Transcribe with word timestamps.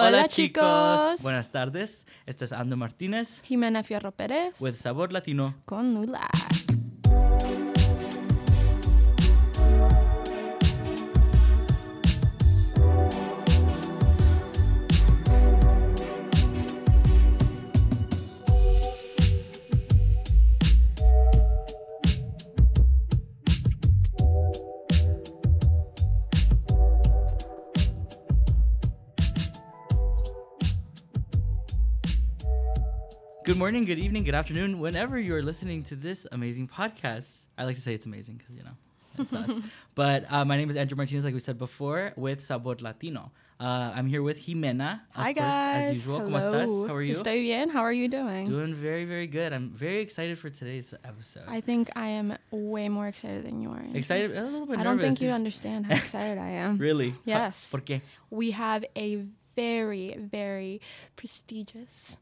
Hola, 0.00 0.28
chicos. 0.28 1.20
Buenas 1.22 1.50
tardes. 1.50 2.06
Este 2.24 2.44
es 2.44 2.52
Ando 2.52 2.76
Martínez 2.76 3.40
Jimena 3.42 3.82
Fierro 3.82 4.12
Pérez. 4.12 4.54
with 4.60 4.74
Sabor 4.74 5.12
Latino. 5.12 5.56
con 5.64 5.92
Nula. 5.92 6.28
Morning, 33.58 33.82
good 33.82 33.98
evening, 33.98 34.22
good 34.22 34.36
afternoon, 34.36 34.78
whenever 34.78 35.18
you 35.18 35.34
are 35.34 35.42
listening 35.42 35.82
to 35.82 35.96
this 35.96 36.26
amazing 36.30 36.68
podcast. 36.68 37.38
I 37.58 37.64
like 37.64 37.74
to 37.74 37.82
say 37.82 37.92
it's 37.92 38.06
amazing 38.06 38.36
because, 38.36 38.54
you 38.54 38.62
know, 38.62 38.76
it's 39.18 39.32
us. 39.32 39.50
But 39.96 40.30
uh, 40.32 40.44
my 40.44 40.56
name 40.56 40.70
is 40.70 40.76
Andrew 40.76 40.96
Martinez, 40.96 41.24
like 41.24 41.34
we 41.34 41.40
said 41.40 41.58
before, 41.58 42.12
with 42.16 42.44
Sabor 42.44 42.76
Latino. 42.80 43.32
Uh, 43.58 43.90
I'm 43.96 44.06
here 44.06 44.22
with 44.22 44.38
Jimena. 44.46 45.00
Hi 45.10 45.32
course, 45.34 45.44
guys. 45.44 45.84
As 45.86 45.94
usual. 45.96 46.20
Hello. 46.20 46.30
¿Cómo 46.30 46.38
estás? 46.40 46.86
How 46.88 46.94
are 46.94 47.02
you? 47.02 47.14
Estoy 47.14 47.42
bien. 47.42 47.68
How 47.70 47.80
are 47.80 47.92
you 47.92 48.06
doing? 48.06 48.44
Doing 48.44 48.74
very, 48.74 49.04
very 49.04 49.26
good. 49.26 49.52
I'm 49.52 49.70
very 49.70 49.98
excited 50.02 50.38
for 50.38 50.50
today's 50.50 50.94
episode. 51.02 51.42
I 51.48 51.60
think 51.60 51.90
I 51.96 52.06
am 52.10 52.38
way 52.52 52.88
more 52.88 53.08
excited 53.08 53.44
than 53.44 53.60
you 53.60 53.70
are. 53.70 53.80
Andrew. 53.80 53.98
excited, 53.98 54.36
a 54.36 54.44
little 54.44 54.66
bit 54.66 54.78
I 54.78 54.84
don't 54.84 55.00
think 55.00 55.20
you 55.20 55.30
understand 55.30 55.86
how 55.86 55.96
excited 55.96 56.38
I 56.38 56.50
am. 56.50 56.78
Really? 56.88 57.10
How- 57.10 57.16
Yes. 57.24 57.72
¿Por 57.72 57.80
qué? 57.80 58.02
We 58.30 58.52
have 58.52 58.84
a 58.94 59.24
very, 59.56 60.14
very 60.16 60.80
prestigious, 61.16 62.16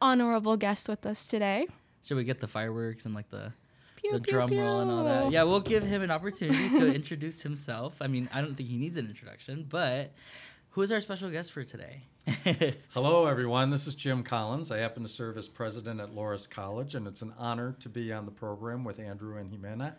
honorable 0.00 0.56
guest 0.56 0.88
with 0.88 1.04
us 1.06 1.26
today. 1.26 1.66
Should 2.04 2.16
we 2.16 2.24
get 2.24 2.40
the 2.40 2.48
fireworks 2.48 3.04
and 3.04 3.14
like 3.14 3.30
the 3.30 3.52
Pew, 3.96 4.12
the 4.12 4.20
pew, 4.20 4.32
drum 4.32 4.50
roll 4.56 4.80
and 4.80 4.90
all 4.90 5.04
that. 5.04 5.30
Yeah, 5.30 5.42
we'll 5.42 5.60
give 5.60 5.82
him 5.82 6.02
an 6.02 6.10
opportunity 6.10 6.70
to 6.70 6.86
introduce 6.94 7.42
himself. 7.42 7.96
I 8.00 8.06
mean, 8.06 8.28
I 8.32 8.40
don't 8.40 8.54
think 8.54 8.68
he 8.68 8.76
needs 8.78 8.96
an 8.96 9.06
introduction, 9.06 9.66
but 9.68 10.12
who 10.70 10.82
is 10.82 10.90
our 10.90 11.00
special 11.00 11.30
guest 11.30 11.52
for 11.52 11.64
today? 11.64 12.04
Hello, 12.94 13.26
everyone. 13.26 13.70
This 13.70 13.86
is 13.86 13.94
Jim 13.94 14.22
Collins. 14.22 14.70
I 14.70 14.78
happen 14.78 15.02
to 15.02 15.08
serve 15.08 15.36
as 15.36 15.48
president 15.48 16.00
at 16.00 16.14
Loras 16.14 16.48
College, 16.48 16.94
and 16.94 17.06
it's 17.06 17.20
an 17.22 17.34
honor 17.36 17.76
to 17.80 17.88
be 17.88 18.12
on 18.12 18.24
the 18.24 18.30
program 18.30 18.84
with 18.84 18.98
Andrew 18.98 19.36
and 19.36 19.50
Jimena. 19.50 19.94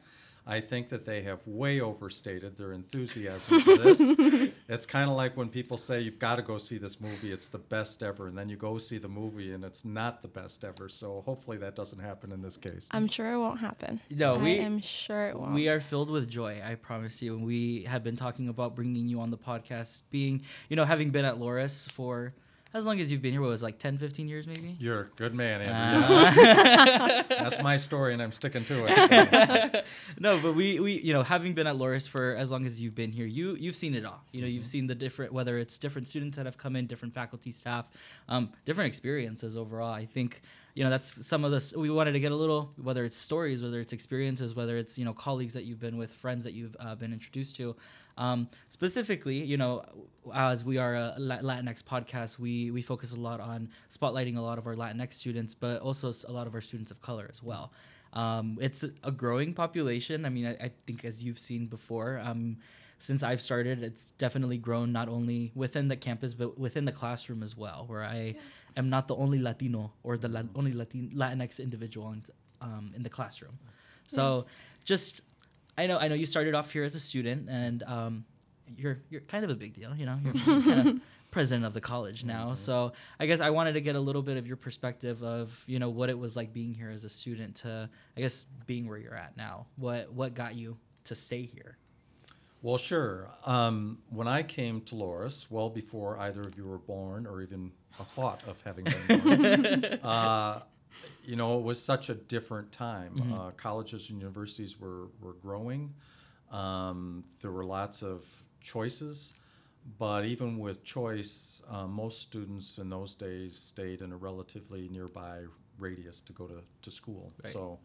I 0.46 0.60
think 0.60 0.90
that 0.90 1.06
they 1.06 1.22
have 1.22 1.46
way 1.46 1.80
overstated 1.80 2.58
their 2.58 2.74
enthusiasm 2.74 3.62
for 3.62 3.78
this. 3.78 4.00
it's 4.68 4.86
kind 4.88 5.10
of 5.10 5.16
like 5.16 5.38
when 5.38 5.50
people 5.50 5.78
say 5.78 6.02
you've 6.02 6.18
got 6.20 6.38
to 6.38 6.42
go 6.42 6.58
see 6.58 6.78
this 6.80 7.00
movie, 7.00 7.32
it's 7.32 7.48
the 7.48 7.60
best 7.60 8.02
ever, 8.02 8.28
and 8.28 8.36
then 8.38 8.50
you 8.50 8.56
go 8.56 8.78
see 8.80 8.98
the 8.98 9.08
movie 9.08 9.54
and 9.54 9.64
it's 9.64 9.86
not 9.86 10.22
the 10.24 10.28
best 10.28 10.66
ever. 10.66 10.90
So 10.90 11.22
hopefully 11.26 11.58
that 11.58 11.76
doesn't 11.76 12.00
happen 12.00 12.32
in 12.32 12.42
this 12.42 12.58
case. 12.58 12.88
I'm 12.92 13.08
sure 13.08 13.32
it 13.34 13.38
won't 13.40 13.60
happen. 13.60 14.02
No, 14.10 14.38
we- 14.38 14.60
I 14.60 14.64
am 14.64 14.80
sure 14.80 15.28
it 15.28 15.40
won't. 15.40 15.54
we 15.54 15.68
are 15.68 15.80
filled 15.80 16.10
with 16.10 16.28
joy, 16.28 16.62
I 16.66 16.74
promise 16.76 17.22
you. 17.22 17.38
We 17.38 17.84
have 17.84 18.04
been 18.04 18.18
talking 18.18 18.50
about 18.50 18.76
bringing 18.76 19.08
you 19.08 19.22
on 19.22 19.30
the 19.30 19.38
podcast, 19.38 20.02
being, 20.10 20.42
you 20.70 20.76
know, 20.76 20.86
having 20.86 21.12
been 21.12 21.26
at 21.26 21.36
Loras 21.38 21.90
for 21.92 22.34
as 22.74 22.86
long 22.86 23.00
as 23.00 23.12
you've 23.12 23.22
been 23.22 23.34
here, 23.34 23.42
what 23.42 23.50
was 23.50 23.62
it, 23.62 23.66
like 23.66 23.80
10, 23.80 23.98
15 23.98 24.28
years 24.28 24.48
maybe? 24.48 24.78
You're 24.80 25.02
a 25.02 25.08
good 25.18 25.34
man, 25.34 25.62
Andrew. 25.62 26.16
Uh, 26.16 27.24
That's 27.30 27.62
my 27.62 27.76
story, 27.78 28.14
and 28.14 28.22
I'm 28.22 28.32
sticking 28.32 28.64
to 28.66 28.86
it. 28.88 29.74
so. 29.74 29.82
no, 30.20 30.40
but 30.40 30.56
we, 30.56 30.80
we 30.80 30.94
you 31.02 31.14
know 31.14 31.24
having 31.24 31.54
been 31.54 31.68
at 31.68 31.76
Loras 31.76 32.08
for 32.08 32.36
as 32.36 32.50
long 32.50 32.66
as 32.66 32.82
you've 32.82 32.96
been 32.96 33.12
here, 33.12 33.26
you 33.26 33.56
you've 33.56 33.76
seen 33.76 33.94
it 33.94 34.06
all. 34.06 34.24
You 34.32 34.42
know, 34.42 34.48
you've 34.48 34.66
seen 34.66 34.88
the 34.88 34.96
different 34.96 35.34
whether 35.34 35.58
it's 35.58 35.78
different 35.78 36.08
students 36.08 36.38
that 36.38 36.46
have 36.46 36.58
come 36.58 36.76
in, 36.76 36.88
different 36.88 37.14
faculty, 37.14 37.52
staff, 37.52 37.90
um, 38.30 38.52
different 38.66 38.88
experiences 38.88 39.58
overall. 39.58 39.92
I 39.94 40.06
think 40.06 40.42
you 40.74 40.84
know 40.84 40.90
that's 40.90 41.28
some 41.28 41.44
of 41.44 41.52
this. 41.52 41.74
We 41.76 41.90
wanted 41.90 42.14
to 42.14 42.20
get 42.20 42.32
a 42.32 42.36
little 42.36 42.72
whether 42.82 43.04
it's 43.04 43.18
stories, 43.18 43.62
whether 43.62 43.82
it's 43.82 43.92
experiences, 43.92 44.56
whether 44.56 44.78
it's 44.78 44.98
you 44.98 45.04
know 45.04 45.14
colleagues 45.14 45.54
that 45.54 45.66
you've 45.66 45.80
been 45.80 45.98
with, 45.98 46.14
friends 46.14 46.46
that 46.46 46.54
you've 46.54 46.76
uh, 46.80 46.96
been 46.96 47.12
introduced 47.12 47.58
to. 47.58 47.76
Um, 48.18 48.50
specifically, 48.70 49.44
you 49.44 49.58
know, 49.58 49.84
as 50.34 50.64
we 50.64 50.78
are 50.78 50.96
a 50.96 51.16
Latinx 51.20 51.84
podcast, 51.84 52.38
we 52.40 52.72
we 52.72 52.82
focus 52.82 53.14
a 53.14 53.20
lot 53.20 53.40
on 53.40 53.70
spotlighting 53.90 54.38
a 54.38 54.42
lot 54.42 54.58
of 54.58 54.68
our 54.68 54.76
Latinx 54.76 55.14
students, 55.14 55.54
but 55.54 55.82
also 55.82 56.14
a 56.28 56.32
lot 56.32 56.48
of 56.48 56.54
our 56.54 56.62
students 56.62 56.92
of 56.92 57.02
color 57.02 57.28
as 57.32 57.42
well. 57.42 57.72
Um, 58.14 58.58
it's 58.62 58.84
a 59.04 59.12
growing 59.12 59.54
population. 59.54 60.26
I 60.26 60.30
mean, 60.30 60.46
I, 60.46 60.66
I 60.66 60.72
think 60.86 61.06
as 61.06 61.24
you've 61.24 61.40
seen 61.40 61.68
before, 61.68 62.20
um, 62.20 62.58
since 63.00 63.24
I've 63.24 63.42
started, 63.42 63.82
it's 63.82 64.12
definitely 64.12 64.58
grown 64.58 64.92
not 64.92 65.08
only 65.08 65.52
within 65.56 65.88
the 65.88 65.96
campus 65.96 66.34
but 66.34 66.60
within 66.60 66.86
the 66.86 66.92
classroom 66.92 67.42
as 67.42 67.56
well. 67.58 67.86
Where 67.88 68.04
I 68.04 68.36
am 68.78 68.90
not 68.90 69.08
the 69.08 69.16
only 69.16 69.40
Latino 69.40 69.94
or 70.04 70.18
the 70.18 70.28
la- 70.28 70.44
only 70.56 70.74
Latin- 70.74 71.12
Latinx 71.16 71.60
individual 71.60 72.12
in, 72.12 72.24
um, 72.60 72.92
in 72.96 73.04
the 73.04 73.10
classroom. 73.10 73.58
So, 74.08 74.46
just 74.84 75.22
I 75.82 75.88
know 75.88 75.98
I 75.98 76.10
know 76.10 76.16
you 76.16 76.28
started 76.28 76.54
off 76.54 76.70
here 76.70 76.84
as 76.84 76.94
a 76.94 77.00
student, 77.00 77.50
and 77.50 77.82
um, 77.84 78.26
you're 78.78 79.00
you're 79.10 79.22
kind 79.22 79.44
of 79.44 79.50
a 79.50 79.56
big 79.56 79.74
deal. 79.74 79.96
You 79.96 80.06
know, 80.06 80.20
you're 80.24 80.34
kind 80.36 80.88
of 80.88 81.02
president 81.32 81.66
of 81.66 81.74
the 81.74 81.82
college 81.82 82.24
now. 82.24 82.54
So 82.54 82.94
I 83.20 83.26
guess 83.26 83.42
I 83.42 83.50
wanted 83.50 83.74
to 83.74 83.82
get 83.82 83.96
a 83.96 84.00
little 84.00 84.22
bit 84.22 84.38
of 84.38 84.46
your 84.46 84.58
perspective 84.58 85.24
of 85.24 85.64
you 85.66 85.80
know 85.80 85.90
what 85.90 86.12
it 86.12 86.20
was 86.20 86.36
like 86.36 86.54
being 86.54 86.76
here 86.76 86.92
as 86.92 87.04
a 87.04 87.10
student 87.10 87.56
to 87.58 87.90
I 88.16 88.22
guess 88.22 88.46
being 88.68 88.88
where 88.88 89.00
you're 89.00 89.16
at 89.16 89.36
now. 89.38 89.66
What 89.76 90.14
what 90.14 90.36
got 90.36 90.54
you 90.54 90.78
to 91.06 91.16
stay 91.16 91.46
here? 91.46 91.78
Well, 92.62 92.78
sure. 92.78 93.32
Um, 93.44 94.04
when 94.12 94.28
I 94.28 94.44
came 94.44 94.82
to 94.82 94.94
Loras, 94.94 95.48
well 95.50 95.72
before 95.72 96.20
either 96.20 96.42
of 96.42 96.56
you 96.56 96.68
were 96.68 96.78
born 96.78 97.26
or 97.26 97.42
even 97.42 97.72
a 98.00 98.04
thought 98.04 98.44
of 98.48 98.62
having 98.64 98.86
been 98.86 99.20
born, 99.20 99.86
uh, 100.04 100.62
you 101.26 101.36
know, 101.36 101.58
it 101.60 101.64
was 101.64 101.82
such 101.82 102.10
a 102.10 102.16
different 102.16 102.72
time. 102.72 103.34
Uh, 103.34 103.52
colleges 103.52 104.10
and 104.10 104.20
universities 104.20 104.80
were, 104.80 105.08
were 105.22 105.34
growing. 105.34 105.94
Um, 106.52 107.24
there 107.42 107.52
were 107.52 107.64
lots 107.64 108.02
of 108.04 108.24
choices, 108.62 109.34
but 109.98 110.26
even 110.26 110.60
with 110.60 110.84
choice, 110.84 111.62
uh, 111.70 111.88
most 111.88 112.22
students 112.22 112.78
in 112.78 112.90
those 112.90 113.16
days 113.16 113.58
stayed 113.58 114.02
in 114.02 114.12
a 114.12 114.18
relatively 114.18 114.90
nearby 114.90 115.42
radius 115.80 116.22
to 116.22 116.34
go 116.34 116.48
to, 116.48 116.62
to 116.82 116.92
school. 116.92 117.32
Right. 117.44 117.54
So 117.54 117.80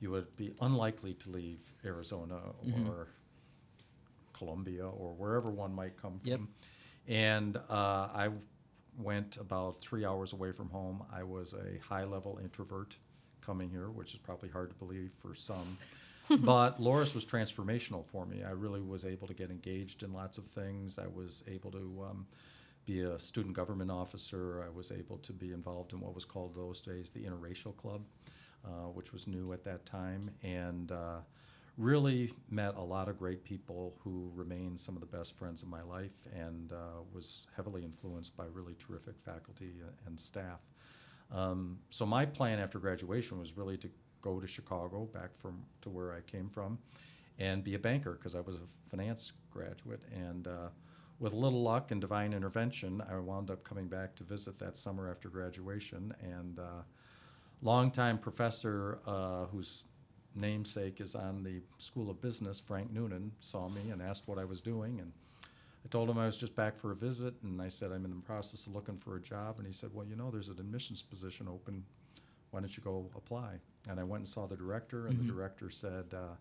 you 0.00 0.10
would 0.10 0.36
be 0.36 0.54
unlikely 0.60 1.14
to 1.14 1.30
leave 1.30 1.60
Arizona 1.84 2.38
or 2.86 3.08
Columbia 4.32 4.86
or 4.86 5.12
wherever 5.14 5.50
one 5.50 5.74
might 5.74 6.00
come 6.00 6.20
from. 6.20 6.30
Yep. 6.30 6.40
And 7.08 7.56
uh, 7.56 8.08
I 8.14 8.28
went 8.98 9.36
about 9.36 9.80
three 9.80 10.04
hours 10.04 10.32
away 10.32 10.52
from 10.52 10.70
home. 10.70 11.04
I 11.12 11.22
was 11.22 11.54
a 11.54 11.78
high 11.86 12.04
level 12.04 12.38
introvert 12.42 12.96
coming 13.40 13.70
here, 13.70 13.88
which 13.90 14.12
is 14.12 14.18
probably 14.18 14.48
hard 14.48 14.70
to 14.70 14.76
believe 14.76 15.12
for 15.22 15.34
some. 15.34 15.78
but 16.40 16.80
Loras 16.80 17.14
was 17.14 17.24
transformational 17.24 18.04
for 18.04 18.26
me. 18.26 18.42
I 18.44 18.50
really 18.50 18.82
was 18.82 19.04
able 19.04 19.26
to 19.28 19.34
get 19.34 19.50
engaged 19.50 20.02
in 20.02 20.12
lots 20.12 20.36
of 20.36 20.44
things. 20.46 20.98
I 20.98 21.06
was 21.06 21.42
able 21.48 21.70
to 21.70 22.06
um, 22.10 22.26
be 22.84 23.00
a 23.00 23.18
student 23.18 23.54
government 23.54 23.90
officer. 23.90 24.62
I 24.66 24.68
was 24.68 24.92
able 24.92 25.18
to 25.18 25.32
be 25.32 25.52
involved 25.52 25.92
in 25.92 26.00
what 26.00 26.14
was 26.14 26.24
called 26.24 26.54
those 26.54 26.80
days 26.80 27.10
the 27.10 27.20
Interracial 27.20 27.76
Club, 27.76 28.02
uh, 28.64 28.88
which 28.92 29.12
was 29.12 29.26
new 29.26 29.52
at 29.52 29.64
that 29.64 29.86
time. 29.86 30.30
And 30.42 30.92
uh, 30.92 31.20
really 31.78 32.32
met 32.50 32.74
a 32.74 32.82
lot 32.82 33.08
of 33.08 33.18
great 33.18 33.44
people 33.44 33.94
who 34.02 34.30
remain 34.34 34.76
some 34.76 34.96
of 34.96 35.00
the 35.00 35.06
best 35.06 35.38
friends 35.38 35.62
of 35.62 35.68
my 35.68 35.82
life 35.82 36.26
and 36.34 36.72
uh, 36.72 37.00
was 37.14 37.42
heavily 37.56 37.84
influenced 37.84 38.36
by 38.36 38.44
really 38.52 38.74
terrific 38.84 39.14
faculty 39.24 39.70
and 40.06 40.18
staff. 40.18 40.58
Um, 41.32 41.78
so 41.90 42.04
my 42.04 42.26
plan 42.26 42.58
after 42.58 42.80
graduation 42.80 43.38
was 43.38 43.56
really 43.56 43.76
to 43.78 43.88
go 44.20 44.40
to 44.40 44.46
Chicago, 44.46 45.08
back 45.14 45.30
from 45.38 45.62
to 45.82 45.88
where 45.88 46.12
I 46.12 46.20
came 46.20 46.48
from, 46.48 46.78
and 47.38 47.62
be 47.62 47.74
a 47.74 47.78
banker 47.78 48.12
because 48.12 48.34
I 48.34 48.40
was 48.40 48.56
a 48.56 48.90
finance 48.90 49.32
graduate. 49.50 50.02
And 50.12 50.48
uh, 50.48 50.68
with 51.20 51.32
a 51.32 51.36
little 51.36 51.62
luck 51.62 51.92
and 51.92 52.00
divine 52.00 52.32
intervention, 52.32 53.02
I 53.08 53.16
wound 53.18 53.50
up 53.50 53.62
coming 53.62 53.86
back 53.86 54.16
to 54.16 54.24
visit 54.24 54.58
that 54.58 54.76
summer 54.76 55.08
after 55.08 55.28
graduation. 55.28 56.12
And 56.22 56.58
uh, 56.58 56.82
longtime 57.62 58.18
professor 58.18 58.98
uh, 59.06 59.46
whose 59.46 59.84
namesake 60.34 61.00
is 61.00 61.14
on 61.14 61.42
the 61.42 61.62
School 61.78 62.10
of 62.10 62.20
Business, 62.20 62.60
Frank 62.60 62.92
Noonan, 62.92 63.32
saw 63.40 63.68
me 63.68 63.90
and 63.90 64.00
asked 64.00 64.26
what 64.26 64.38
I 64.38 64.44
was 64.44 64.60
doing. 64.60 65.00
And 65.00 65.12
I 65.84 65.88
told 65.88 66.10
him 66.10 66.18
I 66.18 66.26
was 66.26 66.36
just 66.36 66.54
back 66.54 66.78
for 66.78 66.92
a 66.92 66.96
visit, 66.96 67.34
and 67.42 67.60
I 67.62 67.68
said, 67.68 67.92
I'm 67.92 68.04
in 68.04 68.10
the 68.10 68.22
process 68.22 68.66
of 68.66 68.74
looking 68.74 68.98
for 68.98 69.16
a 69.16 69.20
job. 69.20 69.56
And 69.58 69.66
he 69.66 69.72
said, 69.72 69.90
Well, 69.92 70.06
you 70.06 70.16
know, 70.16 70.30
there's 70.30 70.48
an 70.48 70.58
admissions 70.58 71.02
position 71.02 71.48
open. 71.48 71.84
Why 72.50 72.60
don't 72.60 72.76
you 72.76 72.82
go 72.82 73.10
apply? 73.16 73.60
And 73.88 74.00
I 74.00 74.04
went 74.04 74.20
and 74.20 74.28
saw 74.28 74.46
the 74.46 74.56
director, 74.56 75.06
and 75.06 75.18
the 75.18 75.32
director 75.32 75.70
said, 75.70 76.06
uh, 76.14 76.34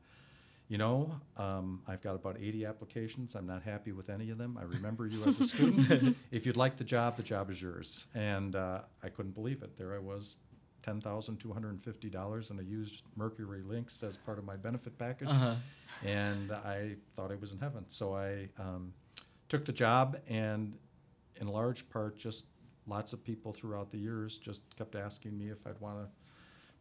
You 0.68 0.78
know, 0.78 1.20
um, 1.38 1.82
I've 1.88 2.02
got 2.02 2.16
about 2.16 2.38
80 2.42 2.66
applications. 2.66 3.36
I'm 3.36 3.46
not 3.46 3.64
happy 3.64 3.92
with 3.92 4.10
any 4.10 4.30
of 4.32 4.38
them. 4.38 4.58
I 4.60 4.64
remember 4.64 5.08
you 5.08 5.24
as 5.26 5.40
a 5.40 5.46
student. 5.48 6.18
if 6.32 6.46
you'd 6.46 6.58
like 6.58 6.78
the 6.78 6.84
job, 6.84 7.18
the 7.18 7.24
job 7.24 7.50
is 7.50 7.62
yours. 7.62 8.08
And 8.16 8.56
uh, 8.56 8.82
I 9.04 9.10
couldn't 9.10 9.34
believe 9.34 9.64
it. 9.64 9.78
There 9.78 9.94
I 9.94 10.00
was, 10.00 10.38
$10,250 10.84 12.52
in 12.52 12.60
a 12.60 12.62
used 12.62 13.02
Mercury 13.16 13.62
Lynx 13.62 14.04
as 14.04 14.18
part 14.18 14.38
of 14.38 14.46
my 14.46 14.56
benefit 14.56 14.98
package. 14.98 15.28
Uh-huh. 15.30 15.56
And 16.06 16.52
I 16.52 16.96
thought 17.16 17.32
I 17.32 17.36
was 17.36 17.52
in 17.52 17.60
heaven. 17.60 17.86
So 17.88 18.16
I 18.16 18.50
um, 18.60 18.94
took 19.50 19.66
the 19.66 19.74
job, 19.74 20.18
and 20.28 20.76
in 21.40 21.48
large 21.48 21.90
part, 21.90 22.18
just 22.18 22.46
lots 22.86 23.14
of 23.14 23.24
people 23.24 23.54
throughout 23.54 23.92
the 23.92 23.98
years 23.98 24.38
just 24.38 24.62
kept 24.78 24.96
asking 24.96 25.38
me 25.38 25.50
if 25.50 25.66
I'd 25.68 25.80
want 25.80 26.00
to 26.00 26.08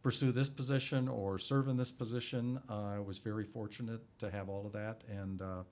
pursue 0.01 0.31
this 0.31 0.49
position 0.49 1.07
or 1.07 1.37
serve 1.37 1.67
in 1.67 1.75
this 1.75 1.91
position. 1.91 2.59
Uh, 2.69 2.95
I 2.95 2.99
was 2.99 3.17
very 3.17 3.43
fortunate 3.43 4.01
to 4.19 4.31
have 4.31 4.47
all 4.47 4.65
of 4.65 4.71
that. 4.73 5.03
And 5.09 5.41
uh, 5.41 5.63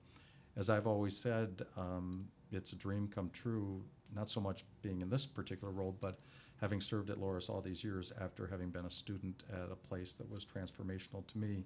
as 0.56 0.68
I've 0.68 0.86
always 0.86 1.16
said, 1.16 1.64
um, 1.76 2.26
it's 2.52 2.72
a 2.72 2.76
dream 2.76 3.08
come 3.08 3.30
true, 3.30 3.82
not 4.14 4.28
so 4.28 4.40
much 4.40 4.64
being 4.82 5.00
in 5.00 5.08
this 5.08 5.26
particular 5.26 5.72
role, 5.72 5.96
but 6.00 6.18
having 6.60 6.80
served 6.80 7.10
at 7.10 7.18
Loras 7.18 7.50
all 7.50 7.60
these 7.60 7.84
years 7.84 8.12
after 8.20 8.46
having 8.46 8.70
been 8.70 8.86
a 8.86 8.90
student 8.90 9.42
at 9.52 9.70
a 9.70 9.88
place 9.88 10.12
that 10.14 10.30
was 10.30 10.44
transformational 10.44 11.26
to 11.26 11.38
me. 11.38 11.64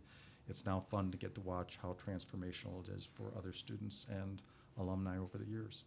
It's 0.49 0.67
now 0.67 0.81
fun 0.91 1.11
to 1.13 1.19
get 1.19 1.35
to 1.37 1.41
watch 1.41 1.79
how 1.81 1.95
transformational 1.95 2.87
it 2.89 2.93
is 2.97 3.09
for 3.15 3.33
other 3.37 3.53
students 3.53 4.07
and 4.11 4.43
alumni 4.79 5.19
over 5.19 5.39
the 5.39 5.47
years. 5.47 5.85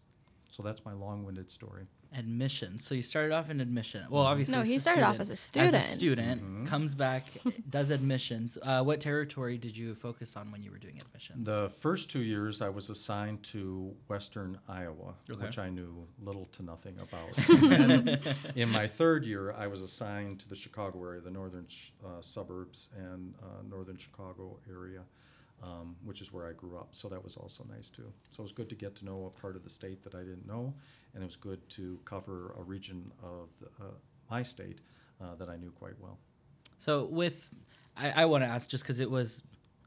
So 0.54 0.62
that's 0.62 0.86
my 0.86 0.94
long-winded 0.94 1.50
story. 1.50 1.88
Admission. 2.16 2.78
So 2.80 2.94
you 2.94 3.02
started 3.02 3.34
off 3.34 3.50
in 3.50 3.60
admission. 3.60 4.06
Well, 4.08 4.24
Mhm. 4.24 4.28
obviously, 4.28 4.56
No, 4.56 4.62
he 4.62 4.76
a 4.76 4.80
started 4.80 5.02
off 5.04 5.20
as 5.20 5.32
a 5.32 5.36
student. 5.36 5.74
As 5.74 5.84
a 5.84 5.88
student, 5.96 6.44
Mhm. 6.44 6.68
comes 6.68 6.94
back, 6.94 7.26
does 7.72 7.90
admissions. 7.90 8.60
Uh, 8.62 8.84
what 8.84 9.02
territory 9.02 9.58
did 9.58 9.76
you 9.76 9.96
focus 9.96 10.38
on 10.38 10.52
when 10.52 10.62
you 10.62 10.70
were 10.70 10.78
doing 10.78 11.00
admissions? 11.02 11.44
The 11.48 11.72
first 11.80 12.12
two 12.12 12.22
years, 12.22 12.62
I 12.62 12.70
was 12.70 12.92
assigned 12.92 13.42
to 13.46 13.96
Western 14.08 14.60
Iowa, 14.68 15.16
Okay. 15.28 15.44
which 15.44 15.58
I 15.58 15.70
knew 15.72 16.08
little 16.22 16.46
to 16.52 16.62
nothing 16.62 17.00
about. 17.00 17.32
And 17.74 18.20
in 18.56 18.70
my 18.70 18.88
third 18.88 19.26
year, 19.26 19.52
I 19.54 19.66
was 19.66 19.82
assigned 19.82 20.40
to 20.42 20.48
the 20.50 20.56
Chicago 20.56 21.04
area, 21.04 21.22
the 21.22 21.32
northern 21.32 21.68
sh- 21.68 21.94
uh, 22.06 22.22
suburbs 22.22 22.90
and 22.96 23.34
uh, 23.42 23.64
northern 23.68 23.98
Chicago 23.98 24.60
area, 24.70 25.02
um, 25.62 25.96
which 26.04 26.22
is 26.22 26.32
where 26.34 26.48
I 26.48 26.54
grew 26.54 26.78
up. 26.78 26.90
So 26.92 27.08
that 27.10 27.24
was 27.24 27.38
also 27.38 27.66
nice 27.70 27.90
too. 27.90 28.12
So 28.32 28.40
it 28.40 28.44
was 28.44 28.52
good 28.52 28.70
to 28.70 28.76
get 28.76 28.96
to 28.96 29.06
know 29.06 29.26
a 29.26 29.40
part 29.42 29.56
of 29.56 29.64
the 29.64 29.70
state 29.70 30.04
that 30.04 30.16
I 30.16 30.20
didn't 30.20 30.48
know, 30.48 30.74
and 31.14 31.24
it 31.24 31.26
was 31.26 31.36
good 31.36 31.68
to 31.70 32.00
cover 32.06 32.56
a 32.58 32.64
region 32.64 33.12
of 33.22 33.50
the, 33.60 33.68
uh, 33.84 33.92
my 34.30 34.44
state 34.44 34.82
uh, 35.22 35.36
that 35.36 35.50
I 35.50 35.58
knew 35.58 35.72
quite 35.72 36.00
well. 36.00 36.18
So 36.80 37.06
with, 37.06 37.52
I, 37.96 38.24
I 38.24 38.26
want 38.26 38.44
to 38.44 38.48
ask 38.48 38.70
just 38.70 38.84
because 38.84 39.00
it 39.00 39.10
was, 39.10 39.44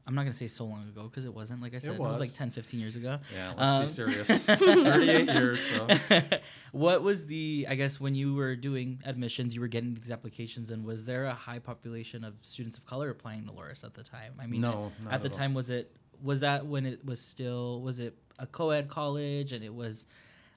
I'm 0.07 0.15
not 0.15 0.21
going 0.21 0.31
to 0.31 0.37
say 0.37 0.47
so 0.47 0.63
long 0.63 0.83
ago 0.87 1.03
because 1.03 1.25
it 1.25 1.33
wasn't. 1.33 1.61
Like 1.61 1.75
I 1.75 1.79
said, 1.79 1.95
it 1.95 1.99
was. 1.99 2.13
like 2.17 2.29
was. 2.29 2.33
10, 2.37 2.51
15 2.51 2.79
years 2.79 2.95
ago. 2.95 3.19
Yeah, 3.35 3.49
let's 3.57 3.61
Um, 3.61 3.81
be 3.83 3.87
serious. 3.89 4.27
38 4.45 5.29
years, 5.29 5.61
so. 5.69 5.87
what 6.71 7.03
was 7.03 7.25
the, 7.25 7.65
I 7.69 7.75
guess, 7.75 7.99
when 7.99 8.15
you 8.15 8.33
were 8.33 8.55
doing 8.55 9.01
admissions, 9.05 9.53
you 9.53 9.59
were 9.59 9.67
getting 9.67 9.95
these 9.95 10.09
applications, 10.09 10.71
and 10.71 10.85
was 10.85 11.05
there 11.05 11.25
a 11.25 11.33
high 11.33 11.59
population 11.59 12.23
of 12.23 12.35
students 12.41 12.77
of 12.77 12.85
color 12.85 13.09
applying 13.09 13.45
to 13.47 13.51
Loras 13.51 13.83
at 13.83 13.95
the 13.95 14.03
time? 14.03 14.33
I 14.39 14.47
mean, 14.47 14.61
No, 14.61 14.93
not 15.03 15.13
at 15.13 15.23
the 15.23 15.29
all. 15.29 15.35
time, 15.37 15.53
was 15.53 15.69
it, 15.69 15.91
was 16.23 16.39
that 16.39 16.65
when 16.65 16.85
it 16.85 17.03
was 17.05 17.19
still, 17.19 17.81
was 17.81 17.99
it 17.99 18.15
a 18.39 18.47
co 18.47 18.69
ed 18.69 18.87
college 18.87 19.51
and 19.51 19.61
it 19.63 19.73
was, 19.73 20.05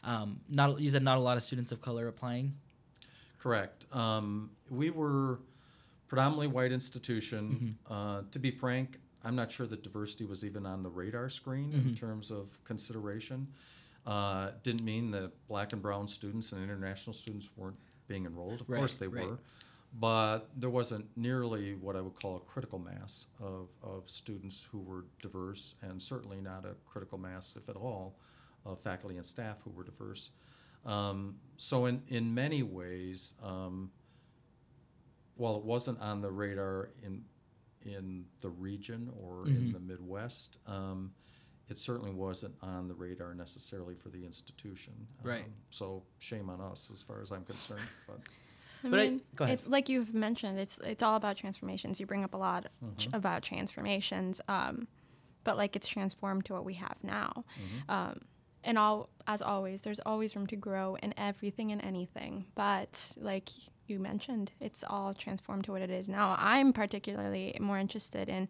um, 0.05 0.41
not, 0.49 0.81
you 0.81 0.89
said 0.91 1.03
not 1.03 1.19
a 1.19 1.21
lot 1.21 1.37
of 1.37 1.43
students 1.43 1.73
of 1.73 1.83
color 1.83 2.07
applying? 2.07 2.55
Correct. 3.41 3.87
Um, 3.93 4.51
we 4.69 4.91
were 4.91 5.41
predominantly 6.09 6.47
white 6.47 6.73
institution. 6.73 7.79
Uh, 7.91 8.23
to 8.31 8.39
be 8.39 8.51
frank, 8.51 8.99
I'm 9.25 9.37
not 9.37 9.51
sure 9.53 9.67
that 9.67 9.83
diversity 9.83 10.25
was 10.25 10.45
even 10.45 10.65
on 10.67 10.83
the 10.83 10.89
radar 10.91 11.29
screen 11.29 11.73
in 11.73 11.81
Mhm. 11.85 11.97
terms 11.97 12.31
of 12.31 12.63
consideration. 12.65 13.49
Uh, 14.07 14.53
didn't 14.63 14.83
mean 14.83 15.11
that 15.11 15.47
black 15.47 15.73
and 15.73 15.83
brown 15.83 16.09
students 16.09 16.53
and 16.53 16.63
international 16.63 17.13
students 17.13 17.51
weren't 17.57 17.79
being 18.09 18.25
enrolled. 18.25 18.61
Of 18.63 18.67
course 18.67 18.95
they 18.95 19.09
right. 19.09 19.29
were. 19.29 19.39
But 19.93 20.49
there 20.59 20.71
wasn't 20.71 21.15
nearly 21.17 21.75
what 21.75 21.97
I 21.97 22.01
would 22.01 22.15
call 22.15 22.37
a 22.37 22.41
critical 22.41 22.79
mass 22.79 23.27
of, 23.41 23.69
of 23.83 24.09
students 24.09 24.63
who 24.71 24.79
were 24.81 25.05
diverse, 25.21 25.75
and 25.83 26.01
certainly 26.03 26.41
not 26.41 26.65
a 26.65 26.75
critical 26.87 27.19
mass, 27.19 27.57
if 27.57 27.69
at 27.69 27.77
all, 27.77 28.17
of 28.65 28.81
faculty 28.81 29.17
and 29.17 29.27
staff 29.27 29.61
who 29.65 29.71
were 29.71 29.83
diverse. 29.85 30.31
Um, 30.87 31.41
so 31.57 31.87
in, 31.87 32.03
in 32.09 32.33
many 32.35 32.63
ways, 32.63 33.35
um, 33.43 33.91
while 35.37 35.57
it 35.57 35.65
wasn't 35.65 35.99
on 36.01 36.21
the 36.21 36.31
radar 36.31 36.91
in 37.03 37.25
in 37.85 38.27
the 38.41 38.51
region 38.51 39.11
or 39.21 39.47
in 39.47 39.69
Mhm. 39.69 39.73
the 39.73 39.81
Midwest, 39.81 40.59
um, 40.67 41.13
it 41.69 41.79
certainly 41.79 42.13
wasn't 42.13 42.55
on 42.63 42.89
the 42.89 42.95
radar 42.95 43.35
necessarily 43.35 43.95
for 43.95 44.09
the 44.11 44.25
institution. 44.25 45.07
Right. 45.23 45.45
Um, 45.45 45.53
so 45.71 46.03
shame 46.19 46.51
on 46.51 46.61
us 46.61 46.91
as 46.93 47.03
far 47.03 47.21
as 47.23 47.31
I'm 47.33 47.45
concerned. 47.45 47.81
But 48.83 48.89
I 48.89 48.89
But 48.91 49.01
I- 49.01 49.21
go 49.37 49.45
ahead. 49.45 49.59
it's 49.59 49.69
like 49.69 49.89
you've 49.91 50.15
mentioned. 50.15 50.59
It's 50.59 50.79
it's 50.79 51.03
all 51.03 51.15
about 51.17 51.37
transformations. 51.37 52.01
You 52.01 52.07
bring 52.07 52.25
up 52.25 52.33
a 52.33 52.39
lot 52.39 52.71
ch- 52.97 53.09
Mhm. 53.11 53.15
about 53.15 53.43
transformations, 53.43 54.41
um, 54.49 54.89
but 55.45 55.57
like 55.59 55.77
it's 55.77 55.87
transformed 55.87 56.47
to 56.47 56.55
what 56.55 56.65
we 56.65 56.75
have 56.75 56.97
now. 57.05 57.45
mhm. 57.59 57.91
Um, 57.95 58.21
and 58.65 58.79
all 58.79 59.11
as 59.27 59.43
always, 59.43 59.83
there's 59.83 60.01
always 60.01 60.35
room 60.35 60.47
to 60.47 60.57
grow 60.57 60.95
in 60.97 61.13
everything 61.19 61.71
and 61.73 61.83
anything. 61.83 62.47
But 62.55 63.13
like 63.19 63.51
you 63.91 63.99
mentioned, 63.99 64.53
it's 64.61 64.85
all 64.89 65.13
transformed 65.13 65.65
to 65.65 65.73
what 65.73 65.83
it 65.83 65.91
is 65.91 66.09
now. 66.09 66.37
I'm 66.39 66.73
particularly 66.73 67.57
more 67.61 67.79
interested 67.79 68.29
in 68.29 68.49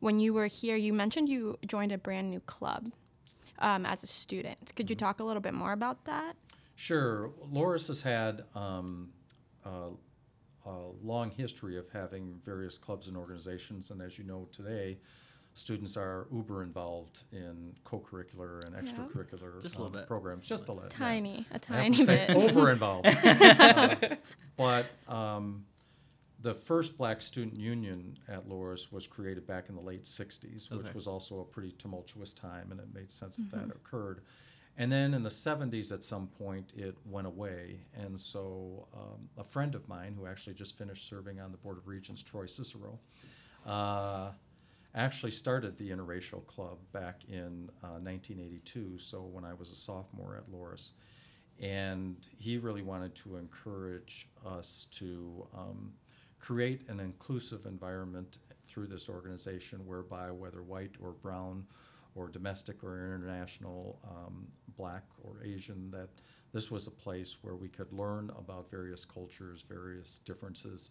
when 0.00 0.18
you 0.18 0.32
were 0.34 0.46
here. 0.46 0.74
You 0.76 0.92
mentioned 0.92 1.28
you 1.28 1.58
joined 1.66 1.92
a 1.92 1.98
brand 1.98 2.30
new 2.30 2.40
club 2.40 2.90
um, 3.58 3.86
as 3.86 4.02
a 4.02 4.06
student. 4.06 4.74
Could 4.74 4.90
you 4.90 4.96
Mm-hmm. 4.96 5.06
talk 5.06 5.20
a 5.20 5.24
little 5.24 5.42
bit 5.42 5.54
more 5.54 5.72
about 5.72 6.04
that? 6.06 6.34
Sure. 6.74 7.30
Loras 7.52 7.86
has 7.88 8.02
had 8.02 8.44
um, 8.54 9.10
a, 9.64 9.90
a 10.66 10.76
long 11.02 11.30
history 11.30 11.76
of 11.78 11.88
having 11.92 12.40
various 12.44 12.78
clubs 12.78 13.06
and 13.08 13.16
organizations, 13.16 13.90
and 13.90 14.00
as 14.02 14.18
you 14.18 14.24
know 14.24 14.48
today, 14.50 14.98
students 15.54 15.96
are 15.96 16.26
uber 16.32 16.62
involved 16.62 17.20
in 17.32 17.74
co-curricular 17.84 18.64
and 18.64 18.74
Yeah. 18.74 18.80
extracurricular 18.82 19.60
Just 19.62 19.76
a 19.78 19.82
um, 19.82 19.92
bit. 19.92 20.06
programs. 20.06 20.46
Just 20.46 20.68
a 20.68 20.72
little. 20.72 20.84
yes. 20.90 20.98
Tiny, 20.98 21.46
a 21.50 21.54
I 21.54 21.54
have 21.54 21.60
tiny 21.62 22.06
bit. 22.06 22.30
over 22.36 22.70
involved. 22.70 23.06
Uh, 23.06 23.96
but 24.56 24.86
um, 25.08 25.66
the 26.40 26.54
first 26.54 26.96
Black 26.96 27.22
Student 27.22 27.58
Union 27.58 28.18
at 28.28 28.48
Loras 28.48 28.90
was 28.92 29.06
created 29.06 29.46
back 29.46 29.68
in 29.68 29.74
the 29.74 29.80
late 29.82 30.04
'60s, 30.04 30.70
which 30.70 30.80
Okay. 30.86 30.92
was 30.94 31.06
also 31.06 31.40
a 31.40 31.44
pretty 31.44 31.72
tumultuous 31.72 32.32
time, 32.32 32.70
and 32.70 32.80
it 32.80 32.92
made 32.92 33.10
sense 33.12 33.36
that 33.36 33.44
Mm-hmm. 33.50 33.68
that 33.68 33.76
occurred. 33.76 34.22
And 34.78 34.90
then 34.90 35.12
in 35.12 35.22
the 35.22 35.28
70s, 35.28 35.92
at 35.92 36.02
some 36.02 36.28
point, 36.28 36.72
it 36.74 36.96
went 37.04 37.26
away. 37.26 37.80
And 37.94 38.18
so 38.18 38.88
um, 38.94 39.28
a 39.36 39.44
friend 39.44 39.74
of 39.74 39.86
mine 39.86 40.14
who 40.18 40.26
actually 40.26 40.54
just 40.54 40.78
finished 40.78 41.06
serving 41.06 41.38
on 41.40 41.52
the 41.52 41.58
Board 41.58 41.76
of 41.76 41.86
Regents, 41.86 42.22
Troy 42.22 42.46
Cicero, 42.46 42.98
uh, 43.66 44.30
actually 44.94 45.30
started 45.30 45.78
the 45.78 45.90
Interracial 45.90 46.46
Club 46.46 46.78
back 46.92 47.22
in 47.28 47.70
uh, 47.82 47.98
1982, 47.98 48.98
so 48.98 49.22
when 49.22 49.44
I 49.44 49.54
was 49.54 49.70
a 49.70 49.76
sophomore 49.76 50.36
at 50.36 50.50
Loras. 50.52 50.92
And 51.60 52.16
he 52.38 52.58
really 52.58 52.82
wanted 52.82 53.14
to 53.16 53.36
encourage 53.36 54.28
us 54.44 54.86
to 54.92 55.46
um, 55.56 55.92
create 56.38 56.88
an 56.88 57.00
inclusive 57.00 57.66
environment 57.66 58.38
through 58.66 58.88
this 58.88 59.08
organization 59.08 59.86
whereby, 59.86 60.30
whether 60.30 60.62
white 60.62 60.92
or 61.00 61.12
brown 61.12 61.64
or 62.14 62.28
domestic 62.28 62.82
or 62.82 63.14
international, 63.14 63.98
um, 64.04 64.46
black 64.76 65.04
or 65.22 65.42
Asian, 65.44 65.90
that 65.90 66.08
this 66.52 66.70
was 66.70 66.86
a 66.86 66.90
place 66.90 67.38
where 67.42 67.54
we 67.54 67.68
could 67.68 67.90
learn 67.92 68.30
about 68.38 68.70
various 68.70 69.04
cultures, 69.04 69.64
various 69.66 70.18
differences, 70.18 70.90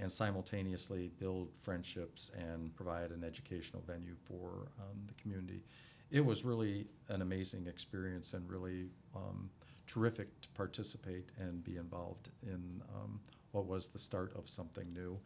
and 0.00 0.10
simultaneously 0.10 1.10
build 1.18 1.48
friendships 1.60 2.30
and 2.36 2.74
provide 2.74 3.10
an 3.10 3.22
educational 3.22 3.82
venue 3.86 4.16
for 4.24 4.68
um, 4.80 4.98
the 5.06 5.14
community. 5.14 5.62
It 6.10 6.24
was 6.24 6.44
really 6.44 6.86
an 7.08 7.22
amazing 7.22 7.66
experience 7.66 8.32
and 8.32 8.48
really 8.50 8.86
um, 9.14 9.50
terrific 9.86 10.40
to 10.40 10.48
participate 10.50 11.28
and 11.38 11.62
be 11.62 11.76
involved 11.76 12.30
in 12.42 12.82
um, 12.94 13.20
what 13.52 13.66
was 13.66 13.88
the 13.88 13.98
start 13.98 14.32
of 14.36 14.48
something 14.48 14.92
new. 14.92 15.18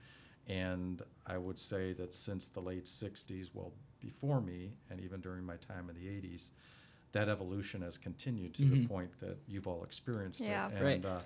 And 0.46 1.00
I 1.26 1.38
would 1.38 1.58
say 1.58 1.94
that 1.94 2.12
since 2.12 2.48
the 2.48 2.60
late 2.60 2.84
60s, 2.84 3.48
well, 3.54 3.72
before 4.00 4.40
me, 4.42 4.72
and 4.90 5.00
even 5.00 5.20
during 5.20 5.44
my 5.44 5.56
time 5.56 5.88
in 5.88 5.94
the 5.96 6.06
80s, 6.08 6.50
that 7.12 7.28
evolution 7.28 7.80
has 7.82 7.96
continued 7.96 8.52
to 8.54 8.64
the 8.64 8.76
Mhm. 8.76 8.88
point 8.88 9.20
that 9.20 9.38
you've 9.46 9.66
all 9.68 9.84
experienced 9.84 10.42
Yeah. 10.42 10.68
it. 10.68 10.82
Right. 10.82 11.04
Uh, 11.04 11.20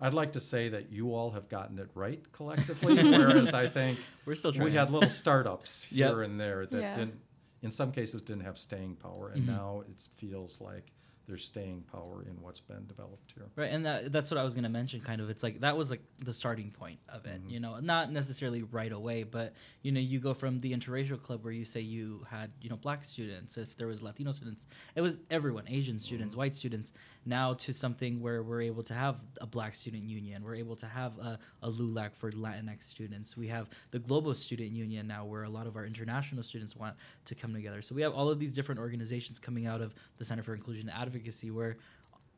I'd 0.00 0.14
like 0.14 0.32
to 0.32 0.40
say 0.40 0.68
that 0.70 0.90
you 0.92 1.14
all 1.14 1.30
have 1.32 1.48
gotten 1.48 1.78
it 1.78 1.88
right 1.94 2.20
collectively, 2.32 2.96
whereas 3.02 3.54
I 3.54 3.68
think 3.68 3.98
We're 4.26 4.34
still 4.34 4.52
trying. 4.52 4.64
we 4.64 4.72
had 4.72 4.90
little 4.90 5.10
startups 5.10 5.86
Yep. 5.90 6.10
here 6.10 6.22
and 6.22 6.40
there 6.40 6.66
that 6.66 6.80
Yeah. 6.80 6.94
didn't, 6.94 7.20
in 7.62 7.70
some 7.70 7.92
cases, 7.92 8.20
didn't 8.22 8.44
have 8.44 8.58
staying 8.58 8.96
power, 8.96 9.30
and 9.30 9.44
Mhm. 9.44 9.46
now 9.46 9.82
it 9.88 10.08
feels 10.16 10.60
like 10.60 10.92
there's 11.26 11.44
staying 11.44 11.84
power 11.90 12.22
in 12.28 12.40
what's 12.42 12.60
been 12.60 12.86
developed 12.86 13.32
here. 13.34 13.46
Right, 13.56 13.70
and 13.72 13.84
that 13.86 14.12
that's 14.12 14.30
what 14.30 14.38
I 14.38 14.44
was 14.44 14.54
gonna 14.54 14.68
mention. 14.68 15.00
Kind 15.00 15.20
of, 15.20 15.30
it's 15.30 15.42
like 15.42 15.60
that 15.60 15.76
was 15.76 15.90
like 15.90 16.02
the 16.24 16.32
starting 16.32 16.70
point 16.70 16.98
of 17.08 17.24
it. 17.26 17.42
Mhm. 17.46 17.50
You 17.50 17.60
know, 17.60 17.78
not 17.80 18.12
necessarily 18.12 18.62
right 18.62 18.92
away, 18.92 19.22
but 19.22 19.54
you 19.82 19.90
know, 19.92 20.00
you 20.00 20.20
go 20.20 20.34
from 20.34 20.60
the 20.60 20.72
interracial 20.72 21.20
club 21.20 21.42
where 21.44 21.52
you 21.52 21.64
say 21.64 21.80
you 21.80 22.26
had 22.30 22.50
you 22.60 22.68
know 22.70 22.76
black 22.76 23.04
students, 23.04 23.56
if 23.56 23.76
there 23.76 23.86
was 23.86 24.02
Latino 24.02 24.32
students, 24.32 24.66
it 24.94 25.00
was 25.00 25.18
everyone, 25.30 25.64
Asian 25.68 25.98
students, 25.98 26.34
Mhm. 26.34 26.38
white 26.38 26.54
students. 26.54 26.92
Now 27.26 27.54
to 27.54 27.72
something 27.72 28.20
where 28.20 28.42
we're 28.42 28.60
able 28.62 28.82
to 28.82 28.92
have 28.94 29.16
a 29.40 29.46
black 29.46 29.74
student 29.74 30.04
union, 30.04 30.44
we're 30.44 30.56
able 30.56 30.76
to 30.76 30.86
have 30.86 31.18
a, 31.18 31.38
a 31.62 31.70
LULAC 31.70 32.14
for 32.14 32.30
Latinx 32.32 32.82
students. 32.84 33.34
We 33.34 33.48
have 33.48 33.70
the 33.92 33.98
Global 33.98 34.34
Student 34.34 34.72
Union 34.72 35.06
now, 35.06 35.24
where 35.24 35.42
a 35.44 35.48
lot 35.48 35.66
of 35.66 35.74
our 35.76 35.86
international 35.86 36.42
students 36.42 36.76
want 36.76 36.96
to 37.24 37.34
come 37.34 37.54
together. 37.54 37.80
So 37.80 37.94
we 37.94 38.02
have 38.02 38.12
all 38.12 38.28
of 38.28 38.38
these 38.38 38.52
different 38.52 38.78
organizations 38.78 39.38
coming 39.38 39.64
out 39.66 39.80
of 39.80 39.94
the 40.18 40.24
Center 40.26 40.42
for 40.42 40.54
Inclusion 40.54 40.88
and 40.90 40.98
Advocacy, 41.14 41.50
where 41.50 41.76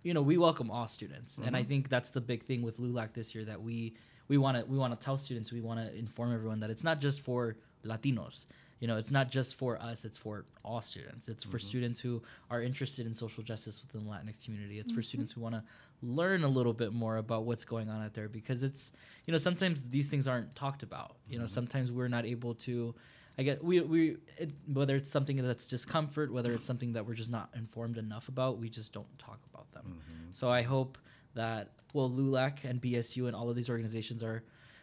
you 0.02 0.12
know 0.14 0.22
we 0.22 0.36
welcome 0.36 0.70
all 0.70 0.86
students, 0.88 1.38
and 1.38 1.56
I 1.56 1.62
Mhm. 1.64 1.68
think 1.68 1.88
that's 1.88 2.10
the 2.10 2.20
big 2.20 2.44
thing 2.44 2.62
with 2.62 2.78
LULAC 2.78 3.14
this 3.14 3.34
year 3.34 3.44
that 3.46 3.62
we 3.62 3.94
we 4.28 4.36
want 4.38 4.58
to 4.58 4.64
we 4.70 4.76
want 4.76 4.98
to 4.98 5.02
tell 5.04 5.16
students 5.16 5.50
we 5.50 5.60
want 5.62 5.80
to 5.80 5.94
inform 5.96 6.32
everyone 6.34 6.60
that 6.60 6.70
it's 6.70 6.84
not 6.84 7.00
just 7.00 7.20
for 7.22 7.56
Latinos. 7.84 8.46
You 8.80 8.86
know, 8.88 8.98
it's 8.98 9.10
not 9.10 9.30
just 9.30 9.54
for 9.54 9.80
us; 9.80 10.04
it's 10.04 10.18
for 10.18 10.44
all 10.62 10.82
students. 10.82 11.28
It's 11.30 11.42
for 11.44 11.56
Mhm. 11.58 11.62
students 11.62 12.00
who 12.00 12.22
are 12.50 12.60
interested 12.62 13.06
in 13.06 13.14
social 13.14 13.42
justice 13.42 13.80
within 13.82 14.04
the 14.04 14.10
Latinx 14.10 14.44
community. 14.44 14.78
It's 14.78 14.92
for 14.92 15.02
students 15.02 15.32
who 15.32 15.40
want 15.40 15.54
to 15.54 15.64
learn 16.02 16.44
a 16.44 16.48
little 16.48 16.74
bit 16.74 16.92
more 16.92 17.16
about 17.16 17.44
what's 17.46 17.64
going 17.64 17.88
on 17.88 18.04
out 18.04 18.12
there 18.12 18.28
because 18.28 18.62
it's 18.62 18.92
you 19.26 19.32
know 19.32 19.38
sometimes 19.38 19.88
these 19.88 20.10
things 20.10 20.28
aren't 20.28 20.54
talked 20.54 20.82
about. 20.82 21.16
You 21.30 21.38
know, 21.38 21.46
Mhm. 21.46 21.50
sometimes 21.50 21.90
we're 21.90 22.08
not 22.08 22.26
able 22.26 22.54
to. 22.66 22.94
I 23.38 23.42
get 23.42 23.62
we 23.62 23.80
we 23.80 24.16
it, 24.38 24.50
whether 24.66 24.96
it's 24.96 25.10
something 25.10 25.36
that's 25.36 25.66
discomfort, 25.66 26.32
whether 26.32 26.52
it's 26.52 26.64
something 26.64 26.94
that 26.94 27.06
we're 27.06 27.14
just 27.14 27.30
not 27.30 27.50
informed 27.54 27.98
enough 27.98 28.28
about, 28.28 28.58
we 28.58 28.68
just 28.68 28.92
don't 28.92 29.18
talk 29.18 29.40
about 29.52 29.70
them. 29.72 30.00
Mhm. 30.00 30.36
So 30.36 30.48
I 30.50 30.62
hope 30.62 30.98
that 31.34 31.72
well 31.92 32.10
LULAC 32.10 32.64
and 32.64 32.80
BSU 32.80 33.26
and 33.26 33.36
all 33.36 33.50
of 33.50 33.56
these 33.56 33.68
organizations 33.68 34.22
are 34.22 34.42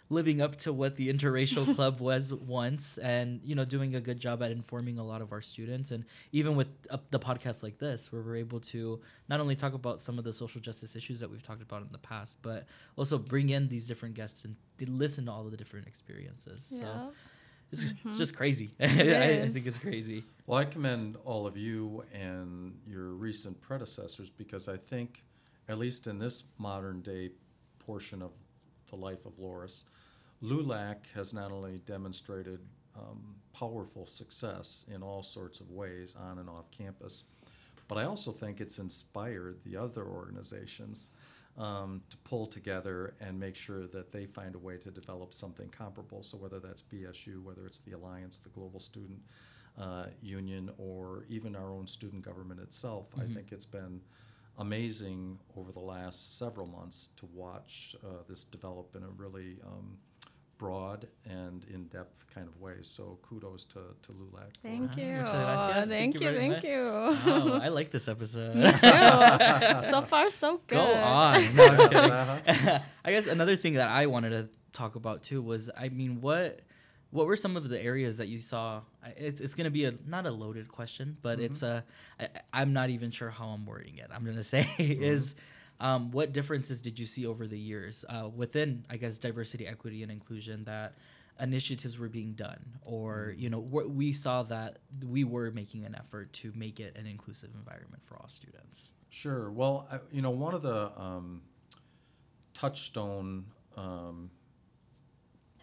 living 0.09 0.41
up 0.41 0.55
to 0.57 0.71
what 0.71 0.95
the 0.97 1.11
interracial 1.11 1.65
club 1.75 1.99
was 1.99 2.31
once 2.31 2.97
and 2.99 3.39
you 3.43 3.55
know 3.55 3.65
doing 3.65 3.95
a 3.95 4.01
good 4.01 4.19
job 4.19 4.43
at 4.43 4.51
informing 4.51 4.99
a 4.99 5.03
lot 5.03 5.21
of 5.21 5.31
our 5.31 5.41
students 5.41 5.89
and 5.91 6.05
even 6.31 6.55
with 6.55 6.67
uh, 6.91 6.97
the 7.09 7.17
podcast 7.19 7.63
like 7.63 7.79
this 7.79 8.11
where 8.11 8.21
we're 8.21 8.35
able 8.35 8.59
to 8.59 8.99
not 9.29 9.39
only 9.39 9.55
talk 9.55 9.73
about 9.73 9.99
some 10.01 10.19
of 10.19 10.25
the 10.25 10.33
social 10.33 10.61
justice 10.61 10.95
issues 10.95 11.19
that 11.21 11.31
we've 11.31 11.41
talked 11.41 11.61
about 11.63 11.81
in 11.81 11.87
the 11.91 11.97
past 11.97 12.37
but 12.43 12.65
also 12.97 13.17
bring 13.17 13.49
in 13.49 13.69
these 13.69 13.85
different 13.87 14.13
guests 14.13 14.45
and 14.45 14.55
listen 14.87 15.25
to 15.25 15.31
all 15.31 15.45
of 15.45 15.51
the 15.51 15.57
different 15.57 15.87
experiences 15.87 16.67
so 16.69 16.85
Yeah. 17.73 17.89
it's, 17.89 17.91
it's 18.05 18.15
Mhm. 18.15 18.17
just 18.17 18.35
crazy 18.35 18.71
I, 18.79 18.85
I 19.43 19.49
think 19.49 19.65
it's 19.65 19.77
crazy 19.77 20.23
Well, 20.45 20.59
I 20.59 20.65
commend 20.65 21.17
all 21.25 21.47
of 21.47 21.55
you 21.57 22.03
and 22.13 22.77
your 22.87 23.09
recent 23.09 23.61
predecessors 23.61 24.29
because 24.29 24.67
I 24.67 24.77
think, 24.77 25.23
at 25.69 25.77
least 25.77 26.07
in 26.07 26.19
this 26.19 26.43
modern 26.57 27.01
day 27.01 27.31
portion 27.79 28.21
of 28.21 28.31
the 28.89 28.95
life 28.97 29.25
of 29.25 29.33
Loras, 29.37 29.83
LULAC 30.41 30.97
has 31.15 31.33
not 31.33 31.51
only 31.51 31.77
demonstrated 31.85 32.59
um, 32.95 33.35
powerful 33.53 34.05
success 34.05 34.85
in 34.93 35.01
all 35.01 35.23
sorts 35.23 35.59
of 35.61 35.71
ways 35.71 36.15
on 36.19 36.37
and 36.39 36.49
off 36.49 36.69
campus, 36.71 37.23
but 37.87 37.97
I 37.97 38.03
also 38.05 38.31
think 38.31 38.59
it's 38.61 38.77
inspired 38.79 39.57
the 39.63 39.77
other 39.77 40.03
organizations 40.05 41.09
um, 41.57 42.01
to 42.09 42.17
pull 42.17 42.47
together 42.47 43.13
and 43.21 43.39
make 43.39 43.55
sure 43.55 43.85
that 43.87 44.11
they 44.11 44.25
find 44.25 44.55
a 44.55 44.57
way 44.57 44.77
to 44.77 44.89
develop 44.91 45.33
something 45.33 45.69
comparable. 45.69 46.23
So 46.23 46.37
whether 46.37 46.59
that's 46.59 46.81
BSU, 46.81 47.43
whether 47.43 47.65
it's 47.67 47.79
the 47.81 47.91
Alliance, 47.93 48.39
the 48.39 48.49
Global 48.49 48.79
Student 48.79 49.19
uh, 49.77 50.05
Union, 50.21 50.71
or 50.77 51.25
even 51.29 51.55
our 51.55 51.71
own 51.71 51.87
student 51.87 52.23
government 52.23 52.59
itself, 52.59 53.09
Mhm. 53.15 53.23
I 53.23 53.33
think 53.33 53.51
it's 53.51 53.65
been 53.65 54.01
amazing 54.59 55.39
over 55.57 55.71
the 55.71 55.79
last 55.79 56.37
several 56.37 56.67
months 56.67 57.09
to 57.17 57.25
watch 57.27 57.95
uh, 58.03 58.21
this 58.27 58.43
develop 58.45 58.95
in 58.95 59.03
a 59.03 59.09
really 59.09 59.57
um, 59.65 59.97
broad 60.57 61.07
and 61.29 61.65
in-depth 61.73 62.25
kind 62.33 62.47
of 62.47 62.59
way. 62.61 62.75
So 62.81 63.19
kudos 63.21 63.65
to, 63.65 63.79
to 64.03 64.11
LULAC. 64.11 64.53
Thank 64.61 64.95
you. 64.97 65.15
muchas 65.17 65.31
gracias. 65.31 65.87
Thank, 65.87 66.13
you. 66.15 66.19
very 66.19 66.37
Thank 66.37 66.53
much. 66.53 66.63
you. 66.63 66.79
oh, 66.81 67.59
I 67.61 67.67
like 67.69 67.89
this 67.91 68.07
episode 68.07 68.55
Me 68.55 68.71
too. 68.71 68.77
so 69.89 70.01
far, 70.07 70.29
so 70.29 70.61
good. 70.67 70.75
Go 70.77 70.93
on. 70.93 71.43
No, 71.55 71.65
I'm. 71.65 71.79
Uh-huh. 71.79 72.79
I 73.05 73.11
guess 73.11 73.27
another 73.27 73.55
thing 73.55 73.73
that 73.73 73.89
I 73.89 74.05
wanted 74.05 74.29
to 74.29 74.49
talk 74.71 74.95
about 74.95 75.23
too 75.23 75.41
was, 75.41 75.69
I 75.77 75.89
mean, 75.89 76.21
what 76.21 76.61
what 77.11 77.27
were 77.27 77.35
some 77.35 77.55
of 77.57 77.69
the 77.69 77.79
areas 77.81 78.17
that 78.17 78.27
you 78.27 78.39
saw? 78.39 78.81
It's, 79.17 79.39
it's 79.41 79.53
going 79.55 79.65
to 79.65 79.71
be 79.71 79.85
a 79.85 79.93
not 80.07 80.25
a 80.25 80.31
loaded 80.31 80.67
question, 80.67 81.17
but 81.21 81.39
Mhm. 81.39 81.43
it's 81.45 81.61
a. 81.63 81.83
I, 82.19 82.27
I'm 82.53 82.73
not 82.73 82.89
even 82.89 83.11
sure 83.11 83.29
how 83.29 83.47
I'm 83.49 83.65
wording 83.65 83.97
it. 83.97 84.09
I'm 84.13 84.23
going 84.23 84.37
to 84.37 84.43
say 84.43 84.67
is. 84.79 85.35
Um, 85.83 86.11
what 86.11 86.31
differences 86.31 86.81
did 86.81 86.97
you 86.97 87.05
see 87.05 87.27
over 87.27 87.45
the 87.45 87.59
years 87.59 88.05
uh, 88.07 88.29
within, 88.33 88.85
I 88.89 88.95
guess, 88.95 89.17
diversity, 89.17 89.67
equity, 89.67 90.01
and 90.01 90.09
inclusion 90.09 90.63
that 90.63 90.93
initiatives 91.41 91.99
were 91.99 92.07
being 92.07 92.33
done, 92.33 92.79
or 92.83 93.33
you 93.37 93.49
know, 93.49 93.59
wh- 93.59 93.93
we 93.93 94.13
saw 94.13 94.43
that 94.43 94.77
we 95.05 95.25
were 95.25 95.51
making 95.51 95.83
an 95.83 95.93
effort 95.93 96.31
to 96.33 96.53
make 96.55 96.79
it 96.79 96.97
an 96.97 97.05
inclusive 97.05 97.49
environment 97.53 98.01
for 98.05 98.15
all 98.15 98.29
students. 98.29 98.93
Sure. 99.09 99.51
Well, 99.51 99.85
I, 99.91 99.99
you 100.09 100.21
know, 100.21 100.29
one 100.29 100.53
of 100.53 100.61
the 100.61 100.91
um, 100.97 101.41
touchstone 102.53 103.47
um, 103.75 104.31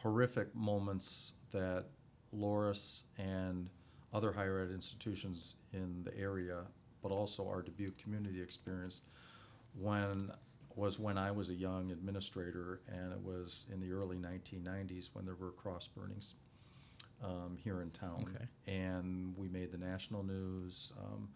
horrific 0.02 0.54
moments 0.54 1.32
that 1.52 1.86
Loras 2.36 3.04
and 3.16 3.70
other 4.12 4.32
higher 4.32 4.60
ed 4.60 4.70
institutions 4.70 5.56
in 5.72 6.02
the 6.04 6.14
area, 6.18 6.64
but 7.02 7.10
also 7.10 7.48
our 7.48 7.62
Dubuque 7.62 7.96
community 7.96 8.42
experienced 8.42 9.04
when 9.74 10.30
was 10.76 10.98
when 10.98 11.18
I 11.18 11.30
was 11.30 11.48
a 11.48 11.54
young 11.54 11.90
administrator, 11.90 12.80
and 12.88 13.12
it 13.12 13.20
was 13.20 13.66
in 13.72 13.80
the 13.80 13.92
early 13.92 14.16
1990s 14.16 15.10
when 15.12 15.24
there 15.24 15.34
were 15.34 15.50
cross 15.50 15.86
burnings 15.88 16.34
um, 17.22 17.58
here 17.62 17.82
in 17.82 17.90
town, 17.90 18.24
Okay. 18.34 18.46
and 18.72 19.36
we 19.36 19.48
made 19.48 19.72
the 19.72 19.78
national 19.78 20.22
news. 20.22 20.92
Um, 20.98 21.28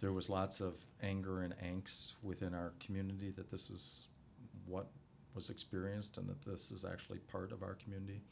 there 0.00 0.12
was 0.12 0.28
lots 0.28 0.60
of 0.60 0.74
anger 1.02 1.42
and 1.42 1.54
angst 1.58 2.12
within 2.22 2.54
our 2.54 2.72
community 2.80 3.30
that 3.32 3.50
this 3.50 3.70
is 3.70 4.08
what 4.66 4.88
was 5.34 5.50
experienced 5.50 6.18
and 6.18 6.28
that 6.28 6.42
this 6.44 6.70
is 6.70 6.84
actually 6.84 7.18
part 7.18 7.52
of 7.52 7.62
our 7.62 7.74
community. 7.74 8.22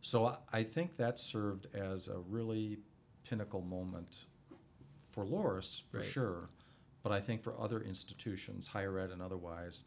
So 0.00 0.26
I, 0.26 0.36
I 0.52 0.62
think 0.62 0.96
that 0.96 1.18
served 1.18 1.66
as 1.74 2.08
a 2.08 2.18
really 2.28 2.78
pinnacle 3.28 3.60
moment 3.62 4.16
for 5.10 5.24
Loras, 5.24 5.82
for 5.90 5.98
Right. 5.98 6.06
sure, 6.06 6.48
but 7.06 7.14
I 7.14 7.20
think 7.20 7.40
for 7.44 7.54
other 7.60 7.80
institutions, 7.82 8.66
higher 8.66 8.98
ed 8.98 9.12
and 9.12 9.22
otherwise, 9.22 9.84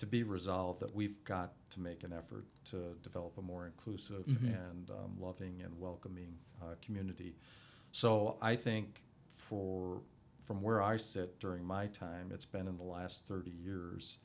to 0.00 0.06
be 0.06 0.24
resolved 0.24 0.80
that 0.80 0.92
we've 0.92 1.22
got 1.22 1.52
to 1.70 1.78
make 1.80 2.02
an 2.02 2.12
effort 2.12 2.46
to 2.64 2.96
develop 3.00 3.38
a 3.38 3.42
more 3.42 3.64
inclusive 3.66 4.26
Mhm. 4.26 4.56
and 4.70 4.90
um, 4.90 5.16
loving 5.20 5.62
and 5.62 5.78
welcoming 5.78 6.36
uh, 6.60 6.74
community. 6.82 7.36
So 7.92 8.38
I 8.42 8.56
think 8.56 9.04
for 9.36 10.02
from 10.46 10.60
where 10.62 10.82
I 10.82 10.96
sit 10.96 11.38
during 11.38 11.62
my 11.64 11.86
time, 11.86 12.32
it's 12.32 12.46
been 12.46 12.66
in 12.66 12.76
the 12.76 12.82
last 12.98 13.24
30 13.26 13.50
years 13.52 14.18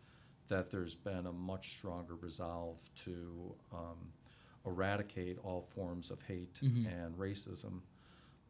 that 0.47 0.71
there's 0.71 0.95
been 0.95 1.27
a 1.27 1.33
much 1.33 1.77
stronger 1.77 2.15
resolve 2.15 2.79
to 3.05 3.53
um, 3.71 4.11
eradicate 4.65 5.37
all 5.43 5.61
forms 5.61 6.09
of 6.09 6.19
hate 6.23 6.55
Mhm. 6.63 6.87
and 6.87 7.15
racism, 7.15 7.81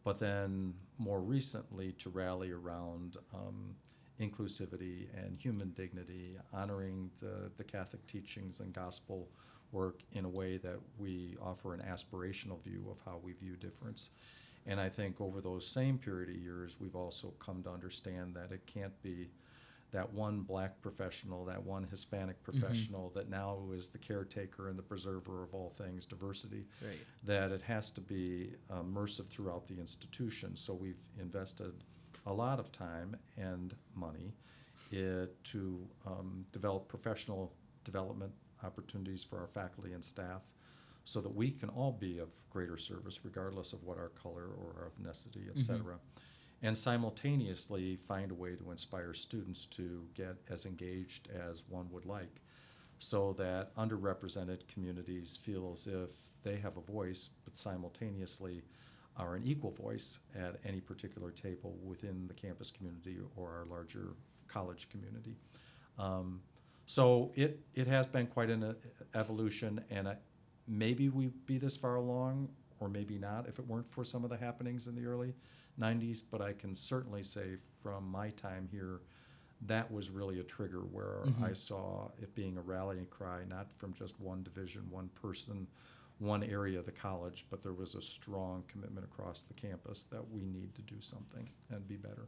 but 0.03 0.19
then 0.19 0.73
more 0.97 1.21
recently 1.21 1.93
to 1.93 2.09
rally 2.09 2.51
around 2.51 3.17
um, 3.33 3.75
inclusivity 4.19 5.07
and 5.15 5.37
human 5.37 5.71
dignity, 5.71 6.37
honoring 6.53 7.09
the, 7.19 7.51
the 7.57 7.63
Catholic 7.63 8.05
teachings 8.07 8.59
and 8.59 8.73
gospel 8.73 9.29
work 9.71 10.01
in 10.11 10.23
a 10.23 10.29
way 10.29 10.57
that 10.57 10.79
we 10.97 11.35
offer 11.41 11.73
an 11.73 11.81
aspirational 11.81 12.63
view 12.63 12.85
of 12.91 12.97
how 13.05 13.19
we 13.23 13.33
view 13.33 13.55
difference. 13.55 14.09
And 14.65 14.79
I 14.79 14.87
think 14.87 15.19
over 15.19 15.41
those 15.41 15.67
same 15.67 15.97
period 15.97 16.29
of 16.29 16.35
years, 16.35 16.77
we've 16.79 16.95
also 16.95 17.33
come 17.39 17.63
to 17.63 17.69
understand 17.69 18.35
that 18.35 18.51
it 18.51 18.65
can't 18.65 19.01
be 19.01 19.29
that 19.93 20.11
one 20.11 20.41
black 20.41 20.81
professional, 20.81 21.45
that 21.45 21.63
one 21.63 21.83
Hispanic 21.89 22.41
professional 22.43 23.11
that 23.15 23.29
now 23.29 23.59
is 23.73 23.89
the 23.89 23.97
caretaker 23.99 24.67
and 24.69 24.77
the 24.77 24.81
preserver 24.83 25.43
of 25.43 25.53
all 25.53 25.69
things 25.69 26.05
diversity, 26.05 26.65
Right. 26.83 26.97
that 27.23 27.51
it 27.51 27.61
has 27.61 27.91
to 27.91 28.01
be 28.01 28.55
immersive 28.71 29.27
throughout 29.29 29.67
the 29.67 29.79
institution. 29.79 30.55
So 30.55 30.73
we've 30.73 31.07
invested 31.19 31.83
a 32.25 32.33
lot 32.33 32.59
of 32.59 32.71
time 32.71 33.15
and 33.37 33.75
money 33.95 34.33
it, 34.91 35.41
to 35.45 35.87
um, 36.07 36.45
develop 36.51 36.87
professional 36.87 37.53
development 37.83 38.31
opportunities 38.63 39.23
for 39.23 39.39
our 39.39 39.47
faculty 39.47 39.93
and 39.93 40.03
staff 40.03 40.41
so 41.03 41.19
that 41.21 41.33
we 41.35 41.51
can 41.51 41.69
all 41.69 41.91
be 41.91 42.17
of 42.17 42.29
greater 42.49 42.77
service 42.77 43.19
regardless 43.23 43.73
of 43.73 43.83
what 43.83 43.97
our 43.97 44.09
color 44.09 44.45
or 44.47 44.73
our 44.81 44.89
ethnicity, 44.89 45.49
et 45.49 45.55
Mhm. 45.57 45.61
cetera. 45.61 45.99
And 46.63 46.77
simultaneously 46.77 47.97
find 48.07 48.31
a 48.31 48.35
way 48.35 48.55
to 48.55 48.71
inspire 48.71 49.13
students 49.13 49.65
to 49.65 50.05
get 50.15 50.37
as 50.49 50.65
engaged 50.65 51.27
as 51.29 51.61
one 51.67 51.91
would 51.91 52.05
like 52.05 52.41
so 52.99 53.33
that 53.37 53.75
underrepresented 53.75 54.65
communities 54.73 55.37
feel 55.43 55.71
as 55.73 55.87
if 55.87 56.09
they 56.43 56.55
have 56.55 56.77
a 56.77 56.81
voice, 56.81 57.29
but 57.43 57.57
simultaneously 57.57 58.63
are 59.17 59.35
an 59.35 59.43
equal 59.45 59.71
voice 59.71 60.19
at 60.35 60.55
any 60.65 60.79
particular 60.79 61.31
table 61.31 61.77
within 61.83 62.27
the 62.27 62.33
campus 62.33 62.71
community 62.71 63.17
or 63.35 63.49
our 63.49 63.65
larger 63.65 64.15
college 64.47 64.87
community. 64.89 65.35
Um, 65.99 66.41
so 66.85 67.31
it, 67.35 67.59
it 67.75 67.87
has 67.87 68.07
been 68.07 68.27
quite 68.27 68.49
an 68.49 68.63
uh, 68.63 68.73
evolution, 69.15 69.83
and 69.89 70.07
I, 70.07 70.15
maybe 70.67 71.09
we'd 71.09 71.45
be 71.45 71.57
this 71.57 71.77
far 71.77 71.95
along, 71.95 72.49
or 72.79 72.89
maybe 72.89 73.17
not, 73.17 73.47
if 73.47 73.59
it 73.59 73.67
weren't 73.67 73.91
for 73.91 74.03
some 74.03 74.23
of 74.23 74.29
the 74.29 74.37
happenings 74.37 74.87
in 74.87 74.95
the 74.95 75.05
early 75.05 75.33
90s. 75.79 76.21
But 76.21 76.41
I 76.41 76.53
can 76.53 76.75
certainly 76.75 77.23
say 77.23 77.57
from 77.81 78.09
my 78.09 78.29
time 78.31 78.67
here, 78.71 79.01
that 79.61 79.89
was 79.91 80.09
really 80.09 80.39
a 80.39 80.43
trigger 80.43 80.81
where 80.81 81.21
Mhm. 81.25 81.41
I 81.43 81.53
saw 81.53 82.11
it 82.21 82.35
being 82.35 82.57
a 82.57 82.61
rallying 82.61 83.05
cry, 83.07 83.45
not 83.45 83.71
from 83.77 83.93
just 83.93 84.19
one 84.19 84.43
division, 84.43 84.89
one 84.89 85.09
person, 85.09 85.67
one 86.19 86.43
area 86.43 86.79
of 86.79 86.85
the 86.85 86.91
college, 86.91 87.45
but 87.49 87.61
there 87.63 87.73
was 87.73 87.95
a 87.95 88.01
strong 88.01 88.63
commitment 88.67 89.05
across 89.05 89.43
the 89.43 89.53
campus 89.53 90.05
that 90.05 90.29
we 90.29 90.43
need 90.45 90.75
to 90.75 90.81
do 90.81 90.99
something 91.01 91.47
and 91.69 91.87
be 91.87 91.95
better. 91.97 92.27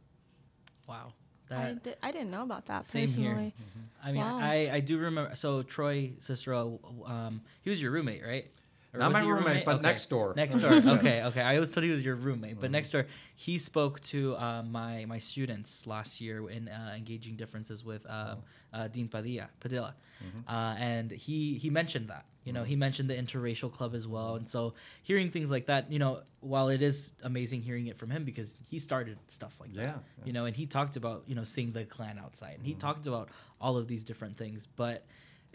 Wow. 0.86 1.12
I, 1.50 1.54
That 1.74 1.82
di- 1.84 1.94
I 2.02 2.10
didn't 2.10 2.30
know 2.30 2.42
about 2.42 2.66
that 2.66 2.86
Same 2.86 3.06
here. 3.06 3.30
personally. 3.30 3.54
I 4.02 4.12
mean, 4.12 4.20
Wow. 4.22 4.38
I 4.38 4.70
I 4.72 4.80
do 4.80 4.98
remember. 4.98 5.34
So 5.36 5.62
Troy 5.62 6.14
Cicero, 6.18 6.80
um, 7.06 7.42
he 7.62 7.70
was 7.70 7.80
your 7.80 7.92
roommate, 7.92 8.24
right? 8.24 8.50
Or 8.96 9.00
Not 9.00 9.12
my 9.12 9.20
he 9.20 9.26
your 9.26 9.36
roommate, 9.36 9.64
but 9.66 9.74
Okay. 9.76 9.82
next 9.82 10.06
door. 10.08 10.32
Next 10.36 10.56
door. 10.58 10.72
Okay, 10.96 11.22
okay. 11.24 11.40
I 11.42 11.54
always 11.56 11.70
thought 11.72 11.84
he 11.84 11.90
was 11.90 12.04
your 12.04 12.14
roommate, 12.16 12.58
but 12.60 12.68
Mhm. 12.70 12.72
next 12.72 12.90
door, 12.90 13.06
he 13.34 13.58
spoke 13.58 14.00
to 14.12 14.36
um, 14.38 14.72
my 14.72 15.04
my 15.04 15.18
students 15.18 15.86
last 15.86 16.20
year 16.20 16.48
in 16.50 16.68
uh, 16.68 16.94
engaging 16.96 17.36
differences 17.36 17.84
with 17.84 18.04
um, 18.08 18.38
uh, 18.72 18.88
Dean 18.88 19.08
Padilla, 19.08 19.48
Padilla, 19.60 19.94
Mhm. 20.24 20.44
uh, 20.48 20.74
and 20.78 21.10
he 21.10 21.58
he 21.58 21.68
mentioned 21.70 22.08
that. 22.08 22.24
You 22.44 22.52
know, 22.52 22.62
Mhm. 22.62 22.66
he 22.68 22.76
mentioned 22.76 23.10
the 23.10 23.14
interracial 23.16 23.72
club 23.72 23.92
as 23.94 24.06
well, 24.06 24.36
and 24.36 24.48
so 24.48 24.74
hearing 25.02 25.32
things 25.32 25.50
like 25.50 25.66
that, 25.66 25.90
you 25.90 25.98
know, 25.98 26.22
while 26.40 26.68
it 26.68 26.80
is 26.80 27.10
amazing 27.24 27.62
hearing 27.62 27.88
it 27.88 27.96
from 27.98 28.08
him 28.10 28.24
because 28.24 28.56
he 28.70 28.78
started 28.78 29.18
stuff 29.26 29.58
like 29.60 29.72
that 29.74 29.82
Yeah. 29.82 30.24
you 30.24 30.32
know, 30.32 30.44
and 30.44 30.54
he 30.56 30.64
talked 30.64 30.94
about 30.96 31.24
you 31.26 31.34
know 31.34 31.42
seeing 31.44 31.72
the 31.72 31.84
Klan 31.84 32.18
outside, 32.18 32.54
and 32.58 32.64
he 32.64 32.74
Mhm. 32.74 32.78
talked 32.78 33.06
about 33.08 33.28
all 33.60 33.76
of 33.76 33.88
these 33.88 34.04
different 34.04 34.36
things. 34.36 34.66
But 34.66 35.04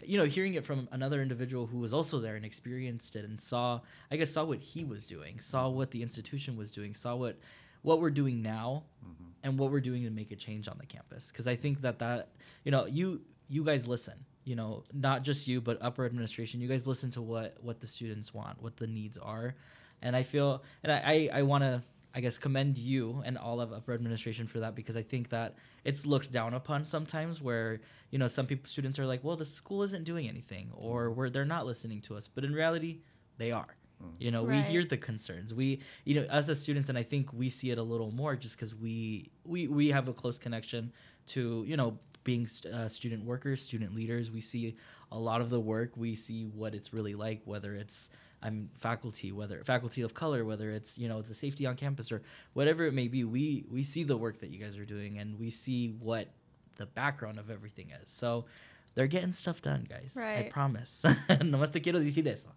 you 0.06 0.18
know, 0.18 0.24
hearing 0.24 0.54
it 0.54 0.64
from 0.64 0.88
another 0.92 1.22
individual 1.22 1.66
who 1.66 1.78
was 1.78 1.92
also 1.92 2.20
there 2.20 2.36
and 2.36 2.44
experienced 2.44 3.16
it 3.16 3.24
and 3.24 3.40
saw, 3.40 3.80
I 4.10 4.16
guess, 4.16 4.30
saw 4.30 4.44
what 4.44 4.58
he 4.58 4.84
was 4.84 5.06
doing, 5.06 5.40
saw 5.40 5.68
what 5.68 5.90
the 5.90 6.02
institution 6.02 6.56
was 6.56 6.70
doing, 6.70 6.94
saw 6.94 7.14
what 7.16 7.36
what 7.82 8.00
we're 8.00 8.10
doing 8.10 8.42
now, 8.42 8.84
Mhm. 9.04 9.32
and 9.42 9.58
what 9.58 9.72
we're 9.72 9.80
doing 9.80 10.04
to 10.04 10.10
make 10.10 10.30
a 10.30 10.36
change 10.36 10.68
on 10.68 10.78
the 10.78 10.86
campus. 10.86 11.32
Because 11.32 11.48
I 11.48 11.56
think 11.56 11.80
that 11.80 11.98
that 11.98 12.28
you 12.64 12.70
know 12.70 12.86
you 12.86 13.22
you 13.48 13.64
guys 13.64 13.86
listen. 13.88 14.24
You 14.44 14.56
know, 14.56 14.82
not 14.92 15.22
just 15.22 15.46
you, 15.46 15.60
but 15.60 15.78
upper 15.80 16.04
administration. 16.04 16.60
You 16.60 16.68
guys 16.68 16.86
listen 16.86 17.10
to 17.12 17.22
what 17.22 17.56
what 17.62 17.80
the 17.80 17.86
students 17.86 18.32
want, 18.34 18.60
what 18.62 18.76
the 18.76 18.86
needs 18.86 19.16
are, 19.18 19.54
and 20.00 20.14
I 20.16 20.22
feel 20.24 20.62
and 20.82 20.92
I 20.92 21.28
I, 21.32 21.38
I 21.38 21.42
want 21.42 21.62
to 21.62 21.82
I 22.14 22.20
guess 22.20 22.36
commend 22.38 22.76
you 22.78 23.22
and 23.24 23.38
all 23.38 23.60
of 23.60 23.72
upper 23.72 23.94
administration 23.94 24.46
for 24.46 24.60
that 24.60 24.74
because 24.74 24.96
I 24.96 25.02
think 25.02 25.30
that 25.30 25.54
it's 25.84 26.04
looked 26.04 26.30
down 26.30 26.52
upon 26.54 26.84
sometimes 26.84 27.40
where 27.40 27.80
you 28.10 28.18
know 28.18 28.28
some 28.28 28.46
people 28.46 28.68
students 28.68 28.98
are 28.98 29.06
like, 29.06 29.24
well, 29.24 29.36
the 29.36 29.44
school 29.46 29.82
isn't 29.82 30.04
doing 30.04 30.28
anything 30.28 30.70
or 30.74 31.10
where 31.10 31.30
they're 31.30 31.44
not 31.46 31.64
listening 31.66 32.00
to 32.02 32.16
us, 32.16 32.28
but 32.28 32.44
in 32.44 32.52
reality, 32.52 32.98
they 33.38 33.50
are. 33.50 33.76
Mm. 34.02 34.06
You 34.18 34.30
know, 34.30 34.44
Right. 34.44 34.56
we 34.66 34.70
hear 34.72 34.84
the 34.84 34.96
concerns. 34.98 35.54
We, 35.54 35.80
you 36.04 36.14
know, 36.16 36.26
as 36.30 36.48
a 36.48 36.54
students, 36.54 36.88
and 36.90 36.98
I 36.98 37.02
think 37.02 37.32
we 37.32 37.48
see 37.48 37.70
it 37.70 37.78
a 37.78 37.82
little 37.82 38.10
more 38.10 38.36
just 38.36 38.56
because 38.56 38.74
we 38.74 39.30
we 39.44 39.66
we 39.68 39.88
have 39.88 40.06
a 40.08 40.12
close 40.12 40.38
connection 40.38 40.92
to 41.28 41.64
you 41.66 41.76
know 41.76 41.98
being 42.24 42.46
st- 42.46 42.72
uh, 42.74 42.88
student 42.88 43.24
workers, 43.24 43.62
student 43.62 43.94
leaders. 43.94 44.30
We 44.30 44.40
see 44.40 44.76
a 45.10 45.18
lot 45.18 45.40
of 45.40 45.50
the 45.50 45.60
work. 45.60 45.96
We 45.96 46.14
see 46.14 46.44
what 46.44 46.74
it's 46.74 46.92
really 46.92 47.14
like, 47.14 47.42
whether 47.46 47.74
it's 47.74 48.10
I'm 48.42 48.70
faculty, 48.78 49.32
whether 49.32 49.62
faculty 49.64 50.02
of 50.02 50.14
color, 50.14 50.44
whether 50.44 50.70
it's 50.70 50.98
you 50.98 51.08
know 51.08 51.22
the 51.22 51.34
safety 51.34 51.66
on 51.66 51.76
campus 51.76 52.10
or 52.10 52.22
whatever 52.52 52.84
it 52.86 52.92
may 52.92 53.08
be. 53.08 53.24
We 53.24 53.64
we 53.70 53.82
see 53.82 54.04
the 54.04 54.16
work 54.16 54.40
that 54.40 54.50
you 54.50 54.58
guys 54.58 54.76
are 54.76 54.84
doing, 54.84 55.18
and 55.18 55.38
we 55.38 55.50
see 55.50 55.88
what 55.88 56.28
the 56.76 56.86
background 56.86 57.38
of 57.38 57.50
everything 57.50 57.90
is. 58.02 58.10
So 58.10 58.46
they're 58.94 59.06
getting 59.06 59.32
stuff 59.32 59.62
done, 59.62 59.86
guys. 59.88 60.12
I 60.46 60.50
promise. 60.50 61.02
Nomás 61.28 61.72
te 61.72 61.80
quiero 61.80 62.00
decir 62.00 62.26
eso. 62.26 62.48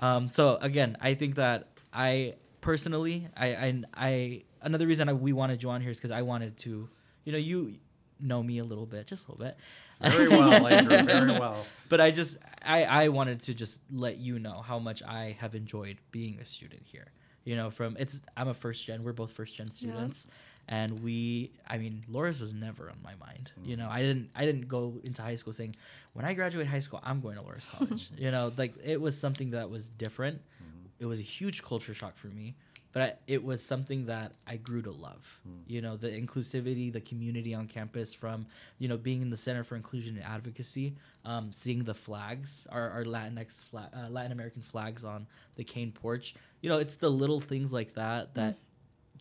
Um, 0.00 0.28
so 0.28 0.56
again, 0.60 0.96
I 1.00 1.14
think 1.14 1.36
that 1.36 1.68
I 1.92 2.34
personally, 2.60 3.28
I, 3.36 3.46
I, 3.48 3.82
I 3.94 4.42
another 4.62 4.86
reason 4.86 5.08
I, 5.08 5.12
we 5.12 5.32
wanted 5.32 5.62
you 5.62 5.70
on 5.70 5.80
here 5.80 5.90
is 5.90 5.98
because 5.98 6.10
I 6.10 6.22
wanted 6.22 6.56
to, 6.58 6.88
you 7.24 7.32
know, 7.32 7.38
you 7.38 7.76
know 8.18 8.42
me 8.42 8.58
a 8.58 8.64
little 8.64 8.86
bit, 8.86 9.06
just 9.06 9.26
a 9.26 9.30
little 9.30 9.44
bit. 9.44 9.56
Very 10.00 10.28
well, 10.28 10.66
Andrew. 10.74 11.02
Very 11.02 11.30
well. 11.32 11.66
But 11.88 12.00
I 12.00 12.10
just, 12.10 12.36
I, 12.64 12.84
I 12.84 13.08
wanted 13.08 13.42
to 13.42 13.54
just 13.54 13.80
let 13.92 14.18
you 14.18 14.38
know 14.38 14.62
how 14.62 14.78
much 14.78 15.02
I 15.02 15.36
have 15.40 15.54
enjoyed 15.54 15.98
being 16.10 16.38
a 16.40 16.44
student 16.44 16.82
here. 16.84 17.08
You 17.44 17.56
know, 17.56 17.70
from 17.70 17.96
it's, 17.98 18.20
I'm 18.36 18.48
a 18.48 18.54
first 18.54 18.84
gen. 18.86 19.02
We're 19.02 19.12
both 19.12 19.32
first 19.32 19.56
gen 19.56 19.66
Yeah. 19.66 19.72
students, 19.72 20.26
and 20.68 21.00
we, 21.00 21.52
I 21.66 21.78
mean, 21.78 22.04
Loras 22.10 22.40
was 22.40 22.52
never 22.52 22.90
on 22.90 22.98
my 23.02 23.14
mind. 23.16 23.50
You 23.64 23.76
Mm. 23.76 23.78
know, 23.80 23.88
I 23.90 24.00
didn't, 24.02 24.30
I 24.36 24.44
didn't 24.44 24.68
go 24.68 25.00
into 25.04 25.22
high 25.22 25.34
school 25.36 25.52
saying, 25.52 25.74
when 26.12 26.24
I 26.24 26.34
graduate 26.34 26.66
high 26.66 26.78
school, 26.80 27.00
I'm 27.02 27.20
going 27.20 27.36
to 27.36 27.42
Loras 27.42 27.66
College. 27.76 28.10
you 28.16 28.30
know, 28.30 28.52
like 28.56 28.74
it 28.84 29.00
was 29.00 29.18
something 29.18 29.50
that 29.50 29.70
was 29.70 29.88
different. 29.88 30.36
Mhm. 30.62 30.88
It 31.00 31.06
was 31.06 31.18
a 31.18 31.22
huge 31.24 31.62
culture 31.62 31.94
shock 31.94 32.16
for 32.18 32.28
me, 32.28 32.56
but 32.92 33.02
I, 33.02 33.12
it 33.26 33.44
was 33.44 33.62
something 33.62 34.06
that 34.06 34.32
I 34.46 34.56
grew 34.56 34.82
to 34.82 34.90
love. 34.90 35.40
Mm. 35.48 35.62
You 35.66 35.80
know, 35.80 35.96
the 35.96 36.08
inclusivity, 36.08 36.92
the 36.92 37.00
community 37.00 37.54
on 37.54 37.68
campus, 37.68 38.14
from 38.14 38.46
you 38.78 38.88
know 38.88 38.96
being 38.96 39.22
in 39.22 39.30
the 39.30 39.36
Center 39.36 39.64
for 39.64 39.76
Inclusion 39.76 40.16
and 40.16 40.24
Advocacy, 40.24 40.96
um, 41.24 41.52
seeing 41.52 41.84
the 41.84 41.94
flags, 41.94 42.66
our, 42.70 42.90
our 42.90 43.04
Latinx 43.04 43.64
flag, 43.64 43.90
uh, 43.96 44.08
Latin 44.08 44.32
American 44.32 44.62
flags 44.62 45.04
on 45.04 45.26
the 45.56 45.64
cane 45.64 45.92
porch. 45.92 46.34
You 46.60 46.68
know, 46.68 46.78
it's 46.78 46.96
the 46.96 47.10
little 47.10 47.40
things 47.40 47.72
like 47.72 47.94
that 47.94 48.34
that 48.34 48.58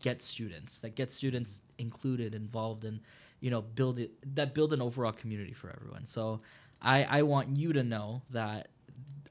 get 0.01 0.21
students, 0.21 0.79
that 0.79 0.95
get 0.95 1.11
students 1.11 1.61
included, 1.77 2.33
involved, 2.33 2.85
and 2.85 3.01
you 3.39 3.51
know 3.51 3.61
build 3.61 3.99
it 3.99 4.11
that 4.35 4.53
build 4.53 4.73
an 4.73 4.81
overall 4.81 5.13
community 5.13 5.53
for 5.53 5.69
everyone. 5.69 6.07
So, 6.07 6.41
I 6.81 7.03
I 7.03 7.21
want 7.21 7.55
you 7.55 7.73
to 7.73 7.83
know 7.83 8.23
that 8.31 8.69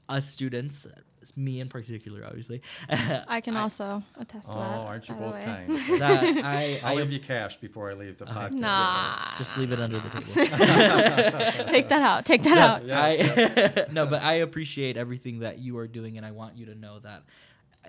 us 0.07 0.27
students, 0.27 0.87
me 1.35 1.59
in 1.59 1.69
particular, 1.69 2.23
obviously, 2.25 2.61
I 2.89 3.41
can 3.41 3.55
also 3.63 4.03
attest 4.19 4.47
to 4.51 4.57
Oh, 4.57 4.59
that. 4.59 4.77
Oh, 4.79 4.81
aren't 4.87 5.09
you 5.09 5.15
both 5.15 5.35
kind? 5.35 5.69
that 5.99 6.23
I 6.45 6.79
I'll 6.83 6.95
leave 6.95 7.11
you 7.11 7.19
cash 7.19 7.55
before 7.57 7.91
I 7.91 7.93
leave 7.93 8.17
the 8.17 8.25
Okay. 8.25 8.33
podcast. 8.33 8.51
Nah. 8.59 9.37
Just 9.37 9.57
leave 9.57 9.71
it 9.71 9.79
under 9.79 9.99
the 9.99 10.09
table. 10.09 10.33
Take 11.67 11.87
that 11.89 12.01
out. 12.01 12.25
Take 12.25 12.43
that 12.43 12.57
Yeah, 12.57 12.65
out. 12.73 12.85
yeah. 12.85 13.83
I, 13.87 13.91
no, 13.91 14.05
but 14.05 14.21
I 14.21 14.33
appreciate 14.35 14.97
everything 14.97 15.39
that 15.39 15.59
you 15.59 15.77
are 15.77 15.87
doing, 15.87 16.17
and 16.17 16.25
I 16.25 16.31
want 16.31 16.57
you 16.57 16.65
to 16.67 16.75
know 16.75 16.99
that 16.99 17.23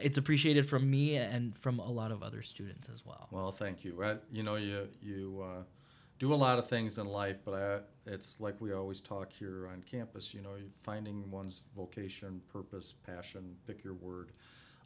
it's 0.01 0.19
appreciated 0.19 0.69
from 0.69 0.89
me 0.91 1.17
and 1.17 1.57
from 1.59 1.79
a 1.79 1.91
lot 1.91 2.13
of 2.13 2.23
other 2.23 2.43
students 2.43 2.89
as 2.93 3.05
well. 3.05 3.29
Well, 3.31 3.53
thank 3.53 3.85
you. 3.85 4.01
Uh, 4.03 4.17
you 4.33 4.43
know, 4.43 4.57
you 4.57 4.89
you 5.03 5.43
uh, 5.45 5.63
do 6.21 6.35
a 6.35 6.37
lot 6.37 6.59
of 6.59 6.69
things 6.69 6.99
in 6.99 7.07
life, 7.07 7.39
but 7.45 7.55
I, 7.55 7.79
it's 8.11 8.39
like 8.41 8.61
we 8.61 8.73
always 8.75 9.01
talk 9.01 9.33
here 9.33 9.67
on 9.73 9.83
campus. 9.91 10.35
You 10.35 10.43
know, 10.43 10.55
finding 10.83 11.31
one's 11.31 11.63
vocation, 11.75 12.43
purpose, 12.53 12.93
passion, 12.93 13.57
pick 13.67 13.83
your 13.83 13.95
word, 13.95 14.33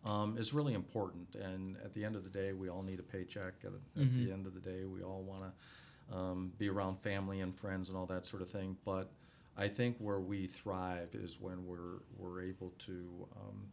um, 0.04 0.38
is 0.38 0.54
really 0.54 0.74
important. 0.74 1.34
And 1.34 1.76
at 1.84 1.92
the 1.92 2.04
end 2.04 2.14
of 2.14 2.22
the 2.22 2.30
day, 2.30 2.52
we 2.52 2.68
all 2.70 2.84
need 2.84 3.00
a 3.00 3.02
paycheck. 3.02 3.54
At, 3.64 3.72
at 4.00 4.06
Mhm. 4.08 4.24
the 4.24 4.32
end 4.32 4.46
of 4.46 4.54
the 4.54 4.60
day, 4.60 4.84
we 4.84 5.02
all 5.02 5.22
want 5.22 5.42
to 5.42 6.16
um, 6.16 6.52
be 6.56 6.68
around 6.68 7.00
family 7.00 7.40
and 7.40 7.52
friends 7.58 7.88
and 7.88 7.98
all 7.98 8.06
that 8.06 8.26
sort 8.26 8.40
of 8.42 8.48
thing. 8.50 8.76
But 8.84 9.10
I 9.56 9.68
think 9.68 9.96
where 9.98 10.20
we 10.20 10.46
thrive 10.46 11.14
is 11.14 11.40
when 11.40 11.66
we're 11.66 11.98
we're 12.16 12.42
able 12.42 12.70
to 12.86 13.26
um, 13.36 13.72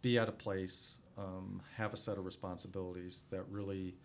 be 0.00 0.18
at 0.18 0.28
a 0.28 0.32
place, 0.32 0.98
um, 1.18 1.60
have 1.76 1.92
a 1.92 1.96
set 1.96 2.16
of 2.16 2.24
responsibilities 2.24 3.24
that 3.30 3.44
really 3.50 3.96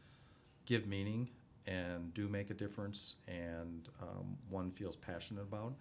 give 0.65 0.87
meaning 0.87 1.29
and 1.67 2.13
do 2.13 2.27
make 2.27 2.49
a 2.49 2.53
difference, 2.53 3.15
and 3.27 3.87
um, 4.01 4.37
one 4.49 4.71
feels 4.71 4.95
passionate 4.95 5.41
about. 5.41 5.73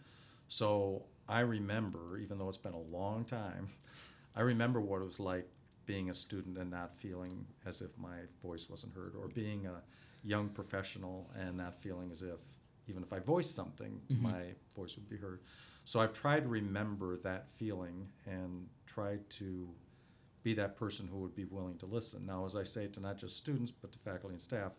So 0.48 1.04
I 1.28 1.40
remember, 1.40 2.18
even 2.18 2.38
though 2.38 2.48
it's 2.48 2.58
been 2.58 2.74
a 2.74 2.78
long 2.80 3.24
time, 3.24 3.70
I 4.36 4.42
remember 4.42 4.80
what 4.80 5.00
it 5.02 5.06
was 5.06 5.20
like 5.20 5.48
being 5.86 6.10
a 6.10 6.14
student 6.14 6.56
and 6.58 6.70
not 6.70 6.96
feeling 6.96 7.46
as 7.66 7.80
if 7.82 7.90
my 7.98 8.18
voice 8.42 8.68
wasn't 8.68 8.94
heard, 8.94 9.14
or 9.20 9.28
being 9.28 9.66
a 9.66 9.82
young 10.22 10.48
professional 10.48 11.30
and 11.38 11.56
not 11.56 11.80
feeling 11.82 12.10
as 12.12 12.22
if 12.22 12.38
even 12.88 13.02
if 13.02 13.12
I 13.12 13.20
voiced 13.20 13.54
something, 13.54 14.00
Mhm. 14.10 14.20
my 14.20 14.54
voice 14.74 14.96
would 14.96 15.08
be 15.08 15.16
heard. 15.16 15.40
So 15.84 16.00
I've 16.00 16.12
tried 16.12 16.42
to 16.42 16.48
remember 16.48 17.16
that 17.18 17.48
feeling 17.56 18.08
and 18.26 18.68
tried 18.86 19.28
to 19.30 19.72
be 20.42 20.54
that 20.54 20.76
person 20.76 21.06
who 21.06 21.18
would 21.18 21.34
be 21.34 21.44
willing 21.44 21.78
to 21.78 21.86
listen. 21.86 22.26
Now, 22.26 22.44
as 22.46 22.56
I 22.56 22.64
say 22.64 22.88
to 22.88 23.00
not 23.00 23.16
just 23.18 23.36
students, 23.36 23.70
but 23.70 23.92
to 23.92 23.98
faculty 24.00 24.34
and 24.34 24.42
staff, 24.42 24.72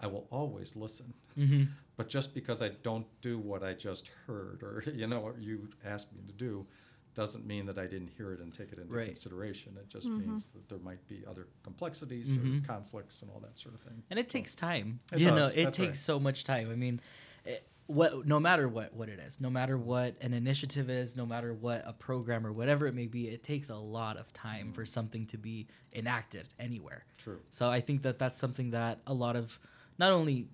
I 0.00 0.06
will 0.06 0.26
always 0.30 0.76
listen. 0.76 1.14
Mm-hmm. 1.38 1.64
But 1.96 2.08
just 2.08 2.34
because 2.34 2.62
I 2.62 2.70
don't 2.82 3.06
do 3.20 3.38
what 3.38 3.62
I 3.62 3.74
just 3.74 4.08
heard 4.26 4.62
or, 4.62 4.82
you 4.94 5.06
know, 5.06 5.20
what 5.20 5.38
you 5.40 5.68
asked 5.84 6.12
me 6.14 6.20
to 6.26 6.32
do, 6.32 6.66
doesn't 7.14 7.44
mean 7.44 7.66
that 7.66 7.76
I 7.76 7.86
didn't 7.86 8.10
hear 8.16 8.32
it 8.32 8.40
and 8.40 8.54
take 8.54 8.72
it 8.72 8.78
into 8.78 8.94
Right. 8.94 9.06
consideration. 9.06 9.76
It 9.76 9.88
just 9.88 10.08
Mhm. 10.08 10.26
means 10.26 10.44
that 10.52 10.68
there 10.68 10.78
might 10.78 11.06
be 11.08 11.24
other 11.26 11.48
complexities 11.64 12.30
Mhm. 12.30 12.62
or 12.62 12.66
conflicts 12.66 13.20
and 13.22 13.30
all 13.32 13.40
that 13.40 13.58
sort 13.58 13.74
of 13.74 13.80
thing. 13.80 14.04
And 14.10 14.18
it 14.18 14.28
takes 14.30 14.54
time. 14.54 15.00
It 15.12 15.18
you 15.18 15.26
does, 15.26 15.34
know, 15.56 15.60
it 15.60 15.64
that's 15.64 15.76
takes 15.76 15.86
right. 15.88 15.96
so 15.96 16.20
much 16.20 16.44
time. 16.44 16.70
I 16.70 16.76
mean, 16.76 17.00
it, 17.44 17.66
what 17.86 18.24
no 18.24 18.38
matter 18.38 18.68
what 18.68 18.94
what 18.94 19.08
it 19.08 19.18
is, 19.18 19.40
no 19.40 19.50
matter 19.50 19.76
what 19.76 20.14
an 20.22 20.32
initiative 20.32 20.88
is, 20.88 21.16
no 21.16 21.26
matter 21.26 21.52
what 21.52 21.82
a 21.84 21.92
program 21.92 22.46
or 22.46 22.52
whatever 22.52 22.86
it 22.86 22.94
may 22.94 23.08
be, 23.08 23.26
it 23.28 23.42
takes 23.42 23.68
a 23.68 23.76
lot 23.76 24.16
of 24.16 24.32
time 24.32 24.72
for 24.72 24.84
something 24.86 25.26
to 25.26 25.36
be 25.36 25.66
enacted 25.92 26.46
anywhere. 26.60 27.04
True. 27.18 27.40
So 27.50 27.68
I 27.68 27.80
think 27.80 28.02
that 28.02 28.20
that's 28.20 28.38
something 28.38 28.70
that 28.70 29.00
a 29.08 29.12
lot 29.14 29.34
of 29.34 29.58
not 30.00 30.10
only 30.10 30.48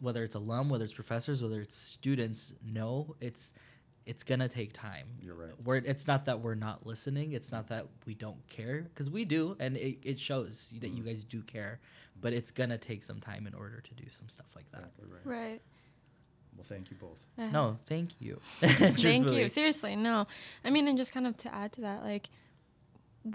whether 0.00 0.22
it's 0.24 0.34
alum, 0.34 0.68
whether 0.68 0.84
it's 0.84 0.92
professors, 0.92 1.42
whether 1.42 1.60
it's 1.62 1.74
students 1.76 2.52
no, 2.62 3.16
it's 3.20 3.54
it's 4.04 4.24
gonna 4.24 4.48
take 4.48 4.72
time. 4.72 5.06
You're 5.22 5.36
right. 5.36 5.52
We're, 5.64 5.76
it's 5.76 6.08
not 6.08 6.24
that 6.24 6.40
we're 6.40 6.56
not 6.56 6.84
listening. 6.84 7.32
It's 7.34 7.52
not 7.52 7.68
that 7.68 7.86
we 8.04 8.14
don't 8.14 8.44
care 8.48 8.82
because 8.82 9.08
we 9.08 9.24
do, 9.24 9.56
and 9.60 9.76
it, 9.76 9.98
it 10.02 10.18
shows 10.18 10.72
that 10.80 10.88
you 10.88 11.04
Mhm. 11.04 11.06
guys 11.06 11.22
do 11.22 11.40
care. 11.42 11.78
But 12.20 12.32
it's 12.32 12.50
gonna 12.50 12.78
take 12.78 13.04
some 13.04 13.20
time 13.20 13.46
in 13.46 13.54
order 13.54 13.80
to 13.80 13.94
do 13.94 14.08
some 14.10 14.28
stuff 14.28 14.46
like 14.56 14.68
that. 14.72 14.78
Exactly 14.80 15.06
right. 15.08 15.24
Right. 15.40 15.62
Well, 16.56 16.64
thank 16.64 16.90
you 16.90 16.96
both. 16.96 17.24
Uh, 17.38 17.46
No, 17.50 17.78
thank 17.86 18.20
you. 18.20 18.40
Thank 18.60 19.30
you. 19.30 19.48
Seriously, 19.48 19.94
no. 19.96 20.26
I 20.64 20.70
mean, 20.70 20.86
and 20.88 20.98
just 20.98 21.12
kind 21.12 21.26
of 21.28 21.36
to 21.38 21.54
add 21.54 21.72
to 21.74 21.80
that, 21.82 22.02
like, 22.02 22.28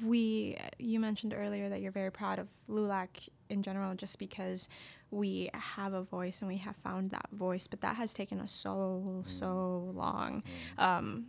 we, 0.04 0.58
you 0.78 1.00
mentioned 1.00 1.34
earlier 1.36 1.70
that 1.70 1.82
you're 1.82 1.92
very 1.94 2.12
proud 2.12 2.40
of 2.40 2.48
LULAC 2.70 3.30
in 3.50 3.64
general 3.64 3.96
just 3.96 4.20
because 4.20 4.70
we 5.12 5.50
have 5.54 5.94
a 5.94 6.02
voice 6.02 6.42
and 6.42 6.50
we 6.50 6.58
have 6.58 6.76
found 6.78 7.12
that 7.12 7.28
voice 7.32 7.68
but 7.68 7.82
that 7.82 7.96
has 7.96 8.14
taken 8.14 8.40
us 8.40 8.52
so 8.52 9.24
so 9.26 9.92
long. 9.96 10.44
Um, 10.78 11.28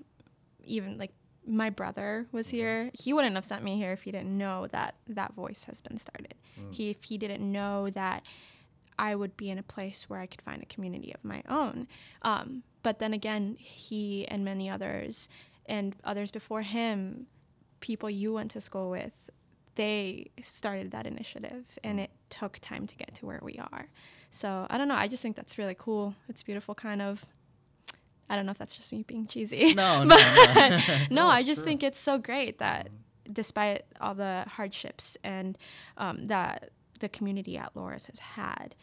even 0.65 0.99
like 0.99 1.13
my 1.47 1.71
brother 1.71 2.27
was 2.31 2.51
here. 2.51 2.91
He 2.93 3.13
wouldn't 3.15 3.35
have 3.35 3.45
sent 3.45 3.65
me 3.65 3.77
here 3.79 3.93
if 3.93 4.03
he 4.03 4.13
didn't 4.13 4.37
know 4.37 4.67
that 4.67 4.97
that 5.09 5.33
voice 5.35 5.65
has 5.65 5.81
been 5.81 5.97
started. 5.97 6.35
He 6.71 6.91
if 6.91 7.05
he 7.05 7.19
didn't 7.19 7.51
know 7.51 7.91
that 7.91 8.27
i 9.01 9.15
would 9.15 9.37
be 9.37 9.49
in 9.49 9.59
a 9.59 9.63
place 9.63 10.11
where 10.11 10.19
i 10.19 10.27
could 10.27 10.43
find 10.43 10.61
a 10.61 10.67
community 10.67 11.15
of 11.15 11.25
my 11.25 11.43
own. 11.49 11.87
Um, 12.23 12.65
but 12.83 12.99
then 12.99 13.13
again 13.15 13.57
he 13.59 14.27
and 14.29 14.45
many 14.45 14.69
others 14.69 15.29
and 15.67 15.95
others 16.05 16.31
before 16.31 16.63
him 16.63 17.27
people 17.81 18.11
you 18.11 18.33
went 18.33 18.51
to 18.51 18.61
school 18.61 18.91
with 18.91 19.13
they 19.79 20.31
started 20.43 20.91
that 20.91 21.07
initiative 21.07 21.79
and 21.85 21.99
it 22.01 22.11
took 22.31 22.59
time 22.61 22.85
to 22.87 22.97
get 22.97 23.15
to 23.15 23.25
where 23.27 23.41
we 23.43 23.57
are 23.73 23.87
so 24.31 24.67
i 24.71 24.77
don't 24.77 24.89
know 24.89 24.95
i 24.95 25.07
just 25.09 25.23
think 25.23 25.37
that's 25.37 25.57
really 25.57 25.77
cool 25.79 26.15
it's 26.29 26.43
beautiful 26.43 26.75
kind 26.75 27.01
of 27.01 27.25
i 28.29 28.35
don't 28.37 28.45
know 28.45 28.51
if 28.53 28.59
that's 28.59 28.77
just 28.77 28.93
me 28.93 29.03
being 29.07 29.27
cheesy 29.27 29.73
No, 29.75 30.03
no, 30.13 30.17
no. 30.17 30.69
no, 30.69 30.79
No, 31.11 31.27
I 31.29 31.43
just 31.43 31.61
true. 31.61 31.65
think 31.67 31.83
it's 31.83 32.01
so 32.01 32.19
great 32.19 32.59
that 32.59 32.89
despite 33.33 33.83
all 34.01 34.15
the 34.15 34.45
hardships 34.49 35.17
and 35.23 35.57
um, 35.97 36.25
that 36.27 36.71
the 37.01 37.09
community 37.09 37.57
at 37.59 37.75
Loras 37.75 38.07
has 38.07 38.19
had, 38.21 38.75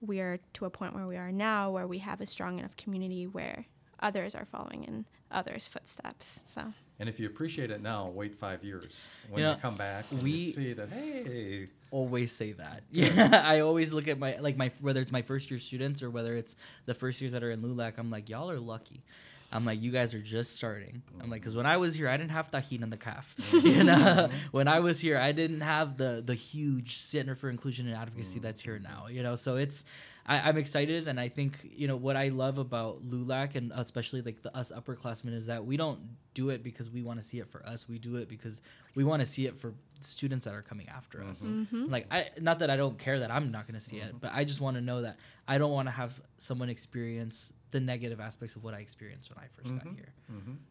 we 0.00 0.18
are 0.20 0.38
to 0.54 0.64
a 0.64 0.70
point 0.70 0.92
where 0.94 1.06
we 1.06 1.16
are 1.16 1.30
now 1.32 1.70
where 1.70 1.86
we 1.86 1.98
have 1.98 2.20
a 2.20 2.26
strong 2.26 2.58
enough 2.58 2.76
community 2.76 3.26
where 3.26 3.66
others 4.00 4.34
are 4.34 4.44
following 4.44 4.82
in 4.84 5.06
others' 5.30 5.68
footsteps. 5.68 6.40
So 6.46 6.72
And 7.02 7.08
if 7.08 7.18
you 7.18 7.26
appreciate 7.26 7.72
it 7.72 7.82
now, 7.82 8.06
wait 8.14 8.32
five 8.32 8.62
years 8.62 9.08
when 9.28 9.42
You 9.42 9.48
you, 9.48 9.56
come 9.56 9.74
back. 9.74 10.04
And 10.12 10.22
we- 10.22 10.50
see 10.50 10.72
that 10.72 10.88
hey, 10.88 11.66
always 11.90 12.30
say 12.30 12.52
that. 12.52 12.84
Yeah, 12.92 13.42
I 13.44 13.58
always 13.58 13.92
look 13.92 14.06
at 14.06 14.20
my 14.20 14.38
like 14.38 14.56
my 14.56 14.70
whether 14.80 15.00
it's 15.00 15.10
my 15.10 15.22
first 15.22 15.50
year 15.50 15.58
students 15.58 16.00
or 16.00 16.10
whether 16.10 16.36
it's 16.36 16.54
the 16.86 16.94
first 16.94 17.20
years 17.20 17.32
that 17.32 17.42
are 17.42 17.50
in 17.50 17.60
LULAC. 17.60 17.94
I'm 17.98 18.08
like, 18.08 18.28
y'all 18.28 18.48
are 18.52 18.60
lucky. 18.60 19.02
I'm 19.50 19.64
like, 19.64 19.82
you 19.82 19.90
guys 19.90 20.14
are 20.14 20.20
just 20.20 20.54
starting. 20.54 21.02
I'm 21.20 21.28
like, 21.28 21.40
because 21.40 21.56
when 21.56 21.66
I 21.66 21.76
was 21.76 21.96
here, 21.96 22.08
I 22.08 22.16
didn't 22.16 22.30
have 22.30 22.52
Tahin 22.52 22.84
in 22.84 22.90
the 22.90 22.96
calf. 22.96 23.34
you 23.52 23.60
mm-hmm. 23.60 23.82
know, 23.82 23.94
mm-hmm. 23.94 24.36
when 24.52 24.68
I 24.68 24.78
was 24.78 25.00
here, 25.00 25.18
I 25.18 25.32
didn't 25.32 25.62
have 25.62 25.96
the 25.96 26.22
the 26.24 26.36
huge 26.36 26.98
Center 26.98 27.34
for 27.34 27.50
Inclusion 27.50 27.88
and 27.88 27.96
Advocacy 27.96 28.38
that's 28.38 28.62
here 28.62 28.78
now. 28.78 29.08
You 29.10 29.24
know, 29.24 29.34
so 29.34 29.56
it's 29.56 29.84
I, 30.26 30.40
I'm 30.40 30.56
excited, 30.56 31.08
and 31.08 31.18
I 31.18 31.28
think 31.28 31.58
you 31.62 31.88
know 31.88 31.96
what 31.96 32.16
I 32.16 32.28
love 32.28 32.58
about 32.58 33.06
LULAC 33.06 33.56
and 33.56 33.72
especially 33.74 34.22
like 34.22 34.42
the 34.42 34.56
us 34.56 34.70
upperclassmen 34.70 35.34
is 35.34 35.46
that 35.46 35.64
we 35.64 35.76
don't 35.76 36.00
do 36.34 36.50
it 36.50 36.62
because 36.62 36.90
we 36.90 37.02
want 37.02 37.20
to 37.20 37.26
see 37.26 37.38
it 37.38 37.48
for 37.48 37.64
us. 37.66 37.88
We 37.88 37.98
do 37.98 38.16
it 38.16 38.28
because 38.28 38.62
we 38.94 39.04
want 39.04 39.20
to 39.20 39.26
see 39.26 39.46
it 39.46 39.58
for 39.58 39.74
students 40.00 40.44
that 40.44 40.54
are 40.54 40.62
coming 40.62 40.88
after 40.88 41.22
us. 41.22 41.42
Mm-hmm. 41.42 41.76
Mm-hmm. 41.76 41.92
Like 41.92 42.06
I 42.10 42.26
not 42.40 42.60
that 42.60 42.70
I 42.70 42.76
don't 42.76 42.98
care 42.98 43.18
that 43.20 43.30
I'm 43.30 43.50
not 43.50 43.66
going 43.66 43.78
to 43.78 43.84
see 43.84 43.96
it, 43.96 44.08
mm-hmm. 44.08 44.18
but 44.18 44.32
I 44.32 44.44
just 44.44 44.60
want 44.60 44.76
to 44.76 44.80
know 44.80 45.02
that 45.02 45.18
I 45.48 45.58
don't 45.58 45.72
want 45.72 45.88
to 45.88 45.92
have 45.92 46.20
someone 46.38 46.68
experience 46.68 47.52
the 47.72 47.80
negative 47.80 48.20
aspects 48.20 48.54
of 48.54 48.62
what 48.62 48.74
I 48.74 48.78
experienced 48.78 49.30
when 49.30 49.42
I 49.42 49.48
1st 49.60 49.82
got 49.82 49.94
here. 49.94 50.12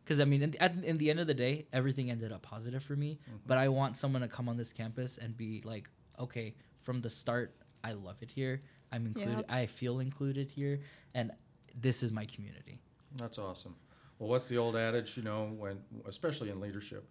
Because 0.03 0.19
I 0.19 0.25
mean, 0.25 0.43
in 0.43 0.51
the, 0.51 0.63
at, 0.63 0.75
in 0.83 0.97
the 0.99 1.09
end 1.09 1.19
of 1.19 1.27
the 1.27 1.33
day, 1.33 1.65
everything 1.73 2.11
ended 2.11 2.31
up 2.31 2.43
positive 2.43 2.83
for 2.83 2.95
me. 2.95 3.19
But 3.45 3.57
I 3.57 3.69
want 3.69 3.97
someone 3.97 4.21
to 4.21 4.27
come 4.27 4.47
on 4.47 4.55
this 4.55 4.71
campus 4.71 5.17
and 5.17 5.35
be 5.35 5.61
like, 5.65 5.89
okay, 6.19 6.53
from 6.81 7.01
the 7.01 7.09
start, 7.09 7.55
I 7.83 7.93
love 7.93 8.17
it 8.21 8.29
here. 8.29 8.61
I'm 8.91 9.05
included. 9.05 9.37
Yep. 9.37 9.45
I 9.49 9.65
feel 9.65 9.99
included 9.99 10.51
here, 10.51 10.81
and 11.13 11.31
this 11.79 12.03
is 12.03 12.11
my 12.11 12.25
community. 12.25 12.79
That's 13.15 13.37
awesome. 13.37 13.75
Well, 14.19 14.29
what's 14.29 14.47
the 14.47 14.57
old 14.57 14.75
adage, 14.75 15.17
you 15.17 15.23
know, 15.23 15.51
when 15.57 15.79
especially 16.07 16.49
in 16.49 16.59
leadership, 16.59 17.09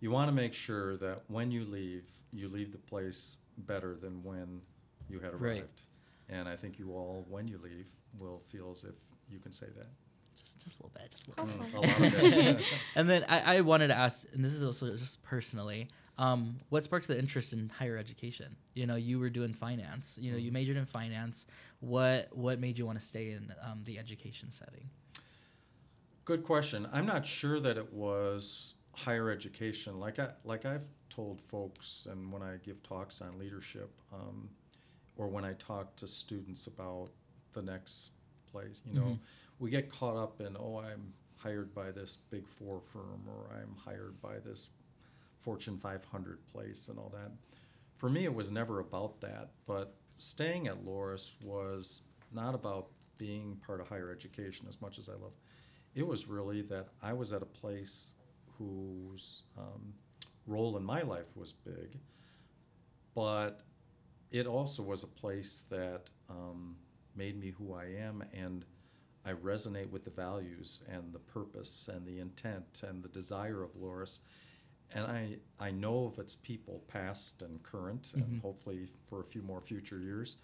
you 0.00 0.10
want 0.10 0.28
to 0.28 0.34
make 0.34 0.54
sure 0.54 0.96
that 0.98 1.22
when 1.28 1.50
you 1.50 1.64
leave, 1.64 2.04
you 2.32 2.48
leave 2.48 2.72
the 2.72 2.78
place 2.78 3.38
better 3.58 3.96
than 4.00 4.22
when 4.22 4.60
you 5.08 5.20
had 5.20 5.32
arrived. 5.32 5.42
Right. 5.42 5.68
And 6.28 6.48
I 6.48 6.56
think 6.56 6.78
you 6.78 6.92
all, 6.92 7.26
when 7.28 7.48
you 7.48 7.58
leave, 7.62 7.86
will 8.18 8.42
feel 8.50 8.72
as 8.72 8.84
if 8.84 8.94
you 9.30 9.38
can 9.38 9.52
say 9.52 9.66
that. 9.76 9.88
Just, 10.36 10.62
just 10.62 10.78
a 10.78 10.82
little 10.82 10.92
bit. 10.94 11.10
Just 11.10 11.26
a 11.26 11.30
little. 11.30 11.46
Mm, 11.46 11.72
Hopefully. 11.72 12.08
A 12.08 12.46
lot 12.46 12.56
of 12.56 12.64
and 12.94 13.10
then 13.10 13.24
I, 13.28 13.56
I 13.56 13.60
wanted 13.62 13.88
to 13.88 13.96
ask, 13.96 14.26
and 14.32 14.44
this 14.44 14.52
is 14.52 14.62
also 14.62 14.90
just 14.90 15.22
personally, 15.22 15.88
um, 16.20 16.58
what 16.68 16.84
sparked 16.84 17.08
the 17.08 17.18
interest 17.18 17.52
in 17.52 17.70
higher 17.70 17.96
education? 17.96 18.56
You 18.74 18.86
know, 18.86 18.96
you 18.96 19.18
were 19.18 19.30
doing 19.30 19.54
finance. 19.54 20.18
You 20.20 20.32
know, 20.32 20.38
you 20.38 20.52
majored 20.52 20.76
in 20.76 20.86
finance. 20.86 21.46
What 21.80 22.28
what 22.32 22.60
made 22.60 22.78
you 22.78 22.86
want 22.86 23.00
to 23.00 23.04
stay 23.04 23.30
in 23.32 23.52
um, 23.62 23.80
the 23.84 23.98
education 23.98 24.52
setting? 24.52 24.90
Good 26.24 26.44
question. 26.44 26.86
I'm 26.92 27.06
not 27.06 27.26
sure 27.26 27.58
that 27.60 27.76
it 27.76 27.92
was 27.92 28.74
higher 28.92 29.30
education. 29.30 29.98
Like 29.98 30.18
I 30.18 30.28
like 30.44 30.64
I've 30.66 30.86
told 31.08 31.40
folks, 31.40 32.06
and 32.10 32.30
when 32.32 32.42
I 32.42 32.56
give 32.62 32.82
talks 32.82 33.20
on 33.22 33.38
leadership, 33.38 33.90
um, 34.12 34.50
or 35.16 35.28
when 35.28 35.44
I 35.44 35.54
talk 35.54 35.96
to 35.96 36.06
students 36.06 36.66
about 36.66 37.08
the 37.52 37.62
next 37.62 38.12
place, 38.52 38.82
you 38.84 38.92
know, 38.92 39.02
Mhm. 39.06 39.18
we 39.58 39.70
get 39.70 39.90
caught 39.90 40.16
up 40.16 40.40
in 40.40 40.56
oh, 40.56 40.76
I'm 40.78 41.14
hired 41.36 41.74
by 41.74 41.90
this 41.90 42.16
big 42.30 42.46
four 42.46 42.80
firm, 42.92 43.22
or 43.26 43.50
I'm 43.56 43.74
hired 43.76 44.20
by 44.20 44.38
this 44.38 44.68
Fortune 45.42 45.78
500 45.78 46.46
place, 46.52 46.88
and 46.88 46.98
all 46.98 47.12
that. 47.14 47.32
For 47.96 48.08
me, 48.08 48.24
it 48.24 48.34
was 48.34 48.50
never 48.50 48.80
about 48.80 49.20
that. 49.20 49.50
But 49.66 49.94
staying 50.18 50.68
at 50.68 50.84
Loras 50.84 51.32
was 51.42 52.02
not 52.32 52.54
about 52.54 52.88
being 53.18 53.60
part 53.66 53.80
of 53.80 53.88
higher 53.88 54.10
education 54.10 54.66
as 54.68 54.80
much 54.80 54.98
as 54.98 55.08
I 55.08 55.12
love 55.12 55.32
it 55.94 56.06
was 56.06 56.28
really 56.28 56.62
that 56.62 56.88
I 57.02 57.12
was 57.12 57.32
at 57.32 57.42
a 57.42 57.46
place 57.46 58.14
whose 58.58 59.42
um, 59.58 59.94
role 60.46 60.76
in 60.76 60.84
my 60.84 61.02
life 61.02 61.36
was 61.36 61.52
big, 61.52 61.98
but 63.14 63.62
it 64.30 64.46
also 64.46 64.82
was 64.82 65.02
a 65.02 65.08
place 65.08 65.64
that 65.70 66.10
um, 66.28 66.76
made 67.16 67.38
me 67.38 67.50
who 67.50 67.74
I 67.74 67.86
am, 67.86 68.22
and 68.32 68.64
I 69.24 69.32
resonate 69.32 69.90
with 69.90 70.04
the 70.04 70.10
values 70.10 70.82
and 70.88 71.12
the 71.12 71.18
purpose 71.18 71.88
and 71.92 72.06
the 72.06 72.20
intent 72.20 72.82
and 72.86 73.02
the 73.02 73.08
desire 73.08 73.62
of 73.62 73.74
Loras. 73.74 74.20
And 74.92 75.04
I, 75.06 75.36
I 75.60 75.70
know 75.70 76.06
of 76.06 76.18
its 76.18 76.34
people, 76.36 76.82
past 76.88 77.42
and 77.42 77.62
current, 77.62 78.12
and 78.14 78.24
Mhm. 78.24 78.40
hopefully 78.42 78.88
for 79.08 79.20
a 79.20 79.24
few 79.24 79.42
more 79.42 79.60
future 79.60 79.98
years. 80.00 80.38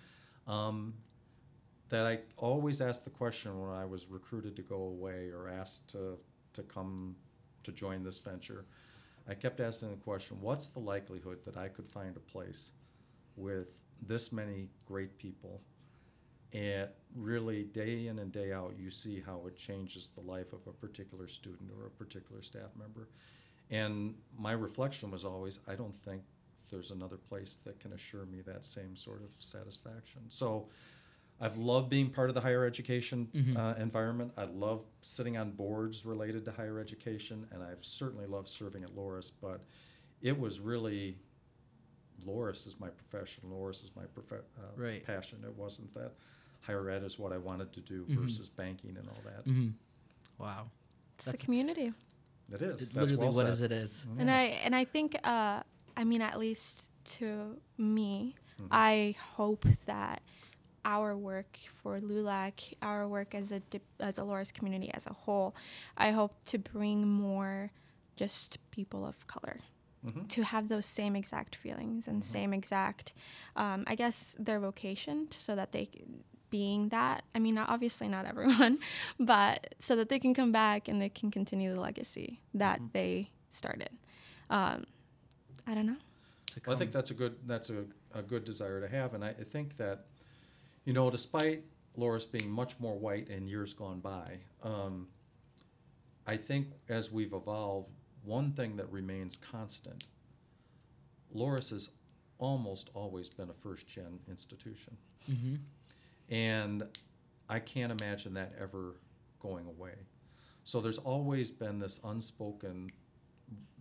Um, 0.46 0.94
that 1.88 2.06
I 2.06 2.20
always 2.36 2.80
asked 2.80 3.04
the 3.04 3.10
question 3.10 3.60
when 3.60 3.70
I 3.70 3.84
was 3.84 4.06
recruited 4.08 4.56
to 4.56 4.62
go 4.62 4.76
away 4.82 5.30
or 5.30 5.48
asked 5.48 5.90
to, 5.90 6.18
to 6.54 6.62
come 6.64 7.16
to 7.62 7.72
join 7.72 8.02
this 8.02 8.18
venture. 8.18 8.66
I 9.28 9.34
kept 9.34 9.60
asking 9.60 9.90
the 9.90 9.96
question 9.96 10.40
what's 10.40 10.68
the 10.68 10.78
likelihood 10.80 11.44
that 11.44 11.56
I 11.56 11.68
could 11.68 11.88
find 11.88 12.16
a 12.16 12.20
place 12.20 12.70
with 13.36 13.82
this 14.00 14.32
many 14.32 14.70
great 14.84 15.18
people? 15.18 15.60
And 16.52 16.88
really, 17.14 17.64
day 17.64 18.06
in 18.06 18.18
and 18.20 18.30
day 18.32 18.52
out, 18.52 18.74
you 18.78 18.90
see 18.90 19.20
how 19.20 19.46
it 19.46 19.56
changes 19.56 20.10
the 20.10 20.20
life 20.20 20.52
of 20.52 20.66
a 20.66 20.72
particular 20.72 21.26
student 21.28 21.70
or 21.76 21.86
a 21.86 21.90
particular 21.90 22.42
staff 22.42 22.70
member. 22.78 23.08
And 23.70 24.14
my 24.38 24.52
reflection 24.52 25.10
was 25.10 25.24
always 25.24 25.58
I 25.66 25.74
don't 25.74 25.94
think 26.04 26.22
there's 26.70 26.90
another 26.90 27.16
place 27.16 27.58
that 27.64 27.78
can 27.80 27.92
assure 27.92 28.26
me 28.26 28.40
that 28.42 28.64
same 28.64 28.96
sort 28.96 29.22
of 29.22 29.30
satisfaction. 29.38 30.22
So, 30.30 30.68
I've 31.38 31.58
loved 31.58 31.90
being 31.90 32.08
part 32.10 32.30
of 32.30 32.34
the 32.34 32.40
higher 32.40 32.64
education 32.64 33.28
Mhm. 33.34 33.56
uh, 33.58 33.74
environment. 33.78 34.32
I 34.38 34.44
love 34.44 34.86
sitting 35.02 35.36
on 35.36 35.50
boards 35.52 36.06
related 36.06 36.46
to 36.46 36.50
higher 36.52 36.78
education, 36.80 37.46
and 37.52 37.62
I've 37.62 37.84
certainly 37.84 38.26
loved 38.26 38.48
serving 38.48 38.84
at 38.84 38.96
Loras. 38.96 39.30
But 39.40 39.60
it 40.22 40.38
was 40.38 40.60
really 40.60 41.18
Loras 42.24 42.66
is 42.66 42.80
my 42.80 42.88
profession. 42.88 43.44
Loras 43.50 43.84
is 43.84 43.90
my 43.94 44.04
prof- 44.06 44.32
uh, 44.58 44.62
Right. 44.76 45.04
passion. 45.04 45.44
It 45.44 45.54
wasn't 45.54 45.92
that 45.94 46.14
higher 46.62 46.88
ed 46.88 47.04
is 47.04 47.18
what 47.18 47.32
I 47.32 47.38
wanted 47.38 47.72
to 47.74 47.80
do 47.82 48.06
Mhm. 48.06 48.16
versus 48.16 48.48
banking 48.48 48.96
and 48.96 49.06
all 49.08 49.20
that. 49.24 49.44
Mm-hmm. 49.44 49.70
Wow, 50.38 50.70
it's 51.16 51.26
the 51.26 51.32
That's- 51.32 51.44
community. 51.44 51.92
It 52.52 52.62
is. 52.62 52.82
it's 52.82 52.90
That's 52.90 52.96
literally 53.10 53.16
well 53.16 53.32
what 53.32 53.44
said. 53.46 53.52
is 53.52 53.62
it 53.62 53.72
is. 53.72 54.06
And 54.18 54.30
I 54.30 54.42
and 54.64 54.74
I 54.74 54.84
think 54.84 55.16
uh, 55.24 55.62
I 55.96 56.04
mean 56.04 56.22
at 56.22 56.38
least 56.38 56.88
to 57.18 57.56
me, 57.78 58.34
Mhm. 58.60 58.68
I 58.70 59.14
hope 59.36 59.64
that 59.86 60.22
our 60.84 61.16
work 61.16 61.58
for 61.82 62.00
LULAC, 62.00 62.74
our 62.80 63.06
work 63.08 63.34
as 63.34 63.52
a 63.52 63.60
as 64.00 64.18
a 64.18 64.22
Loras 64.22 64.52
community 64.52 64.90
as 64.94 65.06
a 65.06 65.12
whole, 65.12 65.54
I 65.96 66.12
hope 66.12 66.32
to 66.46 66.58
bring 66.58 67.06
more 67.08 67.72
just 68.16 68.58
people 68.70 69.04
of 69.04 69.26
color 69.26 69.58
Mhm. 70.06 70.28
to 70.28 70.42
have 70.44 70.68
those 70.68 70.86
same 70.86 71.16
exact 71.16 71.56
feelings 71.56 72.06
and 72.08 72.22
Mhm. 72.22 72.24
same 72.24 72.52
exact, 72.54 73.12
um, 73.56 73.82
I 73.88 73.94
guess, 73.96 74.36
their 74.38 74.60
vocation, 74.60 75.30
so 75.32 75.54
that 75.56 75.72
they, 75.72 75.86
c- 75.86 76.04
being 76.50 76.88
that, 76.90 77.24
I 77.34 77.38
mean, 77.38 77.54
not, 77.56 77.68
obviously 77.68 78.08
not 78.08 78.24
everyone, 78.32 78.78
but 79.18 79.74
so 79.78 79.96
that 79.96 80.08
they 80.08 80.18
can 80.18 80.34
come 80.34 80.52
back 80.52 80.88
and 80.88 81.00
they 81.00 81.08
can 81.08 81.30
continue 81.30 81.74
the 81.74 81.80
legacy 81.80 82.40
that 82.54 82.80
Mhm. 82.80 82.92
they 82.92 83.30
started. 83.50 83.90
Um, 84.50 84.84
I 85.66 85.74
don't 85.74 85.86
know. 85.86 85.96
Well, 86.66 86.74
I 86.74 86.78
think 86.78 86.92
that's 86.92 87.10
a 87.10 87.14
good 87.14 87.36
that's 87.46 87.68
a, 87.70 87.84
a 88.14 88.22
good 88.22 88.44
desire 88.44 88.80
to 88.80 88.88
have, 88.88 89.12
and 89.14 89.22
I, 89.24 89.28
I 89.30 89.44
think 89.44 89.76
that, 89.76 90.06
you 90.84 90.92
know, 90.94 91.10
despite 91.10 91.64
Loras 91.98 92.30
being 92.30 92.50
much 92.50 92.78
more 92.80 92.96
white 92.98 93.28
in 93.28 93.46
years 93.46 93.74
gone 93.74 94.00
by, 94.00 94.38
um, 94.62 95.08
I 96.26 96.36
think 96.38 96.68
as 96.88 97.10
we've 97.12 97.32
evolved, 97.34 97.90
one 98.24 98.52
thing 98.52 98.76
that 98.76 98.90
remains 98.90 99.36
constant, 99.36 100.04
Loras 101.34 101.70
has 101.70 101.90
almost 102.38 102.90
always 102.94 103.28
been 103.28 103.50
a 103.50 103.54
first 103.54 103.86
gen 103.86 104.20
institution. 104.28 104.96
Mm-hmm. 105.30 105.54
And 106.28 106.84
I 107.48 107.58
can't 107.60 107.92
imagine 107.92 108.34
that 108.34 108.54
ever 108.60 108.96
going 109.40 109.66
away. 109.66 109.94
So 110.64 110.80
there's 110.80 110.98
always 110.98 111.50
been 111.50 111.78
this 111.78 112.00
unspoken 112.04 112.90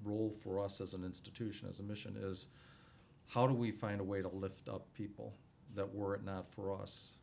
role 0.03 0.35
for 0.43 0.63
us 0.63 0.81
as 0.81 0.93
an 0.93 1.03
institution, 1.03 1.67
as 1.69 1.79
a 1.79 1.83
mission, 1.83 2.15
is 2.19 2.47
how 3.27 3.47
do 3.47 3.53
we 3.53 3.71
find 3.71 3.99
a 3.99 4.03
way 4.03 4.21
to 4.21 4.27
lift 4.29 4.69
up 4.69 4.93
people 4.93 5.33
that 5.73 5.93
were 5.93 6.13
it 6.15 6.23
not 6.23 6.51
for 6.53 6.79
us, 6.79 7.13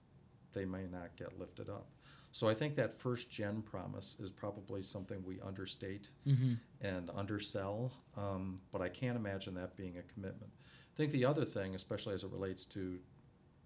they 0.53 0.65
may 0.65 0.87
not 0.91 1.15
get 1.17 1.39
lifted 1.39 1.69
up. 1.69 1.87
So 2.33 2.49
I 2.49 2.55
think 2.55 2.75
that 2.77 2.99
first 2.99 3.31
gen 3.31 3.63
promise 3.63 4.17
is 4.19 4.31
probably 4.31 4.83
something 4.83 5.23
we 5.25 5.41
understate 5.41 6.09
Mm-hmm. 6.27 6.55
and 6.81 7.11
undersell, 7.15 7.93
um, 8.17 8.61
but 8.73 8.81
I 8.83 8.89
can't 8.89 9.17
imagine 9.17 9.55
that 9.55 9.77
being 9.77 9.97
a 9.99 10.03
commitment. 10.13 10.51
I 10.93 10.97
think 10.97 11.13
the 11.13 11.25
other 11.25 11.45
thing, 11.45 11.75
especially 11.75 12.15
as 12.15 12.25
it 12.25 12.31
relates 12.31 12.65
to 12.67 12.99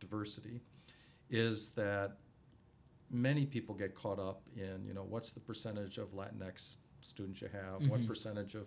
diversity, 0.00 0.60
is 1.30 1.70
that 1.76 2.16
many 3.10 3.46
people 3.46 3.74
get 3.74 3.94
caught 3.94 4.18
up 4.18 4.42
in, 4.56 4.84
you 4.86 4.94
know, 4.94 5.04
what's 5.04 5.32
the 5.32 5.40
percentage 5.40 5.98
of 5.98 6.12
Latinx 6.14 6.76
students 7.00 7.40
you 7.40 7.48
have? 7.48 7.88
What 7.88 8.00
Mhm. 8.00 8.06
percentage 8.06 8.54
of 8.54 8.66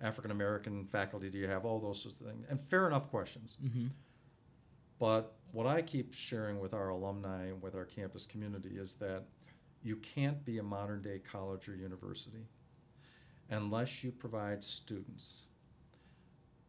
African 0.00 0.30
American 0.30 0.84
faculty 0.86 1.30
do 1.30 1.38
you 1.38 1.46
have? 1.48 1.64
All 1.64 1.80
those 1.80 2.02
sorts 2.02 2.20
of 2.20 2.26
things. 2.26 2.44
And 2.48 2.60
fair 2.68 2.86
enough 2.86 3.08
questions. 3.08 3.56
Mm-hmm. 3.62 3.88
But 4.98 5.36
what 5.52 5.66
I 5.66 5.82
keep 5.82 6.12
sharing 6.14 6.60
with 6.60 6.72
our 6.74 6.88
alumni 6.90 7.46
and 7.46 7.62
with 7.62 7.74
our 7.74 7.84
campus 7.84 8.26
community 8.26 8.78
is 8.78 8.96
that 8.96 9.24
you 9.82 9.96
can't 9.96 10.44
be 10.44 10.58
a 10.58 10.62
modern 10.62 11.02
day 11.02 11.18
college 11.18 11.68
or 11.68 11.74
university 11.74 12.46
unless 13.50 14.04
you 14.04 14.12
provide 14.12 14.62
students 14.62 15.42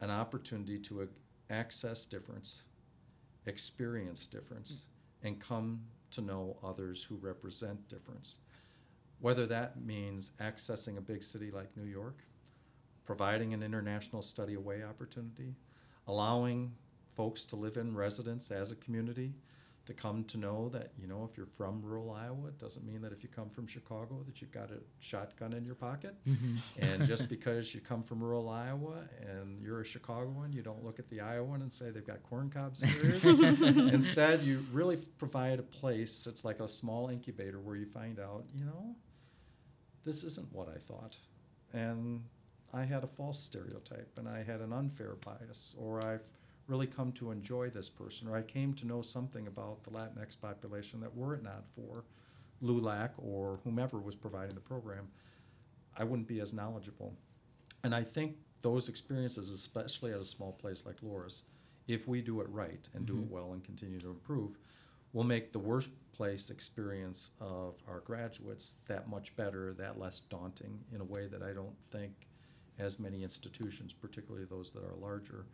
an 0.02 0.10
opportunity 0.10 0.80
to 0.80 1.08
access 1.50 2.06
difference, 2.06 2.64
experience 3.46 4.26
difference, 4.28 4.86
and 5.24 5.40
come 5.40 5.82
to 6.12 6.22
know 6.22 6.58
others 6.64 7.04
who 7.04 7.16
represent 7.16 7.88
difference. 7.88 8.38
Whether 9.20 9.46
that 9.48 9.82
means 9.82 10.34
accessing 10.42 10.98
a 10.98 11.02
big 11.02 11.24
city 11.24 11.50
like 11.50 11.76
New 11.78 11.90
York, 11.90 12.20
providing 13.06 13.54
an 13.54 13.64
international 13.64 14.22
study 14.22 14.54
away 14.54 14.84
opportunity, 14.84 15.56
allowing 16.08 16.74
folks 17.16 17.46
to 17.46 17.56
live 17.56 17.78
in 17.78 17.96
residence 17.96 18.52
as 18.52 18.72
a 18.72 18.76
community, 18.76 19.34
to 19.86 19.94
come 19.94 20.24
to 20.24 20.38
know 20.38 20.70
that, 20.70 20.92
you 20.98 21.08
know, 21.08 21.28
if 21.30 21.36
you're 21.36 21.46
from 21.46 21.82
rural 21.82 22.12
Iowa, 22.12 22.48
it 22.48 22.58
doesn't 22.58 22.86
mean 22.86 23.02
that 23.02 23.12
if 23.12 23.22
you 23.22 23.28
come 23.28 23.50
from 23.50 23.68
Chicago 23.68 24.24
that 24.26 24.42
you've 24.42 24.52
got 24.52 24.72
a 24.72 24.80
shotgun 25.02 25.52
in 25.52 25.66
your 25.66 25.76
pocket. 25.76 26.16
Mm-hmm. 26.26 26.56
And 26.80 27.06
just 27.08 27.28
because 27.28 27.76
you 27.76 27.82
come 27.82 28.02
from 28.02 28.24
rural 28.24 28.48
Iowa 28.48 29.04
and 29.22 29.62
you're 29.62 29.82
a 29.82 29.86
Chicagoan, 29.86 30.54
you 30.54 30.62
don't 30.62 30.84
look 30.86 31.00
at 31.00 31.10
the 31.10 31.20
Iowan 31.20 31.62
and 31.62 31.72
say 31.72 31.90
they've 31.90 32.08
got 32.08 32.24
corn 32.24 32.50
cobs 32.50 32.82
in 32.82 32.94
their 32.94 33.06
ears. 33.06 33.62
Instead, 33.94 34.42
you 34.44 34.66
really 34.72 34.96
provide 34.96 35.60
a 35.60 35.64
place, 35.64 36.28
it's 36.28 36.46
like 36.46 36.62
a 36.62 36.70
small 36.70 37.10
incubator 37.10 37.60
where 37.60 37.76
you 37.76 37.86
find 37.86 38.20
out, 38.20 38.46
you 38.56 38.64
know, 38.64 38.96
this 40.06 40.24
isn't 40.24 40.52
what 40.54 40.70
I 40.70 40.80
thought. 40.80 41.18
And 41.74 42.24
I 42.74 42.86
had 42.86 43.04
a 43.04 43.08
false 43.08 43.44
stereotype 43.44 44.18
and 44.18 44.30
I 44.30 44.44
had 44.44 44.62
an 44.62 44.72
unfair 44.72 45.16
bias, 45.26 45.76
or 45.78 46.06
I've 46.06 46.24
really 46.68 46.88
come 46.88 47.12
to 47.14 47.32
enjoy 47.32 47.70
this 47.70 47.90
person, 47.90 48.28
or 48.28 48.36
I 48.38 48.42
came 48.42 48.74
to 48.76 48.88
know 48.88 49.02
something 49.02 49.48
about 49.48 49.84
the 49.84 49.92
Latinx 49.92 50.40
population 50.40 51.02
that 51.02 51.16
were 51.16 51.34
it 51.36 51.44
not 51.44 51.66
for 51.76 52.04
LULAC 52.62 53.12
or 53.18 53.60
whomever 53.64 54.00
was 54.00 54.16
providing 54.16 54.56
the 54.56 54.62
program, 54.62 55.10
I 55.98 56.04
wouldn't 56.06 56.28
be 56.28 56.40
as 56.40 56.54
knowledgeable. 56.54 57.14
And 57.84 57.94
I 57.94 58.04
think 58.04 58.38
those 58.62 58.88
experiences, 58.88 59.52
especially 59.52 60.14
at 60.14 60.20
a 60.22 60.26
small 60.26 60.54
place 60.54 60.86
like 60.86 61.02
Loras, 61.02 61.42
if 61.88 62.08
we 62.08 62.22
do 62.22 62.40
it 62.40 62.48
right 62.50 62.88
and 62.94 63.06
do 63.06 63.16
Mhm. 63.16 63.24
it 63.24 63.30
well 63.32 63.54
and 63.54 63.64
continue 63.64 64.00
to 64.00 64.10
improve, 64.10 64.58
will 65.12 65.26
make 65.26 65.52
the 65.52 65.60
workplace 65.60 66.50
experience 66.50 67.32
of 67.40 67.84
our 67.88 68.00
graduates 68.00 68.76
that 68.88 69.10
much 69.10 69.36
better, 69.36 69.74
that 69.74 70.00
less 70.00 70.22
daunting 70.22 70.86
in 70.92 71.02
a 71.02 71.04
way 71.04 71.28
that 71.28 71.44
I 71.44 71.52
don't 71.54 71.78
think 71.92 72.30
as 72.80 72.98
many 72.98 73.22
institutions, 73.22 73.94
particularly 73.94 74.46
those 74.46 74.72
that 74.72 74.84
are 74.84 74.96
larger, 74.96 75.46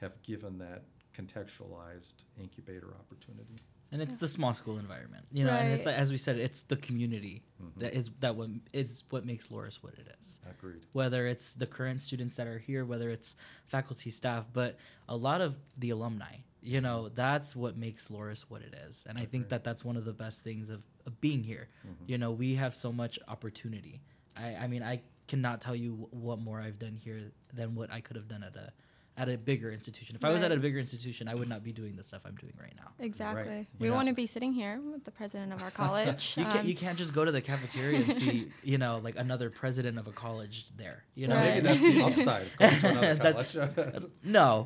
have 0.00 0.20
given 0.22 0.58
that 0.58 0.84
contextualized 1.14 2.14
incubator 2.40 2.94
opportunity. 2.98 3.56
And 3.92 4.02
it's 4.02 4.12
Yeah. 4.12 4.16
the 4.18 4.28
small 4.28 4.52
school 4.52 4.78
environment, 4.78 5.26
you 5.30 5.44
know. 5.44 5.52
And 5.52 5.72
it's 5.72 5.86
like, 5.86 5.94
as 5.96 6.10
we 6.10 6.16
said, 6.18 6.38
it's 6.38 6.62
the 6.62 6.76
community 6.76 7.44
Mhm. 7.62 7.74
that 7.80 7.94
is 7.94 8.10
that 8.20 8.34
what 8.34 8.50
is 8.72 9.04
what 9.10 9.24
makes 9.24 9.46
Loras 9.46 9.76
what 9.76 9.94
it 9.94 10.08
is. 10.18 10.40
Agreed. 10.50 10.84
Whether 10.92 11.26
it's 11.26 11.54
the 11.54 11.66
current 11.68 12.00
students 12.02 12.34
that 12.36 12.48
are 12.48 12.58
here, 12.58 12.84
whether 12.84 13.10
it's 13.10 13.36
faculty, 13.66 14.10
staff, 14.10 14.48
but 14.52 14.76
a 15.08 15.16
lot 15.16 15.40
of 15.40 15.56
the 15.78 15.90
alumni. 15.90 16.38
You 16.60 16.80
know, 16.80 17.08
that's 17.10 17.54
what 17.54 17.76
makes 17.76 18.08
Loras 18.08 18.40
what 18.48 18.60
it 18.60 18.74
is. 18.74 19.06
And 19.06 19.18
I 19.20 19.24
think 19.24 19.50
that 19.50 19.62
that's 19.62 19.84
one 19.84 19.96
of 19.96 20.04
the 20.04 20.12
best 20.12 20.42
things 20.42 20.68
of, 20.68 20.82
of 21.06 21.20
being 21.20 21.44
here. 21.44 21.68
Mhm. 21.86 22.08
You 22.08 22.18
know, 22.18 22.32
we 22.32 22.56
have 22.56 22.74
so 22.74 22.92
much 22.92 23.20
opportunity. 23.28 24.00
I, 24.34 24.56
I 24.56 24.66
mean, 24.66 24.82
I 24.82 25.02
cannot 25.28 25.60
tell 25.60 25.76
you 25.76 26.08
what 26.10 26.40
more 26.40 26.60
I've 26.60 26.80
done 26.80 26.96
here 26.96 27.30
than 27.52 27.76
what 27.76 27.92
I 27.92 28.00
could 28.00 28.16
have 28.16 28.26
done 28.26 28.42
at 28.42 28.56
a 28.56 28.72
at 29.18 29.30
a 29.30 29.38
bigger 29.38 29.70
institution. 29.72 30.14
If 30.14 30.24
I 30.24 30.30
was 30.30 30.42
at 30.42 30.52
a 30.52 30.56
bigger 30.58 30.78
institution, 30.78 31.26
I 31.26 31.34
would 31.34 31.48
not 31.48 31.64
be 31.64 31.72
doing 31.72 31.96
the 31.96 32.02
stuff 32.02 32.20
I'm 32.26 32.34
doing 32.34 32.52
right 32.60 32.74
now. 32.76 32.90
Exactly. 32.98 33.60
You 33.60 33.66
We 33.78 33.88
know? 33.88 33.94
want 33.94 34.08
to 34.08 34.14
be 34.14 34.26
sitting 34.26 34.52
here 34.52 34.78
with 34.92 35.04
the 35.04 35.10
president 35.10 35.54
of 35.54 35.62
our 35.62 35.70
college. 35.84 36.34
You 36.36 36.44
can't 36.44 36.56
um, 36.60 36.66
you 36.66 36.74
can't 36.74 36.98
just 36.98 37.14
go 37.14 37.24
to 37.24 37.32
the 37.32 37.40
cafeteria 37.40 38.00
and 38.04 38.14
see 38.16 38.48
you 38.62 38.76
know 38.76 39.00
like 39.02 39.16
another 39.16 39.48
president 39.48 39.98
of 39.98 40.06
a 40.06 40.12
college 40.12 40.66
there. 40.76 41.04
You 41.14 41.28
know 41.28 41.36
Well, 41.36 41.44
maybe 41.46 41.60
that's 41.66 41.80
the 41.80 42.02
upside 42.02 42.46
of 42.46 42.58
going 42.58 42.74
to 42.74 42.80
That's- 43.22 43.52
college. 43.54 43.74
that's- 43.74 44.06
no, 44.22 44.64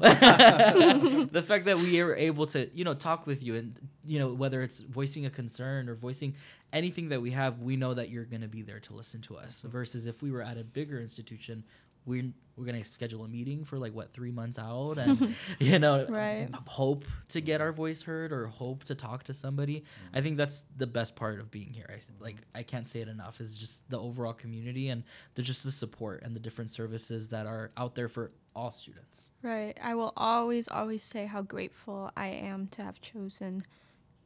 the 1.30 1.42
fact 1.42 1.64
that 1.66 1.78
we 1.78 2.00
are 2.00 2.14
able 2.14 2.46
to 2.48 2.68
you 2.74 2.84
know 2.84 2.94
talk 2.94 3.26
with 3.26 3.42
you 3.42 3.54
and 3.56 3.76
you 4.04 4.18
know 4.18 4.32
whether 4.32 4.62
it's 4.62 4.80
voicing 4.80 5.26
a 5.26 5.30
concern 5.30 5.88
or 5.88 5.94
voicing 5.94 6.34
anything 6.72 7.08
that 7.08 7.20
we 7.20 7.32
have, 7.32 7.60
we 7.60 7.76
know 7.76 7.94
that 7.94 8.10
you're 8.10 8.24
going 8.24 8.42
to 8.42 8.48
be 8.48 8.62
there 8.62 8.78
to 8.78 8.94
listen 8.94 9.20
to 9.20 9.36
us. 9.36 9.62
Versus 9.68 10.06
if 10.06 10.22
we 10.22 10.30
were 10.30 10.42
at 10.42 10.56
a 10.58 10.64
bigger 10.64 11.00
institution. 11.00 11.64
We're, 12.06 12.32
we're 12.56 12.64
gonna 12.66 12.84
schedule 12.84 13.24
a 13.24 13.28
meeting 13.28 13.64
for 13.64 13.78
like 13.78 13.94
what 13.94 14.12
three 14.12 14.30
months 14.30 14.58
out 14.58 14.98
and 14.98 15.34
you 15.58 15.78
know 15.78 16.06
Right. 16.08 16.48
hope 16.66 17.04
to 17.28 17.40
get 17.40 17.60
our 17.60 17.72
voice 17.72 18.02
heard 18.02 18.32
or 18.32 18.46
hope 18.48 18.84
to 18.84 18.94
talk 18.94 19.24
to 19.24 19.34
somebody 19.34 19.84
I 20.12 20.20
think 20.20 20.36
that's 20.36 20.64
the 20.76 20.86
best 20.86 21.16
part 21.16 21.40
of 21.40 21.50
being 21.50 21.72
here 21.72 21.86
i 21.88 22.00
like 22.22 22.36
I 22.54 22.62
can't 22.62 22.88
say 22.88 23.00
it 23.00 23.08
enough. 23.08 23.40
Is 23.40 23.56
just 23.56 23.88
the 23.90 23.98
overall 23.98 24.32
community 24.34 24.88
and 24.88 25.04
the 25.34 25.42
just 25.42 25.62
the 25.64 25.72
support 25.72 26.22
and 26.22 26.34
the 26.36 26.40
different 26.40 26.70
services 26.70 27.28
that 27.28 27.46
are 27.46 27.70
out 27.76 27.94
there 27.94 28.08
for 28.08 28.32
all 28.54 28.72
students. 28.72 29.30
Right. 29.42 29.78
I 29.80 29.94
will 29.94 30.12
always, 30.16 30.66
always 30.68 31.02
say 31.04 31.26
how 31.26 31.42
grateful 31.42 32.10
I 32.16 32.26
am 32.28 32.66
to 32.72 32.82
have 32.82 33.00
chosen 33.00 33.64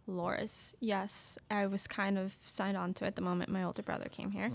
Loras. 0.09 0.75
Yes, 0.81 1.39
I 1.51 1.67
was 1.67 1.87
kind 1.87 2.19
of 2.19 2.35
signed 2.45 2.77
on 2.77 2.95
to 2.95 3.07
at 3.07 3.17
the 3.17 3.23
moment 3.23 3.51
my 3.51 3.63
older 3.63 3.83
brother 3.83 4.09
came 4.11 4.31
here. 4.31 4.51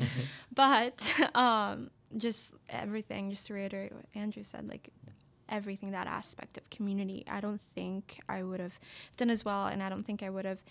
But 0.53 1.13
um, 1.35 1.89
just 2.17 2.53
everything, 2.69 3.29
just 3.29 3.47
to 3.47 3.53
reiterate 3.53 3.93
what 3.93 4.05
Andrew 4.15 4.43
said, 4.43 4.67
like 4.67 4.89
everything, 5.47 5.91
that 5.91 6.07
aspect 6.07 6.57
of 6.57 6.69
community, 6.69 7.23
I 7.27 7.41
don't 7.41 7.61
think 7.61 8.19
I 8.27 8.43
would 8.43 8.59
have 8.59 8.79
done 9.17 9.29
as 9.29 9.43
well. 9.43 9.67
And 9.67 9.81
I 9.81 9.89
don't 9.89 10.03
think 10.03 10.23
I 10.23 10.29
would 10.29 10.45
have 10.45 10.61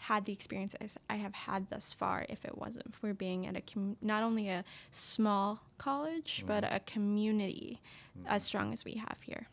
had 0.00 0.24
the 0.24 0.32
experiences 0.32 0.96
I 1.10 1.16
have 1.16 1.34
had 1.34 1.68
thus 1.68 1.92
far 1.92 2.24
if 2.30 2.44
it 2.44 2.56
wasn't 2.56 2.94
for 2.94 3.12
being 3.12 3.46
at 3.46 3.54
a 3.54 3.60
com- 3.60 3.98
not 4.00 4.22
only 4.22 4.48
a 4.48 4.64
small 4.90 5.62
college, 5.76 6.38
mm-hmm. 6.38 6.48
but 6.48 6.72
a 6.72 6.80
community 6.80 7.82
mm-hmm. 8.18 8.26
as 8.26 8.42
strong 8.42 8.72
as 8.72 8.84
we 8.84 8.94
have 8.94 9.18
here. 9.20 9.48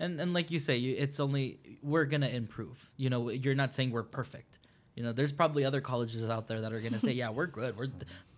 And 0.00 0.18
and 0.18 0.32
like 0.32 0.50
you 0.50 0.58
say, 0.58 0.76
you, 0.76 0.96
it's 0.98 1.20
only 1.20 1.58
we're 1.82 2.06
gonna 2.06 2.28
improve. 2.28 2.90
You 2.96 3.10
know, 3.10 3.28
you're 3.28 3.54
not 3.54 3.74
saying 3.74 3.90
we're 3.90 4.02
perfect. 4.02 4.58
You 4.96 5.02
know, 5.02 5.12
there's 5.12 5.32
probably 5.32 5.64
other 5.64 5.80
colleges 5.80 6.28
out 6.28 6.48
there 6.48 6.62
that 6.62 6.72
are 6.72 6.80
gonna 6.80 6.98
say, 6.98 7.12
yeah, 7.22 7.30
we're 7.30 7.46
good. 7.46 7.76
We're 7.76 7.88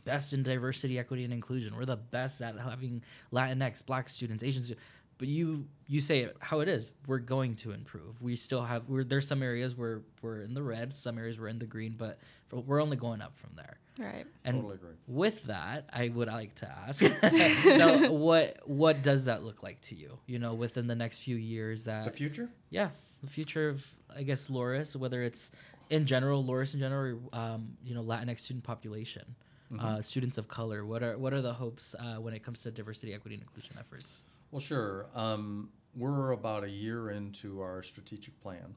best 0.04 0.32
in 0.32 0.42
diversity, 0.42 0.98
equity, 0.98 1.24
and 1.24 1.32
inclusion. 1.32 1.76
We're 1.76 1.84
the 1.84 1.96
best 1.96 2.40
at 2.42 2.58
having 2.58 3.02
Latinx, 3.32 3.84
Black 3.84 4.08
students, 4.08 4.42
Asian 4.44 4.62
students. 4.62 4.84
But 5.16 5.28
you 5.28 5.66
you 5.86 6.00
say 6.00 6.20
it 6.22 6.36
how 6.40 6.60
it 6.60 6.68
is. 6.68 6.90
We're 7.06 7.18
going 7.18 7.54
to 7.56 7.70
improve. 7.70 8.20
We 8.20 8.34
still 8.36 8.62
have. 8.64 8.88
We're 8.88 9.04
there's 9.04 9.26
some 9.28 9.42
areas 9.42 9.76
where 9.76 10.02
we're 10.22 10.40
in 10.40 10.54
the 10.54 10.62
red, 10.62 10.96
some 10.96 11.18
areas 11.18 11.38
we're 11.38 11.48
in 11.48 11.58
the 11.60 11.66
green, 11.66 11.94
but 11.96 12.18
we're 12.50 12.82
only 12.82 12.96
going 12.96 13.20
up 13.22 13.36
from 13.38 13.50
there. 13.56 13.78
Right. 13.96 14.26
And 14.44 14.56
Totally 14.56 14.74
agree. 14.74 14.94
with 15.06 15.44
that, 15.44 15.88
I 15.92 16.08
would 16.08 16.26
like 16.26 16.56
to 16.56 16.68
ask, 16.68 17.00
now, 17.64 18.10
what 18.10 18.58
what 18.68 19.02
does 19.04 19.26
that 19.26 19.44
look 19.44 19.62
like 19.62 19.80
to 19.82 19.94
you? 19.94 20.18
You 20.26 20.40
know, 20.40 20.52
within 20.52 20.88
the 20.88 20.96
next 20.96 21.20
few 21.20 21.36
years, 21.36 21.84
that 21.84 22.04
The 22.06 22.10
future? 22.10 22.48
yeah, 22.70 22.88
the 23.22 23.30
future 23.30 23.68
of 23.68 23.86
I 24.14 24.24
guess 24.24 24.48
Loras, 24.50 24.96
whether 24.96 25.22
it's 25.22 25.52
in 25.90 26.06
general, 26.06 26.42
Loras 26.42 26.74
in 26.74 26.80
general, 26.80 27.20
or, 27.32 27.38
um, 27.38 27.76
you 27.84 27.94
know, 27.94 28.02
Latinx 28.02 28.40
student 28.40 28.64
population, 28.64 29.36
uh, 29.80 30.02
students 30.02 30.38
of 30.38 30.48
color. 30.48 30.84
What 30.84 31.02
are 31.02 31.18
what 31.18 31.32
are 31.32 31.42
the 31.42 31.54
hopes 31.54 31.94
uh, 31.98 32.16
when 32.16 32.34
it 32.34 32.42
comes 32.42 32.62
to 32.62 32.70
diversity, 32.70 33.14
equity, 33.14 33.34
and 33.36 33.42
inclusion 33.42 33.76
efforts? 33.78 34.24
Well, 34.50 34.60
sure. 34.60 35.06
Um, 35.14 35.70
we're 35.96 36.32
about 36.32 36.64
a 36.64 36.70
year 36.70 37.10
into 37.10 37.60
our 37.60 37.82
strategic 37.82 38.40
plan, 38.40 38.74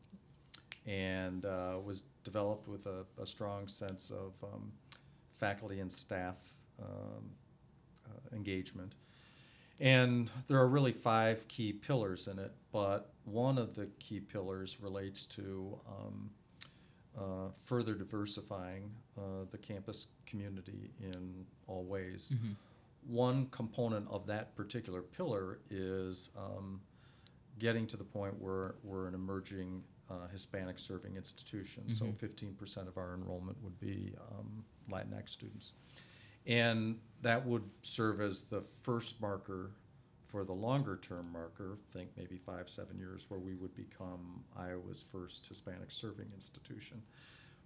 and 0.85 1.45
uh, 1.45 1.77
was 1.83 2.03
developed 2.23 2.67
with 2.67 2.85
a, 2.85 3.05
a 3.21 3.25
strong 3.25 3.67
sense 3.67 4.11
of 4.11 4.33
um, 4.43 4.71
faculty 5.37 5.79
and 5.79 5.91
staff 5.91 6.35
um, 6.81 7.31
uh, 8.05 8.35
engagement. 8.35 8.95
And 9.79 10.29
there 10.47 10.57
are 10.57 10.67
really 10.67 10.91
five 10.91 11.47
key 11.47 11.71
pillars 11.71 12.27
in 12.27 12.39
it, 12.39 12.51
but 12.71 13.13
one 13.25 13.57
of 13.57 13.75
the 13.75 13.87
key 13.99 14.19
pillars 14.19 14.77
relates 14.81 15.25
to 15.27 15.79
um, 15.87 16.31
uh, 17.17 17.49
further 17.63 17.93
diversifying 17.95 18.91
uh, 19.17 19.21
the 19.51 19.57
campus 19.57 20.07
community 20.25 20.91
in 21.01 21.45
all 21.67 21.83
ways. 21.83 22.33
Mhm. 22.35 22.55
One 23.07 23.47
component 23.47 24.07
of 24.09 24.27
that 24.27 24.55
particular 24.55 25.01
pillar 25.01 25.59
is 25.69 26.29
um, 26.37 26.81
getting 27.59 27.87
to 27.87 27.97
the 27.97 28.03
point 28.03 28.39
where 28.39 28.75
we're 28.83 29.07
an 29.07 29.15
emerging 29.15 29.83
uh, 30.09 30.27
Hispanic 30.27 30.79
serving 30.79 31.15
institution. 31.17 31.89
So 31.89 32.05
Mhm. 32.05 32.17
15% 32.17 32.87
of 32.87 32.97
our 32.97 33.13
enrollment 33.13 33.61
would 33.63 33.77
be 33.79 34.13
um, 34.31 34.63
Latinx 34.89 35.29
students. 35.29 35.73
And 36.45 37.01
that 37.23 37.45
would 37.45 37.69
serve 37.81 38.21
as 38.21 38.45
the 38.45 38.63
first 38.83 39.19
marker 39.19 39.71
for 40.27 40.43
the 40.43 40.53
longer 40.53 40.97
term 40.97 41.31
marker, 41.31 41.77
think 41.93 42.09
maybe 42.17 42.37
five, 42.37 42.69
seven 42.69 42.97
years, 42.97 43.25
where 43.29 43.39
we 43.39 43.55
would 43.55 43.75
become 43.75 44.43
Iowa's 44.55 45.03
first 45.03 45.47
Hispanic 45.47 45.89
serving 45.89 46.27
institution, 46.33 47.01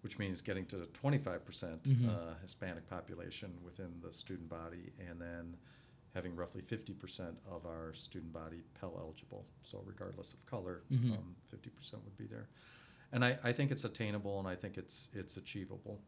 which 0.02 0.20
means 0.20 0.42
getting 0.42 0.66
to 0.68 0.88
25% 0.94 1.84
Mhm. 1.84 2.08
uh, 2.10 2.36
Hispanic 2.42 2.88
population 2.88 3.52
within 3.64 4.00
the 4.02 4.14
student 4.14 4.50
body, 4.50 4.94
and 5.00 5.20
then 5.20 5.58
having 6.14 6.36
roughly 6.36 6.62
50% 6.62 7.38
of 7.50 7.66
our 7.66 7.94
student 7.94 8.34
body 8.34 8.62
Pell 8.80 8.96
eligible. 9.00 9.46
So, 9.64 9.82
regardless 9.86 10.34
of 10.34 10.46
color, 10.46 10.84
Mhm. 10.92 11.18
um, 11.18 11.36
50% 11.50 12.04
would 12.04 12.18
be 12.18 12.26
there. 12.28 12.48
And 13.14 13.26
I, 13.26 13.40
I 13.44 13.54
think 13.54 13.72
it's 13.72 13.84
attainable 13.86 14.38
and 14.40 14.48
I 14.48 14.56
think 14.56 14.78
it's, 14.78 15.10
it's 15.14 15.36
achievable. 15.38 16.02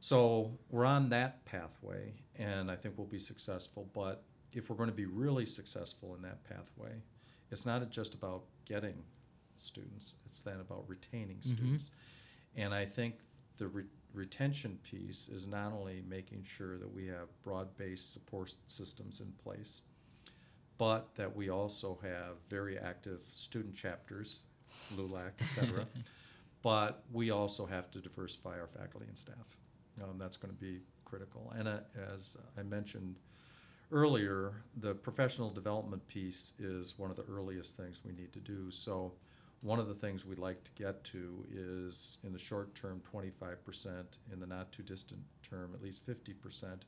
So 0.00 0.58
we're 0.68 0.84
on 0.84 1.08
that 1.10 1.44
pathway, 1.44 2.14
and 2.36 2.70
I 2.70 2.76
think 2.76 2.98
we'll 2.98 3.06
be 3.06 3.18
successful. 3.20 3.88
But 3.92 4.24
if 4.52 4.68
we're 4.70 4.76
going 4.76 4.88
to 4.90 4.94
be 4.94 5.06
really 5.06 5.46
successful 5.46 6.14
in 6.14 6.22
that 6.22 6.44
pathway, 6.44 7.02
it's 7.50 7.66
not 7.66 7.88
just 7.90 8.14
about 8.14 8.44
getting 8.64 9.02
students; 9.58 10.14
it's 10.26 10.42
then 10.42 10.60
about 10.60 10.88
retaining 10.88 11.38
Mhm. 11.38 11.44
students. 11.54 11.90
And 12.56 12.74
I 12.74 12.84
think 12.86 13.16
the 13.58 13.68
re- 13.68 13.86
retention 14.12 14.78
piece 14.82 15.28
is 15.28 15.46
not 15.46 15.72
only 15.72 16.02
making 16.02 16.44
sure 16.44 16.76
that 16.78 16.92
we 16.92 17.06
have 17.06 17.28
broad-based 17.42 18.12
support 18.12 18.54
systems 18.66 19.20
in 19.20 19.32
place, 19.32 19.82
but 20.78 21.14
that 21.14 21.34
we 21.34 21.48
also 21.48 21.96
have 22.02 22.36
very 22.48 22.78
active 22.78 23.20
student 23.32 23.74
chapters, 23.74 24.44
LULAC, 24.96 25.32
et 25.40 25.48
cetera. 25.48 25.86
but 26.62 27.04
we 27.10 27.30
also 27.30 27.66
have 27.66 27.90
to 27.92 28.00
diversify 28.00 28.58
our 28.60 28.66
faculty 28.68 29.06
and 29.06 29.16
staff. 29.18 29.56
Um, 30.02 30.18
that's 30.18 30.36
going 30.36 30.52
to 30.52 30.60
be 30.60 30.80
critical. 31.04 31.52
And 31.56 31.68
uh, 31.68 31.80
as 32.12 32.36
I 32.58 32.62
mentioned 32.62 33.16
earlier, 33.92 34.52
the 34.76 34.94
professional 34.94 35.50
development 35.50 36.06
piece 36.08 36.52
is 36.58 36.98
one 36.98 37.10
of 37.10 37.16
the 37.16 37.24
earliest 37.30 37.76
things 37.76 38.00
we 38.04 38.12
need 38.12 38.32
to 38.32 38.40
do. 38.40 38.70
So, 38.70 39.12
one 39.60 39.78
of 39.78 39.86
the 39.86 39.94
things 39.94 40.24
we'd 40.24 40.40
like 40.40 40.64
to 40.64 40.70
get 40.72 41.04
to 41.04 41.46
is 41.54 42.18
in 42.24 42.32
the 42.32 42.38
short 42.38 42.74
term, 42.74 43.00
25%, 43.14 44.04
in 44.32 44.40
the 44.40 44.46
not 44.46 44.72
too 44.72 44.82
distant 44.82 45.20
term, 45.48 45.70
at 45.72 45.80
least 45.80 46.04
50% 46.04 46.80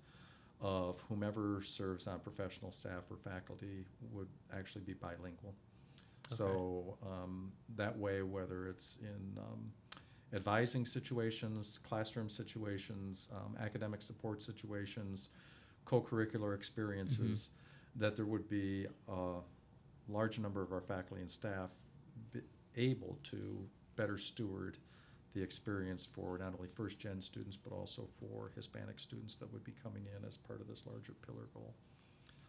of 0.60 1.00
whomever 1.08 1.62
serves 1.62 2.08
on 2.08 2.18
professional 2.18 2.72
staff 2.72 3.02
or 3.10 3.16
faculty 3.16 3.84
would 4.10 4.28
actually 4.52 4.82
be 4.82 4.94
bilingual. 4.94 5.54
So 6.28 6.96
um, 7.06 7.52
that 7.76 7.96
way, 7.96 8.22
whether 8.22 8.66
it's 8.66 8.98
in 9.02 9.38
um, 9.38 9.70
advising 10.32 10.86
situations, 10.86 11.78
classroom 11.78 12.30
situations, 12.30 13.30
um, 13.34 13.56
academic 13.62 14.02
support 14.02 14.40
situations, 14.40 15.28
co-curricular 15.84 16.54
experiences, 16.54 17.50
mm-hmm. 17.50 18.00
that 18.00 18.16
there 18.16 18.26
would 18.26 18.48
be 18.48 18.86
a 19.08 19.40
large 20.08 20.38
number 20.38 20.62
of 20.62 20.72
our 20.72 20.80
faculty 20.80 21.22
and 21.22 21.30
staff 21.30 21.70
able 22.76 23.18
to 23.22 23.66
better 23.96 24.18
steward 24.18 24.78
the 25.34 25.42
experience 25.42 26.06
for 26.06 26.38
not 26.38 26.54
only 26.56 26.68
first-gen 26.74 27.20
students, 27.20 27.56
but 27.56 27.72
also 27.72 28.08
for 28.20 28.52
Hispanic 28.54 29.00
students 29.00 29.36
that 29.38 29.52
would 29.52 29.64
be 29.64 29.72
coming 29.82 30.04
in 30.16 30.26
as 30.26 30.36
part 30.36 30.60
of 30.60 30.68
this 30.68 30.84
larger 30.86 31.12
pillar 31.26 31.48
goal. 31.52 31.74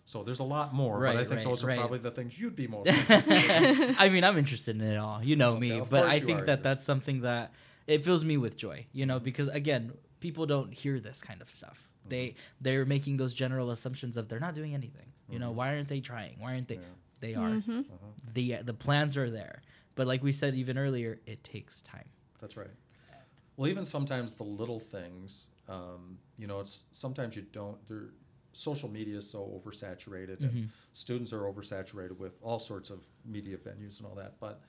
So 0.06 0.22
there's 0.22 0.40
a 0.40 0.44
lot 0.44 0.72
more, 0.74 1.00
but 1.02 1.16
I 1.16 1.24
think 1.24 1.38
right, 1.38 1.46
those 1.46 1.64
are 1.64 1.68
right. 1.68 1.80
probably 1.80 1.98
the 1.98 2.12
things 2.12 2.40
you'd 2.40 2.56
be 2.56 2.68
most 2.68 2.88
interested 3.10 3.90
in. 3.90 3.96
I 3.98 4.10
mean, 4.10 4.24
I'm 4.24 4.38
interested 4.38 4.80
in 4.80 4.88
it 4.88 4.98
all. 4.98 5.24
You 5.24 5.36
know 5.36 5.54
Okay, 5.54 5.80
me, 5.80 5.82
but 5.90 6.04
I 6.04 6.20
think 6.20 6.42
are. 6.42 6.46
that 6.46 6.62
that's 6.62 6.86
something 6.86 7.22
that 7.22 7.54
it 7.88 8.06
fills 8.06 8.24
me 8.24 8.38
with 8.38 8.56
joy. 8.56 8.86
You 8.94 9.08
know, 9.08 9.20
because 9.20 9.48
again, 9.48 9.94
people 10.20 10.46
don't 10.46 10.72
hear 10.72 11.00
this 11.00 11.22
kind 11.22 11.42
of 11.42 11.50
stuff. 11.50 11.90
Mm-hmm. 12.06 12.10
They 12.10 12.36
they're 12.62 12.86
making 12.86 13.18
those 13.18 13.34
general 13.34 13.72
assumptions 13.72 14.18
of 14.18 14.28
they're 14.30 14.40
not 14.40 14.56
doing 14.56 14.74
anything. 14.74 15.12
You 15.30 15.40
know, 15.40 15.52
Mhm. 15.52 15.56
why 15.56 15.70
aren't 15.76 15.88
they 15.88 16.02
trying? 16.02 16.36
Why 16.40 16.54
aren't 16.54 16.68
they? 16.68 16.76
Yeah. 16.76 16.82
They 17.20 17.34
are. 17.36 17.50
Mhm. 17.50 17.80
Uh-huh. 17.92 18.08
The 18.34 18.58
the 18.64 18.74
plans 18.74 19.18
are 19.18 19.30
there, 19.30 19.62
but 19.96 20.06
like 20.08 20.22
we 20.24 20.32
said 20.32 20.54
even 20.56 20.78
earlier, 20.78 21.20
it 21.26 21.44
takes 21.44 21.82
time. 21.82 22.08
That's 22.40 22.56
right. 22.58 22.70
Well, 23.58 23.70
even 23.70 23.86
sometimes 23.86 24.34
the 24.34 24.44
little 24.44 24.82
things, 24.82 25.50
um, 25.70 26.20
you 26.38 26.46
know, 26.46 26.60
it's 26.60 26.84
sometimes 26.92 27.36
you 27.38 27.42
don't. 27.44 27.78
There, 27.88 28.10
social 28.52 28.90
media 28.90 29.18
is 29.18 29.30
so 29.30 29.40
oversaturated, 29.64 30.42
and 30.42 30.70
students 30.94 31.32
are 31.34 31.42
oversaturated 31.44 32.18
with 32.18 32.38
all 32.42 32.60
sorts 32.60 32.90
of 32.90 33.00
media 33.26 33.58
venues 33.58 33.98
and 33.98 34.06
all 34.08 34.16
that. 34.16 34.40
But 34.40 34.62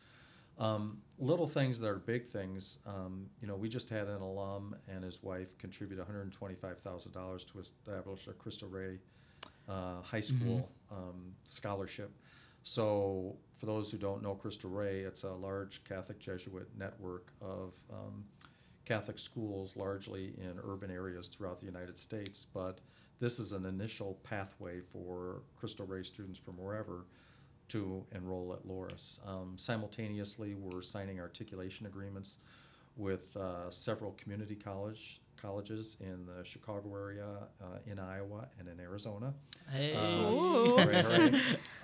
um, 0.58 0.98
little 1.18 1.46
things 1.46 1.80
that 1.80 1.88
are 1.88 1.98
big 1.98 2.26
things. 2.26 2.78
Um, 2.86 3.26
you 3.40 3.48
know, 3.48 3.56
we 3.56 3.68
just 3.68 3.90
had 3.90 4.08
an 4.08 4.20
alum 4.22 4.76
and 4.88 5.04
his 5.04 5.22
wife 5.22 5.56
contribute 5.58 5.98
one 5.98 6.06
hundred 6.06 6.32
twenty-five 6.32 6.78
thousand 6.78 7.12
dollars 7.12 7.44
to 7.44 7.60
establish 7.60 8.26
a 8.26 8.32
Cristo 8.32 8.66
Rey 8.66 8.98
uh, 9.68 10.00
high 10.02 10.20
school 10.20 10.70
um, 10.90 11.32
scholarship. 11.44 12.10
So, 12.62 13.36
for 13.56 13.66
those 13.66 13.90
who 13.90 13.98
don't 13.98 14.22
know 14.22 14.34
Cristo 14.34 14.68
Rey, 14.68 15.00
it's 15.00 15.22
a 15.22 15.32
large 15.32 15.84
Catholic 15.84 16.18
Jesuit 16.18 16.68
network 16.76 17.32
of 17.40 17.74
um, 17.92 18.24
Catholic 18.84 19.18
schools, 19.18 19.76
largely 19.76 20.34
in 20.38 20.58
urban 20.64 20.90
areas 20.90 21.28
throughout 21.28 21.60
the 21.60 21.66
United 21.66 21.98
States. 21.98 22.46
But 22.52 22.80
this 23.20 23.38
is 23.38 23.52
an 23.52 23.64
initial 23.66 24.18
pathway 24.24 24.80
for 24.80 25.42
Cristo 25.56 25.84
Rey 25.84 26.02
students 26.02 26.38
from 26.38 26.54
wherever 26.54 27.06
to 27.68 28.04
enroll 28.14 28.52
at 28.52 28.66
Loras. 28.66 29.26
Um, 29.26 29.54
simultaneously, 29.56 30.54
we're 30.54 30.82
signing 30.82 31.20
articulation 31.20 31.86
agreements 31.86 32.38
with 32.96 33.36
uh, 33.36 33.70
several 33.70 34.12
community 34.12 34.54
college 34.54 35.20
colleges 35.40 35.96
in 36.00 36.24
the 36.26 36.42
Chicago 36.44 36.94
area, 36.94 37.26
uh, 37.62 37.66
in 37.86 37.98
Iowa, 37.98 38.48
and 38.58 38.68
in 38.68 38.80
Arizona 38.80 39.34
Hey. 39.70 39.94
Ooh. 39.94 40.76
Right, 40.76 41.04
right. 41.04 41.34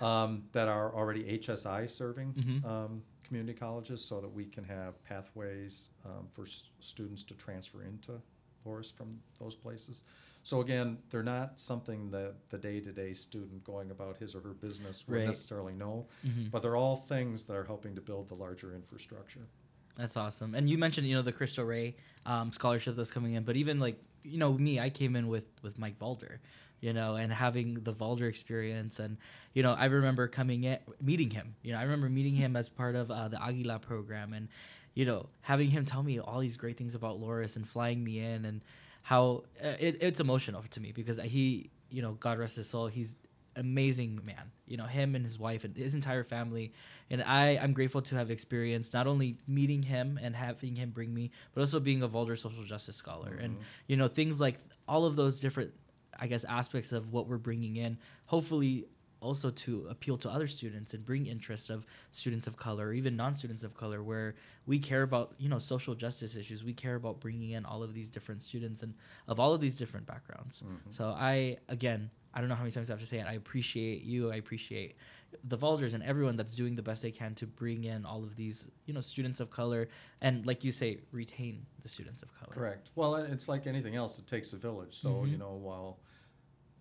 um, 0.00 0.44
that 0.52 0.68
are 0.68 0.94
already 0.94 1.38
HSI 1.38 1.90
serving 1.90 2.32
Mhm. 2.34 2.64
um, 2.64 3.02
community 3.24 3.52
colleges 3.58 4.02
so 4.04 4.20
that 4.20 4.28
we 4.32 4.44
can 4.46 4.64
have 4.64 5.02
pathways 5.04 5.90
um, 6.04 6.28
for 6.32 6.42
s- 6.42 6.64
students 6.80 7.22
to 7.24 7.34
transfer 7.34 7.82
into 7.82 8.20
Loras 8.66 8.92
from 8.92 9.18
those 9.38 9.54
places. 9.54 10.02
So 10.44 10.60
again, 10.60 10.98
they're 11.10 11.22
not 11.22 11.60
something 11.60 12.10
that 12.10 12.34
the 12.50 12.58
day-to-day 12.58 13.12
student 13.14 13.62
going 13.64 13.90
about 13.90 14.16
his 14.18 14.34
or 14.34 14.40
her 14.40 14.54
business 14.54 15.06
would 15.06 15.18
Right. 15.18 15.26
necessarily 15.26 15.72
know, 15.74 16.08
Mhm. 16.24 16.50
but 16.50 16.62
they're 16.62 16.76
all 16.76 16.96
things 16.96 17.44
that 17.44 17.54
are 17.54 17.64
helping 17.64 17.94
to 17.94 18.00
build 18.00 18.28
the 18.28 18.34
larger 18.34 18.74
infrastructure. 18.74 19.46
That's 19.94 20.16
awesome. 20.16 20.54
And 20.54 20.68
you 20.68 20.78
mentioned, 20.78 21.06
you 21.06 21.14
know, 21.14 21.22
the 21.22 21.32
Cristo 21.32 21.62
Rey 21.64 21.94
um, 22.26 22.50
scholarship 22.52 22.96
that's 22.96 23.10
coming 23.10 23.34
in, 23.34 23.44
but 23.44 23.56
even 23.56 23.78
like, 23.78 24.02
you 24.22 24.38
know, 24.38 24.52
me, 24.54 24.80
I 24.80 24.90
came 24.90 25.16
in 25.16 25.28
with 25.28 25.46
with 25.62 25.78
Mike 25.78 25.98
Valder, 25.98 26.38
you 26.80 26.92
know, 26.92 27.14
and 27.16 27.32
having 27.32 27.74
the 27.74 27.92
Valder 27.92 28.28
experience, 28.28 28.98
and 29.00 29.18
you 29.54 29.62
know, 29.62 29.72
I 29.72 29.86
remember 29.86 30.28
coming 30.28 30.64
in, 30.64 30.78
meeting 31.00 31.30
him. 31.30 31.56
You 31.62 31.72
know, 31.72 31.78
I 31.78 31.82
remember 31.82 32.08
meeting 32.08 32.34
him 32.36 32.56
as 32.56 32.68
part 32.68 32.94
of 32.94 33.10
uh, 33.10 33.28
the 33.28 33.42
Aguila 33.42 33.80
program, 33.80 34.32
and 34.32 34.48
you 34.94 35.04
know, 35.04 35.28
having 35.42 35.70
him 35.70 35.84
tell 35.84 36.02
me 36.02 36.18
all 36.20 36.38
these 36.40 36.56
great 36.56 36.76
things 36.78 36.94
about 36.94 37.20
Loras 37.20 37.56
and 37.56 37.68
flying 37.68 38.02
me 38.04 38.20
in, 38.20 38.44
and 38.44 38.60
how 39.02 39.44
uh, 39.62 39.68
it, 39.80 39.98
it's 40.00 40.20
emotional 40.20 40.62
to 40.70 40.80
me 40.80 40.92
because 40.92 41.18
he, 41.20 41.70
you 41.90 42.02
know, 42.02 42.12
God 42.12 42.38
rest 42.38 42.56
his 42.56 42.68
soul, 42.68 42.86
he's 42.86 43.14
amazing 43.56 44.20
man. 44.24 44.50
You 44.66 44.78
know 44.78 44.86
him 44.86 45.14
and 45.14 45.24
his 45.24 45.38
wife 45.38 45.64
and 45.64 45.76
his 45.76 45.94
entire 45.94 46.24
family. 46.24 46.72
And 47.10 47.22
i 47.22 47.58
i'm 47.62 47.74
grateful 47.74 48.00
to 48.02 48.14
have 48.16 48.30
experienced 48.30 48.94
not 48.94 49.06
only 49.06 49.36
meeting 49.46 49.82
him 49.82 50.18
and 50.22 50.34
having 50.34 50.76
him 50.76 50.90
bring 50.90 51.12
me 51.12 51.30
but 51.52 51.60
also 51.60 51.78
being 51.78 52.02
a 52.02 52.08
Valder 52.08 52.38
social 52.38 52.64
justice 52.64 52.96
scholar. 52.96 53.34
And 53.34 53.56
Mhm. 53.56 53.62
you 53.88 53.96
know 53.98 54.08
things 54.08 54.40
like 54.40 54.58
all 54.88 55.04
of 55.04 55.16
those 55.16 55.38
different 55.40 55.72
i 56.18 56.26
guess 56.26 56.44
aspects 56.44 56.92
of 56.92 57.12
what 57.12 57.26
we're 57.28 57.36
bringing 57.38 57.76
in 57.76 57.98
hopefully 58.26 58.86
also 59.22 59.50
to 59.50 59.86
appeal 59.88 60.18
to 60.18 60.28
other 60.28 60.48
students 60.48 60.92
and 60.92 61.04
bring 61.04 61.26
interest 61.26 61.70
of 61.70 61.86
students 62.10 62.46
of 62.46 62.56
color 62.56 62.88
or 62.88 62.92
even 62.92 63.16
non-students 63.16 63.62
of 63.62 63.74
color 63.74 64.02
where 64.02 64.34
we 64.66 64.78
care 64.78 65.02
about 65.02 65.32
you 65.38 65.48
know 65.48 65.58
social 65.60 65.94
justice 65.94 66.34
issues 66.36 66.64
we 66.64 66.74
care 66.74 66.96
about 66.96 67.20
bringing 67.20 67.50
in 67.50 67.64
all 67.64 67.82
of 67.82 67.94
these 67.94 68.10
different 68.10 68.42
students 68.42 68.82
and 68.82 68.94
of 69.28 69.38
all 69.38 69.54
of 69.54 69.60
these 69.60 69.78
different 69.78 70.06
backgrounds 70.06 70.62
Mhm. 70.62 70.92
so 70.92 71.04
I 71.06 71.56
again, 71.68 72.10
I 72.34 72.40
don't 72.40 72.48
know 72.48 72.54
how 72.56 72.62
many 72.62 72.72
times 72.72 72.88
I 72.90 72.94
have 72.94 73.00
to 73.00 73.06
say 73.06 73.18
it. 73.18 73.26
I 73.26 73.34
appreciate 73.34 74.02
you. 74.04 74.32
I 74.32 74.36
appreciate 74.36 74.96
the 75.44 75.58
Valders 75.58 75.92
and 75.92 76.02
everyone 76.02 76.34
that's 76.38 76.54
doing 76.54 76.74
the 76.76 76.82
best 76.82 77.02
they 77.02 77.10
can 77.10 77.34
to 77.34 77.46
bring 77.46 77.84
in 77.84 78.06
all 78.06 78.22
of 78.24 78.36
these, 78.36 78.68
you 78.86 78.94
know, 78.94 79.02
students 79.02 79.38
of 79.38 79.50
color 79.50 79.88
and, 80.22 80.46
like 80.46 80.64
you 80.64 80.72
say, 80.72 80.90
retain 81.10 81.66
the 81.82 81.90
students 81.90 82.22
of 82.22 82.32
color. 82.34 82.54
Correct. 82.54 82.88
Well, 82.94 83.16
it's 83.16 83.48
like 83.48 83.66
anything 83.66 83.96
else, 83.96 84.18
it 84.18 84.26
takes 84.26 84.54
a 84.54 84.56
village. 84.56 84.94
So, 84.94 85.10
Mhm. 85.10 85.30
you 85.32 85.36
know, 85.36 85.52
while 85.68 85.98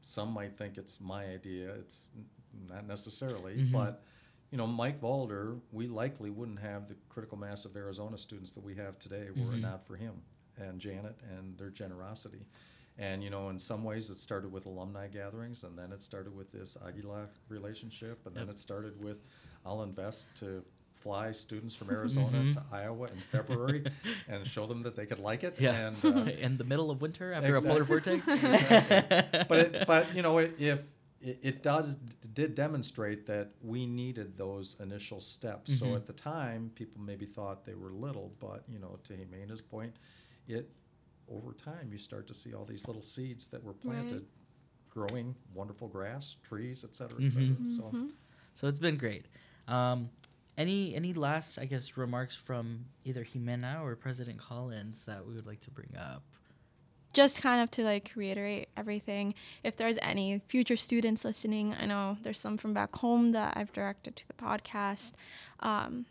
some 0.01 0.31
might 0.31 0.57
think 0.57 0.77
it's 0.77 0.99
my 0.99 1.25
idea, 1.25 1.73
it's 1.75 2.09
not 2.67 2.85
necessarily, 2.87 3.55
Mhm. 3.57 3.71
but 3.71 4.03
you 4.51 4.57
know, 4.57 4.67
Mike 4.67 4.99
Valder, 4.99 5.61
we 5.71 5.87
likely 5.87 6.29
wouldn't 6.29 6.59
have 6.59 6.89
the 6.89 6.95
critical 7.07 7.37
mass 7.37 7.63
of 7.63 7.75
Arizona 7.77 8.17
students 8.17 8.51
that 8.51 8.63
we 8.63 8.75
have 8.75 8.99
today 8.99 9.29
were 9.31 9.53
it 9.53 9.57
Mhm. 9.57 9.61
not 9.61 9.85
for 9.87 9.95
him 9.95 10.21
and 10.57 10.81
Janet 10.81 11.15
and 11.23 11.57
their 11.57 11.69
generosity. 11.69 12.45
And 12.97 13.23
you 13.23 13.29
know, 13.29 13.47
in 13.49 13.57
some 13.57 13.83
ways, 13.85 14.09
it 14.09 14.15
started 14.17 14.51
with 14.51 14.65
alumni 14.65 15.07
gatherings, 15.07 15.63
and 15.63 15.77
then 15.77 15.93
it 15.93 16.03
started 16.03 16.35
with 16.35 16.51
this 16.51 16.75
Aguila 16.77 17.29
relationship, 17.47 18.25
and 18.27 18.35
then 18.35 18.47
Yep. 18.47 18.55
it 18.55 18.59
started 18.59 19.01
with 19.01 19.23
I'll 19.65 19.83
invest 19.83 20.27
to 20.37 20.65
fly 21.01 21.31
students 21.31 21.73
from 21.75 21.89
Arizona 21.89 22.37
Mhm. 22.43 22.53
to 22.53 22.63
Iowa 22.71 23.07
in 23.07 23.17
February 23.35 23.83
and 24.27 24.45
show 24.45 24.65
them 24.67 24.83
that 24.83 24.95
they 24.95 25.05
could 25.05 25.19
like 25.19 25.43
it. 25.43 25.59
Yeah. 25.59 25.87
And, 25.87 25.97
uh, 26.17 26.31
in 26.47 26.57
the 26.57 26.63
middle 26.63 26.89
of 26.91 27.01
winter 27.01 27.33
after 27.33 27.55
a 27.55 27.61
polar 27.61 27.83
vortex. 27.83 28.27
Exactly. 28.27 29.45
but 29.49 29.59
it, 29.59 29.87
but 29.87 30.03
you 30.15 30.21
know 30.21 30.37
it, 30.37 30.55
if 30.59 30.79
it, 31.21 31.39
it 31.41 31.63
does 31.63 31.95
did 32.33 32.55
demonstrate 32.55 33.25
that 33.27 33.47
we 33.61 33.85
needed 33.85 34.37
those 34.37 34.79
initial 34.79 35.21
steps. 35.21 35.71
Mhm. 35.71 35.79
So 35.79 35.95
at 35.95 36.05
the 36.07 36.13
time, 36.13 36.71
people 36.75 37.01
maybe 37.01 37.25
thought 37.25 37.65
they 37.65 37.75
were 37.75 37.91
little, 37.91 38.31
but 38.39 38.63
you 38.67 38.79
know, 38.79 38.99
to 39.05 39.13
Jimena's 39.13 39.61
point, 39.61 39.93
it 40.47 40.69
over 41.27 41.53
time 41.53 41.89
you 41.91 41.97
start 41.97 42.27
to 42.27 42.33
see 42.33 42.53
all 42.53 42.65
these 42.65 42.87
little 42.87 43.01
seeds 43.15 43.47
that 43.49 43.63
were 43.63 43.73
planted, 43.73 44.25
growing 44.89 45.35
wonderful 45.53 45.87
grass, 45.87 46.35
trees, 46.43 46.83
et 46.83 46.93
cetera, 46.95 47.17
et 47.23 47.31
cetera. 47.31 47.47
Mhm. 47.55 47.67
So 47.77 47.83
Mhm. 47.91 48.11
So 48.53 48.67
it's 48.67 48.79
been 48.79 48.97
great. 48.97 49.25
Um, 49.67 50.09
any 50.61 50.95
any 50.95 51.13
last, 51.13 51.59
I 51.59 51.65
guess, 51.65 51.97
remarks 51.97 52.35
from 52.35 52.85
either 53.03 53.25
Jimena 53.25 53.81
or 53.81 53.95
President 53.95 54.37
Collins 54.37 55.03
that 55.05 55.25
we 55.27 55.33
would 55.33 55.47
like 55.47 55.59
to 55.61 55.71
bring 55.71 55.95
up? 55.97 56.23
just 57.13 57.41
kind 57.41 57.61
of 57.61 57.69
to 57.71 57.83
like 57.83 58.11
reiterate 58.15 58.69
everything 58.77 59.33
if 59.63 59.75
there's 59.75 59.97
any 60.01 60.39
future 60.47 60.77
students 60.77 61.25
listening 61.25 61.75
i 61.79 61.85
know 61.85 62.17
there's 62.21 62.39
some 62.39 62.57
from 62.57 62.73
back 62.73 62.95
home 62.97 63.31
that 63.31 63.53
i've 63.57 63.73
directed 63.73 64.15
to 64.15 64.27
the 64.27 64.33
podcast 64.33 65.11
um, 65.59 66.05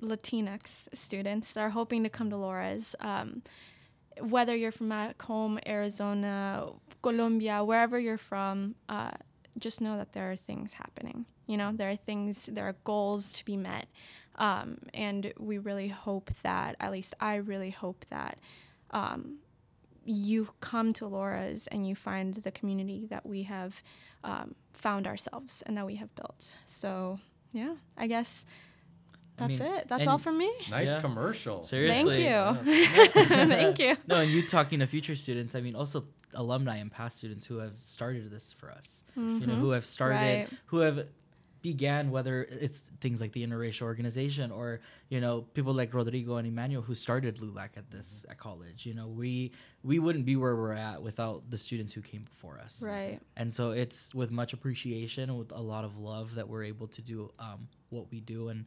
latinx 0.00 0.88
students 0.94 1.52
that 1.52 1.60
are 1.60 1.70
hoping 1.70 2.02
to 2.02 2.08
come 2.08 2.30
to 2.30 2.36
Loras 2.36 2.94
um, 3.00 3.42
whether 4.20 4.56
you're 4.56 4.72
from 4.72 4.88
back 4.88 5.20
home 5.22 5.58
arizona 5.66 6.68
colombia 7.02 7.62
wherever 7.62 7.98
you're 7.98 8.18
from 8.18 8.74
uh, 8.88 9.10
just 9.58 9.80
know 9.80 9.96
that 9.96 10.12
there 10.12 10.30
are 10.30 10.36
things 10.36 10.74
happening 10.74 11.26
you 11.48 11.56
know 11.56 11.72
there 11.74 11.90
are 11.90 11.96
things 11.96 12.48
there 12.52 12.66
are 12.68 12.76
goals 12.84 13.32
to 13.32 13.44
be 13.44 13.56
met 13.56 13.86
um, 14.36 14.78
and 14.94 15.32
we 15.38 15.58
really 15.58 15.88
hope 15.88 16.30
that 16.42 16.76
at 16.78 16.92
least 16.92 17.12
i 17.20 17.34
really 17.36 17.70
hope 17.70 18.04
that 18.10 18.38
um, 18.92 19.38
you 20.04 20.48
come 20.60 20.92
to 20.94 21.04
Loras 21.04 21.68
and 21.70 21.86
you 21.86 21.94
find 21.94 22.34
the 22.34 22.50
community 22.50 23.06
that 23.10 23.26
we 23.26 23.42
have 23.42 23.82
um, 24.24 24.54
found 24.72 25.06
ourselves 25.06 25.62
and 25.66 25.76
that 25.76 25.84
we 25.84 25.96
have 25.96 26.14
built. 26.14 26.56
So, 26.64 27.20
yeah, 27.52 27.74
I 27.94 28.06
guess 28.06 28.46
I 29.38 29.46
that's 29.48 29.60
mean, 29.60 29.72
it. 29.74 29.88
That's 29.88 30.06
all 30.06 30.16
from 30.16 30.38
me. 30.38 30.50
nice 30.70 30.88
Yeah. 30.92 31.00
commercial. 31.02 31.62
Seriously. 31.64 32.14
Thank 32.14 32.64
you. 32.64 32.72
Yes. 32.72 33.28
Thank 33.28 33.78
you. 33.80 33.96
No, 34.06 34.16
and 34.20 34.30
you 34.30 34.46
talking 34.46 34.78
to 34.78 34.86
future 34.86 35.14
students, 35.14 35.54
I 35.54 35.60
mean, 35.60 35.74
also 35.76 36.04
alumni 36.32 36.76
and 36.76 36.90
past 36.90 37.18
students 37.18 37.44
who 37.44 37.58
have 37.58 37.74
started 37.80 38.30
this 38.30 38.54
for 38.54 38.70
us. 38.70 39.04
You 39.14 39.46
know, 39.46 39.56
who 39.56 39.70
have 39.72 39.84
started, 39.84 40.16
Right. 40.16 40.48
who 40.66 40.78
have 40.78 41.06
began 41.62 42.10
whether 42.10 42.42
it's 42.44 42.80
things 43.00 43.20
like 43.20 43.32
the 43.32 43.44
interracial 43.46 43.82
organization 43.82 44.50
or 44.50 44.80
you 45.08 45.20
know 45.20 45.42
people 45.54 45.74
like 45.74 45.92
Rodrigo 45.92 46.36
and 46.36 46.46
Emmanuel 46.46 46.82
who 46.82 46.94
started 46.94 47.36
LULAC 47.36 47.70
at 47.76 47.90
this 47.90 48.24
at 48.28 48.38
college. 48.38 48.86
You 48.86 48.94
know, 48.94 49.08
we 49.08 49.52
we 49.82 49.98
wouldn't 49.98 50.24
be 50.24 50.36
where 50.36 50.54
we're 50.56 50.72
at 50.72 51.02
without 51.02 51.50
the 51.50 51.58
students 51.58 51.92
who 51.92 52.00
came 52.00 52.22
before 52.22 52.58
us. 52.58 52.82
Right. 52.82 53.20
And 53.36 53.52
so 53.52 53.70
it's 53.72 54.14
with 54.14 54.30
much 54.30 54.52
appreciation 54.52 55.30
and 55.30 55.38
with 55.38 55.52
a 55.52 55.60
lot 55.60 55.84
of 55.84 55.98
love 55.98 56.34
that 56.36 56.48
we're 56.48 56.64
able 56.64 56.88
to 56.88 57.02
do 57.02 57.30
um, 57.38 57.68
what 57.90 58.10
we 58.10 58.20
do. 58.20 58.48
And 58.48 58.64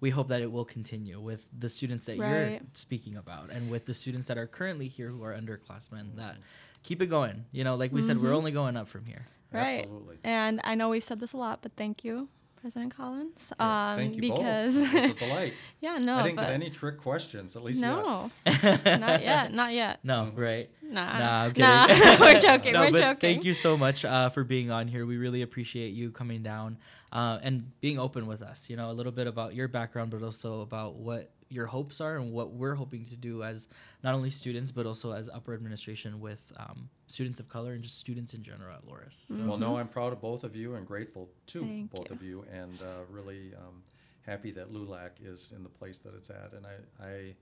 we 0.00 0.10
hope 0.10 0.28
that 0.28 0.42
it 0.42 0.50
will 0.50 0.64
continue 0.64 1.20
with 1.20 1.48
the 1.58 1.68
students 1.68 2.06
that 2.06 2.16
you're 2.16 2.58
speaking 2.74 3.16
about 3.16 3.50
and 3.50 3.70
with 3.70 3.86
the 3.86 3.94
students 3.94 4.26
that 4.28 4.36
are 4.36 4.46
currently 4.46 4.88
here 4.88 5.08
who 5.08 5.22
are 5.24 5.34
underclassmen 5.34 6.16
that 6.16 6.36
keep 6.82 7.00
it 7.00 7.06
going. 7.06 7.44
You 7.52 7.64
know, 7.64 7.76
like 7.76 7.92
we 7.92 8.02
said, 8.02 8.20
we're 8.20 8.30
Mhm. 8.32 8.36
only 8.36 8.52
going 8.52 8.76
up 8.76 8.88
from 8.88 9.06
here. 9.06 9.26
Right. 9.54 9.80
Absolutely. 9.80 10.16
And 10.24 10.60
I 10.64 10.74
know 10.74 10.88
we've 10.88 11.04
said 11.04 11.20
this 11.20 11.32
a 11.32 11.36
lot, 11.36 11.60
but 11.62 11.72
thank 11.76 12.04
you, 12.04 12.28
President 12.60 12.96
Collins. 12.96 13.52
Yeah, 13.58 13.90
um, 13.92 13.98
thank 13.98 14.14
you 14.16 14.20
because 14.20 14.74
both. 14.76 14.94
It 14.94 15.02
was 15.02 15.10
a 15.10 15.14
delight. 15.14 15.54
yeah, 15.80 15.98
no, 15.98 16.16
I 16.16 16.22
didn't 16.22 16.36
but 16.36 16.42
get 16.42 16.52
any 16.52 16.70
trick 16.70 16.98
questions, 16.98 17.56
at 17.56 17.62
least 17.62 17.80
yet. 17.80 17.88
no, 17.88 18.30
not 18.46 19.22
yet, 19.22 19.52
not 19.52 19.72
yet. 19.72 20.00
No, 20.02 20.32
right? 20.34 20.70
Nah, 20.82 21.18
Nah, 21.18 21.42
I'm 21.44 21.52
nah. 21.56 22.16
we're 22.20 22.40
joking. 22.40 22.72
No, 22.72 22.80
we're 22.80 22.90
but 22.92 23.00
joking. 23.00 23.34
Thank 23.34 23.44
you 23.44 23.52
so 23.52 23.76
much 23.76 24.04
uh, 24.04 24.30
for 24.30 24.44
being 24.44 24.70
on 24.70 24.88
here. 24.88 25.04
We 25.06 25.16
really 25.16 25.42
appreciate 25.42 25.90
you 25.94 26.10
coming 26.10 26.42
down 26.42 26.78
uh, 27.12 27.38
and 27.42 27.70
being 27.80 27.98
open 27.98 28.26
with 28.26 28.42
us. 28.42 28.70
You 28.70 28.76
know, 28.76 28.90
a 28.90 28.92
little 28.92 29.12
bit 29.12 29.26
about 29.26 29.54
your 29.54 29.68
background, 29.68 30.10
but 30.10 30.22
also 30.22 30.60
about 30.60 30.94
what 30.96 31.30
your 31.50 31.66
hopes 31.66 32.00
are 32.00 32.16
and 32.16 32.32
what 32.32 32.52
we're 32.52 32.74
hoping 32.74 33.04
to 33.04 33.16
do 33.16 33.42
as 33.42 33.68
not 34.02 34.14
only 34.14 34.30
students, 34.30 34.72
but 34.72 34.86
also 34.86 35.12
as 35.12 35.28
upper 35.28 35.54
administration 35.54 36.20
with 36.20 36.52
um, 36.56 36.88
students 37.14 37.38
of 37.40 37.48
color 37.48 37.72
and 37.72 37.82
just 37.82 37.98
students 37.98 38.34
in 38.34 38.42
general 38.42 38.74
at 38.74 38.84
Loras. 38.86 39.26
So, 39.28 39.42
Well, 39.46 39.56
no, 39.56 39.78
I'm 39.78 39.88
proud 39.88 40.12
of 40.12 40.20
both 40.20 40.42
of 40.44 40.56
you 40.56 40.74
and 40.74 40.84
grateful 40.86 41.30
to 41.48 41.60
Thank 41.60 41.90
both 41.92 42.10
you. 42.10 42.16
of 42.16 42.22
you, 42.22 42.44
and 42.52 42.76
uh, 42.82 43.04
really 43.08 43.52
um, 43.56 43.82
happy 44.26 44.50
that 44.52 44.72
LULAC 44.72 45.10
is 45.24 45.52
in 45.56 45.62
the 45.62 45.68
place 45.68 45.98
that 46.00 46.14
it's 46.14 46.30
at. 46.30 46.52
And 46.52 46.66
I, 46.66 47.04
I, 47.06 47.34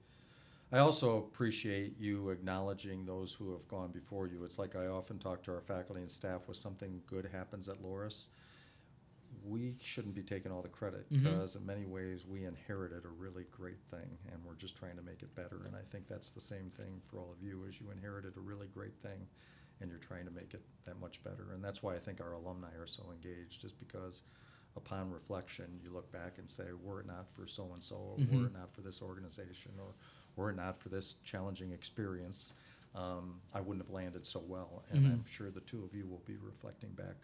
I 0.76 0.78
also 0.80 1.16
appreciate 1.18 1.98
you 1.98 2.28
acknowledging 2.30 3.06
those 3.06 3.32
who 3.32 3.52
have 3.52 3.66
gone 3.68 3.90
before 3.92 4.26
you. 4.26 4.44
It's 4.44 4.58
like 4.58 4.76
I 4.76 4.86
often 4.86 5.18
talk 5.18 5.42
to 5.44 5.52
our 5.52 5.60
faculty 5.62 6.02
and 6.02 6.10
staff 6.10 6.42
when 6.46 6.54
something 6.54 7.00
good 7.06 7.30
happens 7.32 7.68
at 7.68 7.82
Loras. 7.82 8.28
We 9.44 9.76
shouldn't 9.82 10.14
be 10.14 10.22
taking 10.22 10.52
all 10.52 10.62
the 10.62 10.68
credit 10.68 11.06
because, 11.10 11.56
in 11.56 11.66
many 11.66 11.84
ways, 11.84 12.26
we 12.28 12.44
inherited 12.44 13.04
a 13.04 13.08
really 13.08 13.44
great 13.50 13.82
thing, 13.90 14.18
and 14.30 14.38
we're 14.46 14.54
just 14.54 14.76
trying 14.76 14.96
to 14.96 15.02
make 15.02 15.22
it 15.22 15.34
better. 15.34 15.62
And 15.66 15.74
I 15.74 15.80
think 15.90 16.06
that's 16.06 16.30
the 16.30 16.40
same 16.40 16.70
thing 16.70 17.00
for 17.06 17.18
all 17.18 17.32
of 17.32 17.42
you: 17.42 17.64
is 17.68 17.80
you 17.80 17.90
inherited 17.90 18.36
a 18.36 18.40
really 18.40 18.68
great 18.68 18.94
thing, 19.02 19.26
and 19.82 19.90
you're 19.90 19.98
trying 20.00 20.24
to 20.24 20.30
make 20.30 20.54
it 20.54 20.62
that 20.86 20.98
much 21.00 21.22
better. 21.24 21.48
And 21.52 21.62
that's 21.62 21.82
why 21.82 21.94
I 21.96 21.98
think 21.98 22.20
our 22.20 22.32
alumni 22.34 22.74
are 22.78 22.86
so 22.86 23.04
engaged, 23.12 23.64
is 23.64 23.72
because 23.72 24.22
upon 24.76 25.10
reflection, 25.10 25.78
you 25.82 25.90
look 25.92 26.10
back 26.12 26.38
and 26.38 26.48
say, 26.48 26.64
were 26.82 27.00
it 27.00 27.06
not 27.06 27.26
for 27.34 27.46
so 27.46 27.68
and 27.74 27.82
so, 27.82 27.96
or 27.96 28.16
were 28.16 28.24
Mhm. 28.24 28.46
it 28.46 28.52
not 28.54 28.72
for 28.72 28.80
this 28.80 29.02
organization, 29.02 29.72
or 29.78 29.94
were 30.36 30.50
it 30.50 30.56
not 30.56 30.78
for 30.78 30.88
this 30.88 31.14
challenging 31.24 31.72
experience, 31.72 32.54
um, 32.94 33.40
I 33.52 33.60
wouldn't 33.60 33.84
have 33.86 33.92
landed 33.94 34.26
so 34.26 34.40
well. 34.40 34.84
And 34.90 35.04
Mhm. 35.04 35.12
I'm 35.12 35.24
sure 35.26 35.50
the 35.50 35.60
two 35.60 35.84
of 35.84 35.94
you 35.94 36.06
will 36.06 36.22
be 36.26 36.36
reflecting 36.36 36.90
back, 36.92 37.16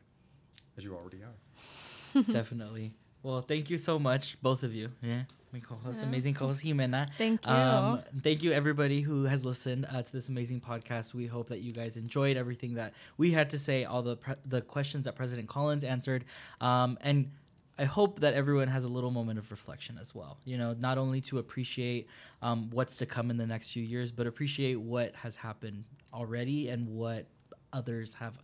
as 0.77 0.85
you 0.85 0.95
already 0.95 1.23
are. 1.23 2.23
definitely. 2.31 2.93
Well, 3.23 3.43
thank 3.43 3.69
you 3.69 3.79
so 3.79 3.99
much, 3.99 4.41
both 4.41 4.63
of 4.63 4.73
you. 4.75 4.91
Yeah, 5.03 5.23
my 5.53 5.59
co-host, 5.61 5.99
Yeah. 6.01 6.07
amazing 6.07 6.35
co-host 6.35 6.63
Jimena. 6.65 7.09
Thank 7.19 7.45
you. 7.45 7.53
Um, 7.53 8.03
thank 8.23 8.43
you, 8.43 8.53
everybody 8.53 9.01
who 9.01 9.25
has 9.25 9.45
listened 9.45 9.87
uh, 9.91 10.03
to 10.03 10.13
this 10.13 10.29
amazing 10.29 10.61
podcast. 10.61 11.15
We 11.15 11.27
hope 11.27 11.49
that 11.49 11.61
you 11.61 11.73
guys 11.73 11.97
enjoyed 11.97 12.37
everything 12.37 12.75
that 12.75 12.95
we 13.17 13.33
had 13.33 13.51
to 13.51 13.59
say, 13.59 13.85
all 13.85 14.03
the 14.03 14.17
pre- 14.17 14.35
the 14.47 14.61
questions 14.63 15.05
that 15.07 15.17
President 15.17 15.49
Collins 15.49 15.83
answered, 15.85 16.25
um, 16.61 16.97
and 17.01 17.31
I 17.81 17.85
hope 17.85 18.21
that 18.21 18.35
everyone 18.35 18.69
has 18.69 18.85
a 18.85 18.89
little 18.89 19.11
moment 19.13 19.39
of 19.39 19.51
reflection 19.51 19.99
as 20.01 20.15
well. 20.15 20.39
You 20.45 20.59
know, 20.59 20.75
not 20.79 20.97
only 20.99 21.21
to 21.23 21.39
appreciate 21.39 22.09
um, 22.43 22.71
what's 22.71 22.97
to 22.99 23.07
come 23.07 23.31
in 23.31 23.37
the 23.37 23.47
next 23.47 23.71
few 23.73 23.83
years, 23.83 24.11
but 24.13 24.27
appreciate 24.27 24.77
what 24.81 25.15
has 25.17 25.37
happened 25.37 25.85
already 26.15 26.69
and 26.69 26.89
what 26.89 27.27
others 27.73 28.15
have 28.15 28.35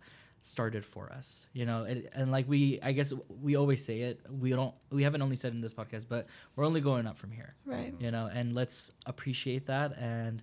started 0.47 0.85
for 0.85 1.11
us 1.11 1.47
you 1.55 1.65
know 1.65 1.85
it, 1.85 2.13
and 2.15 2.31
like 2.31 2.47
we 2.47 2.79
i 2.83 2.93
guess 2.93 3.13
we 3.43 3.57
always 3.57 3.83
say 3.83 4.01
it 4.03 4.21
we 4.31 4.51
don't 4.51 4.75
we 4.91 5.03
haven't 5.03 5.23
only 5.23 5.37
said 5.37 5.53
in 5.53 5.61
this 5.63 5.73
podcast 5.73 6.05
but 6.07 6.27
we're 6.55 6.65
only 6.67 6.83
going 6.83 7.07
up 7.07 7.17
from 7.17 7.31
here 7.33 7.55
right. 7.65 7.95
you 7.99 8.11
know 8.11 8.29
and 8.33 8.55
let's 8.55 8.91
appreciate 9.07 9.67
that 9.67 9.97
and 9.99 10.43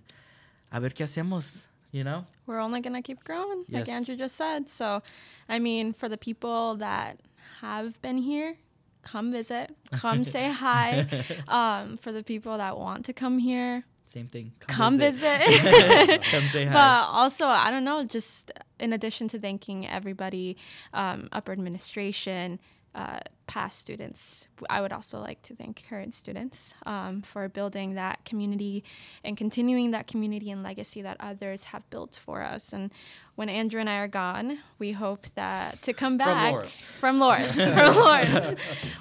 a 0.72 0.80
ver 0.80 0.90
qué 0.90 1.04
hacemos 1.04 1.66
you 1.92 2.02
know 2.02 2.24
we're 2.46 2.58
only 2.60 2.80
going 2.80 2.94
to 2.94 3.02
keep 3.02 3.22
growing, 3.22 3.64
Yes. 3.68 3.86
like 3.86 3.88
Andrew 3.88 4.16
just 4.16 4.34
said. 4.36 4.68
So, 4.68 5.02
I 5.48 5.58
mean, 5.60 5.92
for 5.92 6.08
the 6.08 6.16
people 6.18 6.74
that 6.76 7.20
have 7.60 8.00
been 8.02 8.18
here, 8.18 8.56
come 9.02 9.30
visit, 9.30 9.74
come 9.92 10.24
say 10.34 10.50
hi. 10.50 11.06
Um, 11.48 11.96
for 11.98 12.10
the 12.12 12.24
people 12.24 12.58
that 12.58 12.76
want 12.78 13.04
to 13.06 13.12
come 13.12 13.38
here, 13.38 13.84
same 14.06 14.26
thing 14.26 14.52
come, 14.60 14.98
visit. 14.98 15.40
come 16.22 16.42
say 16.52 16.64
hi 16.66 16.72
But 16.72 17.08
also, 17.12 17.46
I 17.46 17.70
don't 17.70 17.84
know, 17.84 18.04
just 18.04 18.50
in 18.82 18.92
addition 18.92 19.28
to 19.28 19.38
thanking 19.38 19.86
everybody, 19.86 20.56
um, 20.92 21.28
upper 21.32 21.52
administration, 21.52 22.58
uh, 22.94 23.20
past 23.46 23.78
students, 23.78 24.48
I 24.68 24.80
would 24.80 24.92
also 24.92 25.18
like 25.18 25.40
to 25.42 25.54
thank 25.54 25.82
current 25.88 26.12
students 26.12 26.74
um, 26.84 27.22
for 27.22 27.48
building 27.48 27.94
that 27.94 28.24
community 28.24 28.84
and 29.24 29.36
continuing 29.36 29.92
that 29.92 30.06
community 30.06 30.50
and 30.50 30.62
legacy 30.62 31.00
that 31.02 31.16
others 31.18 31.64
have 31.64 31.88
built 31.88 32.14
for 32.22 32.42
us. 32.42 32.72
And 32.72 32.90
when 33.34 33.48
Andrew 33.48 33.80
and 33.80 33.88
I 33.88 33.96
are 33.96 34.08
gone, 34.08 34.58
we 34.78 34.92
hope 34.92 35.26
that 35.36 35.80
to 35.82 35.94
come 35.94 36.18
back 36.18 36.54
Loras. 36.54 36.80
from 36.80 37.18
Lawrence, 37.18 37.54
from 37.54 37.96
Lawrence, 37.96 38.54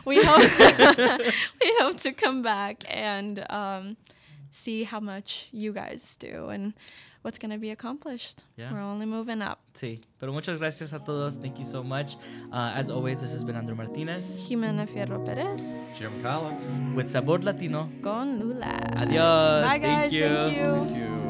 we 0.05 0.23
hope 0.23 1.33
we 1.61 1.75
hope 1.79 1.97
to 1.97 2.13
come 2.13 2.41
back 2.41 2.83
and 2.87 3.45
um, 3.49 3.97
see 4.51 4.83
how 4.83 5.01
much 5.01 5.49
you 5.51 5.73
guys 5.73 6.15
do 6.15 6.47
and 6.47 6.73
what's 7.21 7.37
going 7.37 7.51
to 7.51 7.57
be 7.57 7.69
accomplished. 7.71 8.43
Yeah. 8.57 8.71
We're 8.73 8.81
only 8.81 9.05
moving 9.05 9.41
up. 9.41 9.59
Sí. 9.73 9.99
Pero 10.19 10.33
muchas 10.33 10.57
gracias 10.59 10.93
a 10.93 10.99
todos. 10.99 11.35
Thank 11.35 11.59
you 11.59 11.65
so 11.65 11.83
much. 11.83 12.15
Uh, 12.51 12.73
as 12.75 12.89
always, 12.89 13.21
this 13.21 13.31
has 13.31 13.43
been 13.43 13.55
Andrew 13.55 13.75
Martinez 13.75 14.23
Jimena 14.49 14.87
Fierro 14.87 15.23
Perez 15.25 15.79
Jim 15.95 16.11
Collins. 16.21 16.63
with 16.95 17.09
Sabor 17.11 17.39
Latino. 17.43 17.89
con 18.01 18.39
Lula. 18.39 18.79
Adios. 18.97 19.63
Bye, 19.63 19.79
Thank 19.79 19.83
guys. 19.83 20.13
you. 20.13 20.27
Thank 20.27 20.55
you. 20.57 20.75
Thank 20.75 20.97
you. 20.97 21.20